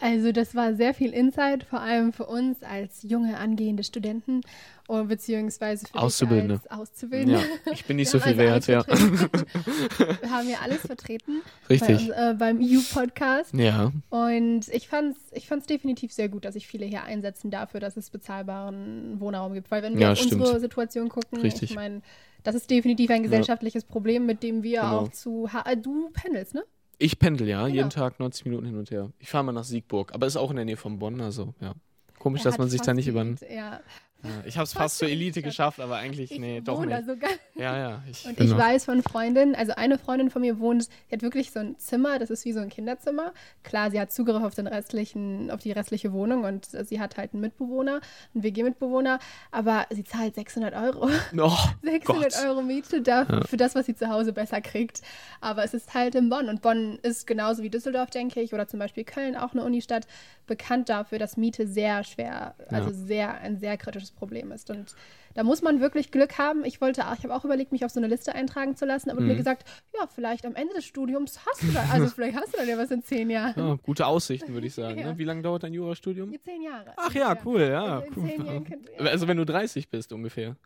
Also 0.00 0.32
das 0.32 0.54
war 0.54 0.74
sehr 0.74 0.94
viel 0.94 1.12
Insight, 1.12 1.64
vor 1.64 1.80
allem 1.80 2.12
für 2.12 2.26
uns 2.26 2.62
als 2.62 3.02
junge 3.02 3.36
angehende 3.36 3.84
Studenten 3.84 4.40
oder 4.88 5.04
beziehungsweise 5.04 5.86
für 5.86 5.98
Auszubildende. 5.98 6.60
Auszubildende. 6.70 7.40
Ja, 7.66 7.72
ich 7.72 7.84
bin 7.84 7.96
nicht 7.96 8.10
so 8.10 8.18
viel 8.18 8.36
wert, 8.36 8.66
ja. 8.66 8.84
Wir 8.86 10.30
haben 10.30 10.48
ja 10.48 10.58
alles 10.62 10.78
vertreten. 10.80 11.42
Richtig. 11.70 12.08
Bei, 12.08 12.30
äh, 12.30 12.34
beim 12.34 12.58
EU-Podcast. 12.60 13.54
Ja. 13.54 13.92
Und 14.08 14.68
ich 14.68 14.88
fand 14.88 15.16
es 15.16 15.32
ich 15.32 15.46
fand's 15.46 15.66
definitiv 15.66 16.12
sehr 16.12 16.28
gut, 16.28 16.44
dass 16.44 16.54
sich 16.54 16.66
viele 16.66 16.86
hier 16.86 17.04
einsetzen 17.04 17.50
dafür, 17.50 17.80
dass 17.80 17.96
es 17.96 18.10
bezahlbaren 18.10 19.20
Wohnraum 19.20 19.52
gibt. 19.54 19.70
Weil 19.70 19.82
wenn 19.82 19.94
wir 19.94 20.00
Ja, 20.06 20.12
auf 20.12 20.18
stimmt. 20.18 20.40
unsere 20.40 20.60
Situation 20.60 21.08
gucken, 21.08 21.40
Richtig. 21.40 21.70
ich 21.70 21.76
meine, 21.76 22.02
das 22.42 22.54
ist 22.54 22.70
definitiv 22.70 23.10
ein 23.10 23.18
Ja. 23.18 23.22
gesellschaftliches 23.24 23.84
Problem, 23.84 24.26
mit 24.26 24.42
dem 24.42 24.62
wir 24.62 24.80
Genau. 24.80 24.98
auch 25.00 25.08
zu... 25.12 25.52
Ha 25.52 25.62
äh, 25.70 25.76
du 25.76 26.10
pendelst, 26.10 26.54
ne? 26.54 26.64
Ich 27.02 27.18
pendel 27.18 27.48
ja, 27.48 27.62
Genau. 27.62 27.74
jeden 27.74 27.90
Tag 27.90 28.20
90 28.20 28.44
Minuten 28.44 28.66
hin 28.66 28.76
und 28.76 28.90
her. 28.90 29.10
Ich 29.18 29.30
fahre 29.30 29.42
mal 29.42 29.52
nach 29.52 29.64
Siegburg, 29.64 30.12
aber 30.14 30.26
ist 30.26 30.36
auch 30.36 30.50
in 30.50 30.56
der 30.56 30.66
Nähe 30.66 30.76
von 30.76 30.98
Bonn, 30.98 31.20
also 31.20 31.54
ja. 31.60 31.72
Komisch, 32.18 32.42
Er 32.42 32.50
dass 32.50 32.58
man 32.58 32.68
sich 32.68 32.82
da 32.82 32.92
nicht 32.92 33.08
über. 33.08 33.24
Ja. 33.50 33.80
Ja, 34.22 34.30
ich 34.44 34.56
habe 34.56 34.64
es 34.64 34.72
fast 34.72 34.98
zur 34.98 35.08
Elite 35.08 35.40
geschafft, 35.42 35.80
aber 35.80 35.96
eigentlich, 35.96 36.30
nee, 36.38 36.60
doch 36.60 36.84
nicht. 36.84 37.06
sogar. 37.06 37.30
Ja, 37.54 37.76
ja. 37.78 38.02
Ich 38.10 38.26
Und 38.26 38.36
bin 38.36 38.46
ich 38.46 38.52
noch- 38.52 38.58
weiß 38.58 38.84
von 38.84 39.02
Freundinnen, 39.02 39.54
also 39.54 39.72
eine 39.76 39.98
Freundin 39.98 40.30
von 40.30 40.42
mir 40.42 40.58
wohnt, 40.60 40.88
die 41.10 41.14
hat 41.14 41.22
wirklich 41.22 41.50
so 41.52 41.60
ein 41.60 41.78
Zimmer, 41.78 42.18
das 42.18 42.30
ist 42.30 42.44
wie 42.44 42.52
so 42.52 42.60
ein 42.60 42.68
Kinderzimmer. 42.68 43.32
Klar, 43.62 43.90
sie 43.90 44.00
hat 44.00 44.12
Zugriff 44.12 44.42
auf 44.42 44.54
den 44.54 44.66
restlichen, 44.66 45.50
auf 45.50 45.60
die 45.60 45.72
restliche 45.72 46.12
Wohnung 46.12 46.44
und 46.44 46.66
sie 46.66 47.00
hat 47.00 47.16
halt 47.16 47.32
einen 47.32 47.40
Mitbewohner, 47.40 48.00
einen 48.34 48.42
WG-Mitbewohner, 48.42 49.18
aber 49.50 49.86
sie 49.90 50.04
zahlt 50.04 50.34
600 50.34 50.74
Euro. 50.74 51.08
Oh, 51.38 51.56
600 51.82 52.04
Gott. 52.34 52.44
Euro 52.46 52.62
Miete 52.62 53.00
dafür, 53.02 53.38
Ja. 53.40 53.44
für 53.46 53.56
das, 53.56 53.74
was 53.74 53.86
sie 53.86 53.94
zu 53.94 54.08
Hause 54.08 54.32
besser 54.32 54.60
kriegt. 54.60 55.00
Aber 55.40 55.64
es 55.64 55.74
ist 55.74 55.94
halt 55.94 56.14
in 56.14 56.28
Bonn 56.28 56.48
und 56.48 56.62
Bonn 56.62 56.98
ist 57.02 57.26
genauso 57.26 57.62
wie 57.62 57.70
Düsseldorf, 57.70 58.10
denke 58.10 58.40
ich, 58.40 58.52
oder 58.52 58.66
zum 58.68 58.78
Beispiel 58.78 59.04
Köln, 59.04 59.36
auch 59.36 59.52
eine 59.52 59.64
Unistadt, 59.64 60.06
bekannt 60.50 60.88
dafür, 60.90 61.18
dass 61.18 61.36
Miete 61.38 61.66
sehr 61.66 62.04
schwer, 62.04 62.54
also 62.68 62.90
Ja. 62.90 62.94
sehr 62.94 63.34
ein 63.40 63.56
sehr 63.58 63.78
kritisches 63.78 64.10
Problem 64.10 64.52
ist. 64.52 64.68
Und 64.68 64.94
da 65.34 65.44
muss 65.44 65.62
man 65.62 65.80
wirklich 65.80 66.10
Glück 66.10 66.36
haben. 66.38 66.64
Ich 66.64 66.80
wollte 66.80 67.06
auch, 67.08 67.14
ich 67.16 67.22
habe 67.24 67.34
auch 67.34 67.44
überlegt, 67.44 67.72
mich 67.72 67.84
auf 67.84 67.90
so 67.92 68.00
eine 68.00 68.08
Liste 68.08 68.34
eintragen 68.34 68.76
zu 68.76 68.84
lassen, 68.84 69.10
aber 69.10 69.20
Mhm. 69.20 69.28
mir 69.28 69.36
gesagt, 69.36 69.64
ja, 69.98 70.06
vielleicht 70.14 70.44
am 70.44 70.54
Ende 70.56 70.74
des 70.74 70.84
Studiums 70.84 71.40
hast 71.46 71.62
du 71.62 71.72
da, 71.72 71.84
also 71.92 72.06
vielleicht 72.14 72.36
hast 72.36 72.52
du 72.52 72.58
dann 72.58 72.68
ja 72.68 72.76
was 72.76 72.90
in 72.90 73.02
zehn 73.02 73.30
Jahren. 73.30 73.54
Ja, 73.56 73.74
gute 73.82 74.06
Aussichten, 74.06 74.52
würde 74.52 74.66
ich 74.66 74.74
sagen. 74.74 74.98
Ja. 74.98 75.12
Ne? 75.12 75.18
Wie 75.18 75.24
lange 75.24 75.40
dauert 75.42 75.62
dein 75.62 75.72
Jurastudium? 75.72 76.34
Zehn 76.44 76.62
Jahre. 76.62 76.92
Ach 76.96 77.14
ja, 77.14 77.34
cool, 77.44 77.62
ja. 77.62 78.00
Also 78.00 78.06
cool. 78.16 78.64
könnt- 78.68 78.90
Also 79.00 79.28
wenn 79.28 79.36
du 79.38 79.46
30 79.46 79.88
bist 79.88 80.12
ungefähr. 80.12 80.56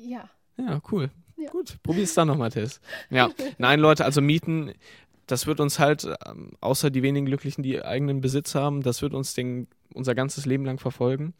Ja. 0.00 0.28
Ja, 0.56 0.80
cool. 0.90 1.10
Ja. 1.36 1.50
Gut, 1.50 1.76
probier's 1.84 2.14
dann 2.14 2.26
nochmal, 2.26 2.50
Tess. 2.50 2.80
Ja, 3.10 3.28
nein, 3.58 3.78
Leute, 3.78 4.04
also 4.04 4.20
Mieten, 4.20 4.72
das 5.28 5.46
wird 5.46 5.60
uns 5.60 5.78
halt, 5.78 6.08
ähm, 6.26 6.50
außer 6.60 6.90
die 6.90 7.02
wenigen 7.02 7.26
Glücklichen, 7.26 7.62
die 7.62 7.82
eigenen 7.82 8.20
Besitz 8.20 8.54
haben, 8.54 8.82
das 8.82 9.00
wird 9.02 9.14
uns 9.14 9.34
den, 9.34 9.68
unser 9.94 10.14
ganzes 10.14 10.44
Leben 10.46 10.64
lang 10.64 10.78
verfolgen. 10.78 11.34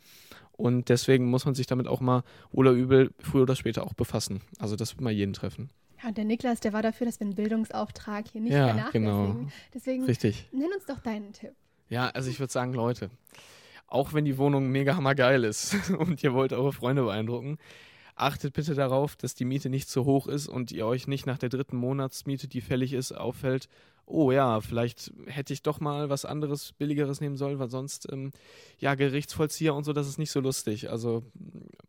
Und 0.53 0.89
deswegen 0.89 1.27
muss 1.31 1.45
man 1.45 1.55
sich 1.55 1.67
damit 1.67 1.87
auch 1.87 2.01
mal 2.01 2.23
wohl 2.51 2.67
oder 2.67 2.77
übel 2.77 3.11
früher 3.21 3.43
oder 3.43 3.55
später 3.57 3.85
auch 3.85 3.95
befassen. 3.95 4.41
Also 4.59 4.75
das 4.77 4.93
wird 4.93 5.01
mal 5.01 5.13
jeden 5.13 5.33
treffen. 5.33 5.71
Ja, 6.03 6.09
und 6.09 6.17
der 6.19 6.25
Niklas, 6.25 6.61
der 6.61 6.73
war 6.73 6.83
dafür, 6.83 7.07
dass 7.07 7.19
wir 7.21 7.27
einen 7.27 7.35
Bildungsauftrag 7.35 8.27
hier 8.29 8.41
nicht 8.41 8.53
Ja, 8.53 8.67
vernachlässigen. 8.67 9.05
genau. 9.05 9.37
Deswegen 9.75 10.05
Richtig. 10.05 10.49
nenn 10.53 10.73
uns 10.75 10.87
doch 10.87 10.99
deinen 11.01 11.33
Tipp. 11.33 11.53
Ja, 11.89 12.09
also 12.09 12.29
ich 12.31 12.39
würde 12.41 12.53
sagen, 12.53 12.73
Leute, 12.75 13.11
auch 13.87 14.13
wenn 14.13 14.25
die 14.25 14.37
Wohnung 14.37 14.69
mega 14.69 14.95
hammergeil 14.97 15.45
ist 15.45 15.91
und 15.99 16.23
ihr 16.23 16.35
wollt 16.35 16.53
eure 16.53 16.73
Freunde 16.73 17.03
beeindrucken, 17.03 17.59
achtet 18.21 18.53
bitte 18.53 18.75
darauf, 18.75 19.17
dass 19.17 19.35
die 19.35 19.45
Miete 19.45 19.71
nicht 19.71 19.89
zu 19.89 20.05
hoch 20.05 20.27
ist 20.27 20.49
und 20.49 20.73
ihr 20.73 20.87
euch 20.87 21.07
nicht 21.07 21.27
nach 21.27 21.39
der 21.39 21.49
dritten 21.49 21.77
Monatsmiete, 21.77 22.49
die 22.49 22.61
fällig 22.61 22.93
ist, 22.93 23.13
auffällt, 23.13 23.69
oh 24.09 24.33
ja, 24.33 24.61
vielleicht 24.61 25.13
hätte 25.27 25.53
ich 25.53 25.63
doch 25.63 25.81
mal 25.81 26.09
was 26.09 26.25
anderes, 26.25 26.73
billigeres 26.73 27.21
nehmen 27.21 27.37
sollen, 27.37 27.59
weil 27.59 27.71
sonst, 27.71 28.09
ähm, 28.11 28.33
ja, 28.79 28.95
Gerichtsvollzieher 28.95 29.75
und 29.75 29.85
so, 29.85 29.93
das 29.93 30.09
ist 30.09 30.19
nicht 30.19 30.31
so 30.31 30.41
lustig. 30.41 30.91
Also 30.91 31.25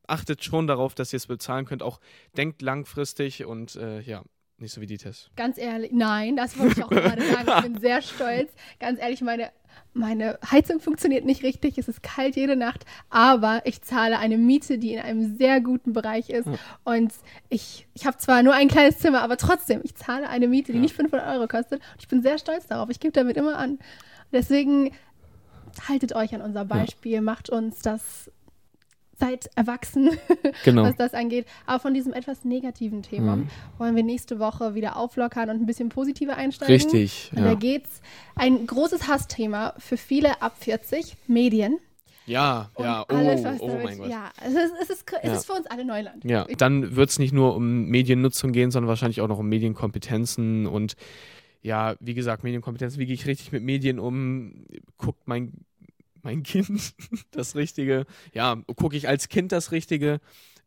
achtet 0.05 0.43
schon 0.43 0.67
darauf, 0.67 0.95
dass 0.95 1.13
ihr 1.13 1.17
es 1.17 1.27
bezahlen 1.27 1.65
könnt. 1.65 1.82
Auch 1.82 1.99
denkt 2.36 2.61
langfristig 2.61 3.45
und 3.45 3.75
äh, 3.75 4.01
ja, 4.01 4.23
nicht 4.57 4.73
so 4.73 4.82
wie 4.82 4.86
die 4.86 4.97
Tests. 4.97 5.32
Ganz 5.36 5.57
ehrlich, 5.57 5.91
nein, 5.93 6.36
das 6.36 6.57
wollte 6.59 6.80
ich 6.80 6.84
auch 6.84 6.89
gerade 6.89 7.21
sagen. 7.21 7.49
Ich 7.55 7.63
bin 7.63 7.77
sehr 7.82 8.01
stolz. 8.01 8.51
Ganz 8.80 8.99
ehrlich, 8.99 9.21
meine, 9.21 9.51
meine 9.93 10.39
Heizung 10.49 10.80
funktioniert 10.80 11.25
nicht 11.25 11.43
richtig. 11.43 11.77
Es 11.77 11.88
ist 11.88 12.03
kalt 12.03 12.36
jede 12.36 12.55
Nacht, 12.55 12.86
aber 13.09 13.61
ich 13.65 13.82
zahle 13.82 14.19
eine 14.19 14.38
Miete, 14.38 14.77
die 14.77 14.93
in 14.93 15.01
einem 15.01 15.38
sehr 15.38 15.61
guten 15.61 15.93
Bereich 15.93 16.30
ist. 16.30 16.47
Ja. 16.47 16.55
Und 16.84 17.11
ich, 17.49 17.88
ich 17.93 18.05
habe 18.05 18.17
zwar 18.17 18.43
nur 18.43 18.53
ein 18.53 18.67
kleines 18.67 18.99
Zimmer, 18.99 19.21
aber 19.21 19.38
trotzdem, 19.38 19.82
ich 19.84 19.95
zahle 19.95 20.30
eine 20.30 20.47
Miete, 20.47 20.71
die 20.71 20.80
nicht 20.80 20.95
500 20.95 21.27
Euro 21.27 21.47
kostet. 21.47 21.80
Und 21.80 22.01
ich 22.01 22.07
bin 22.07 22.21
sehr 22.21 22.38
stolz 22.38 22.67
darauf. 22.67 22.89
Ich 22.89 22.99
gebe 22.99 23.11
damit 23.11 23.38
immer 23.38 23.57
an. 23.57 23.80
Deswegen 24.32 24.91
haltet 25.88 26.15
euch 26.15 26.34
an 26.34 26.41
unser 26.41 26.65
Beispiel, 26.65 27.21
macht 27.21 27.49
uns 27.49 27.82
das 27.82 28.32
seid 29.20 29.49
erwachsen, 29.55 30.11
Genau. 30.63 30.84
was 30.84 30.95
das 30.95 31.13
angeht. 31.13 31.45
Aber 31.65 31.80
von 31.80 31.93
diesem 31.93 32.13
etwas 32.13 32.45
negativen 32.45 33.03
Thema 33.03 33.36
Mhm. 33.38 33.49
wollen 33.78 33.95
wir 33.95 34.03
nächste 34.03 34.39
Woche 34.39 34.76
wieder 34.76 34.95
auflockern 34.97 35.49
und 35.49 35.61
ein 35.61 35.65
bisschen 35.65 35.89
positiver 35.89 36.36
einsteigen. 36.38 36.74
Richtig, 36.74 37.32
Und 37.36 37.39
ja. 37.39 37.49
da 37.49 37.53
geht's 37.55 38.01
ein 38.36 38.65
großes 38.65 39.07
Hassthema 39.07 39.74
für 39.78 39.97
viele 39.97 40.41
ab 40.41 40.55
40, 40.59 41.17
Medien. 41.28 41.78
Ja, 42.26 42.70
ja, 42.78 43.05
oh, 43.09 43.13
Alles, 43.15 43.43
was 43.43 43.59
oh 43.59 43.67
damit, 43.70 43.84
mein 43.86 43.97
Gott. 43.97 44.07
Ja, 44.09 44.30
es 44.45 44.53
ist, 44.53 44.74
es 44.84 44.89
ist, 44.91 45.03
es 45.24 45.28
Ja. 45.28 45.34
ist 45.36 45.45
für 45.45 45.53
uns 45.53 45.65
alle 45.65 45.84
Neuland. 45.84 46.24
Ja, 46.24 46.45
dann 46.57 46.95
wird 46.95 47.09
es 47.09 47.17
nicht 47.17 47.34
nur 47.34 47.55
um 47.55 47.86
Mediennutzung 47.86 48.51
gehen, 48.51 48.70
sondern 48.70 48.88
wahrscheinlich 48.88 49.20
auch 49.22 49.28
noch 49.28 49.39
um 49.39 49.49
Medienkompetenzen 49.49 50.67
und 50.67 50.95
ja, 51.61 51.95
wie 51.99 52.13
gesagt, 52.13 52.43
Medienkompetenzen, 52.43 52.99
wie 52.99 53.05
gehe 53.05 53.15
ich 53.15 53.26
richtig 53.26 53.51
mit 53.51 53.63
Medien 53.63 53.99
um? 53.99 54.65
Guckt 54.97 55.28
mein, 55.28 55.53
mein 56.24 56.43
Kind 56.43 56.93
das 57.32 57.55
Richtige? 57.55 58.05
Ja, 58.34 58.55
gucke 58.76 58.97
ich 58.97 59.07
als 59.07 59.30
Kind 59.30 59.51
das 59.51 59.72
Richtige? 59.72 60.20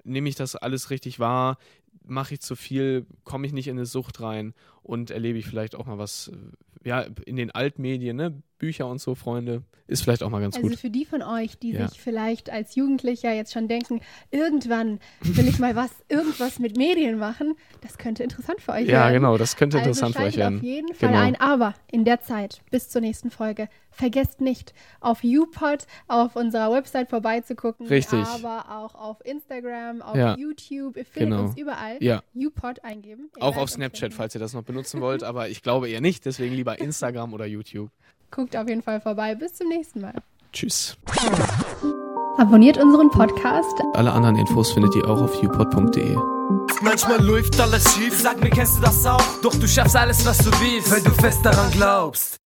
Nehme 0.05 0.29
ich 0.29 0.35
das 0.35 0.57
alles 0.57 0.91
richtig 0.91 1.21
wahr? 1.21 1.59
Mache 2.05 2.35
ich 2.35 2.41
zu 2.41 2.57
viel? 2.57 3.07
Komme 3.25 3.47
ich 3.47 3.53
nicht 3.53 3.69
in 3.69 3.77
eine 3.77 3.87
Sucht 3.87 4.21
rein? 4.21 4.55
Und 4.83 5.11
erlebe 5.11 5.39
ich 5.39 5.47
vielleicht 5.47 5.77
auch 5.77 5.87
mal 5.87 5.99
was, 5.99 6.29
äh, 6.29 6.89
ja, 6.89 7.07
in 7.25 7.37
den 7.37 7.51
Altmedien, 7.53 8.17
ne? 8.17 8.43
Bücher 8.59 8.87
und 8.87 9.01
so, 9.01 9.17
Freunde, 9.17 9.63
ist 9.89 10.03
vielleicht 10.05 10.23
auch 10.23 10.31
mal 10.31 10.41
ganz 10.41 10.55
Also 10.57 10.69
gut. 10.69 10.79
für 10.79 10.89
die 10.91 11.05
von 11.05 11.21
euch, 11.21 11.59
die 11.59 11.73
Ja. 11.73 11.89
sich 11.89 12.01
vielleicht 12.01 12.49
als 12.49 12.77
Jugendlicher 12.77 13.33
jetzt 13.33 13.53
schon 13.53 13.67
denken, 13.67 14.01
irgendwann 14.31 15.01
will 15.21 15.49
ich 15.49 15.59
mal 15.59 15.75
was, 15.75 15.91
irgendwas 16.09 16.61
mit 16.61 16.77
Medien 16.77 17.19
machen, 17.19 17.55
das 17.81 17.99
könnte 17.99 18.23
interessant 18.23 18.61
für 18.61 18.71
euch 18.73 18.87
Ja, 18.87 19.01
werden. 19.05 19.15
genau, 19.15 19.37
das 19.37 19.57
könnte 19.57 19.79
also 19.79 19.89
interessant 19.91 20.15
für 20.17 20.23
euch 20.23 20.37
werden. 20.37 20.59
auf 20.59 20.63
jeden 20.65 20.95
Fall 20.95 21.09
Genau. 21.11 21.21
ein. 21.23 21.35
Aber 21.41 21.75
in 21.91 22.05
der 22.05 22.21
Zeit, 22.21 22.61
bis 22.71 22.89
zur 22.89 23.01
nächsten 23.01 23.33
Folge, 23.33 23.69
vergesst 23.91 24.41
nicht, 24.41 24.73
auf 25.01 25.25
YouPod, 25.25 25.87
auf 26.07 26.37
unserer 26.37 26.73
Website 26.73 27.11
vorbeizugucken. 27.11 27.89
Richtig. 27.89 28.25
Aber 28.25 28.71
auch 28.71 28.95
auf 28.95 29.25
Instagram, 29.25 30.03
auf 30.03 30.17
Ja. 30.17 30.37
YouTube. 30.37 30.97
Ihr 30.97 31.05
findet 31.05 31.37
Genau. 31.37 31.49
uns 31.51 31.59
überall. 31.59 31.97
Ja. 32.01 32.23
YouPod 32.33 32.85
eingeben. 32.85 33.29
Ihr 33.37 33.43
Auch 33.43 33.57
auf 33.57 33.71
Snapchat, 33.71 33.99
finden. 34.01 34.15
falls 34.17 34.35
ihr 34.37 34.41
das 34.41 34.55
noch 34.55 34.63
benutzen 34.73 35.01
wollt, 35.01 35.23
aber 35.25 35.49
ich 35.49 35.63
glaube 35.63 35.89
eher 35.89 36.01
nicht, 36.01 36.25
deswegen 36.27 36.55
lieber 36.55 36.81
Instagram 36.81 37.33
oder 37.33 37.47
YouTube. 37.47 37.91
Guckt 38.31 38.57
auf 38.57 38.69
jeden 38.69 38.83
Fall 38.83 39.01
vorbei. 39.01 39.35
Bis 39.35 39.55
zum 39.55 39.69
nächsten 39.69 40.01
Mal. 40.01 40.15
Tschüss. 40.53 40.97
Abonniert 42.39 42.79
unseren 42.79 43.11
Podcast. 43.11 43.81
Alle 43.93 44.13
anderen 44.13 44.37
Infos 44.37 44.73
findet 44.73 44.95
ihr 44.97 45.09
auch 45.09 45.21
auf 45.21 45.43
upod.de. 45.43 46.17
Manchmal 46.83 47.23
läuft 47.23 47.61
alles 47.61 47.85
schief, 47.95 48.19
sag 48.19 48.41
mir, 48.43 48.51
kennst 48.51 48.79
du 48.79 48.83
das 48.83 49.05
auch? 49.07 49.23
Doch 49.43 49.55
du 49.55 49.69
schaffst 49.69 49.97
alles, 49.97 50.25
was 50.27 50.39
du 50.39 50.51
willst, 50.61 50.91
weil 50.91 51.03
du 51.03 51.11
fest 51.11 51.45
daran 51.45 51.71
glaubst. 51.71 52.41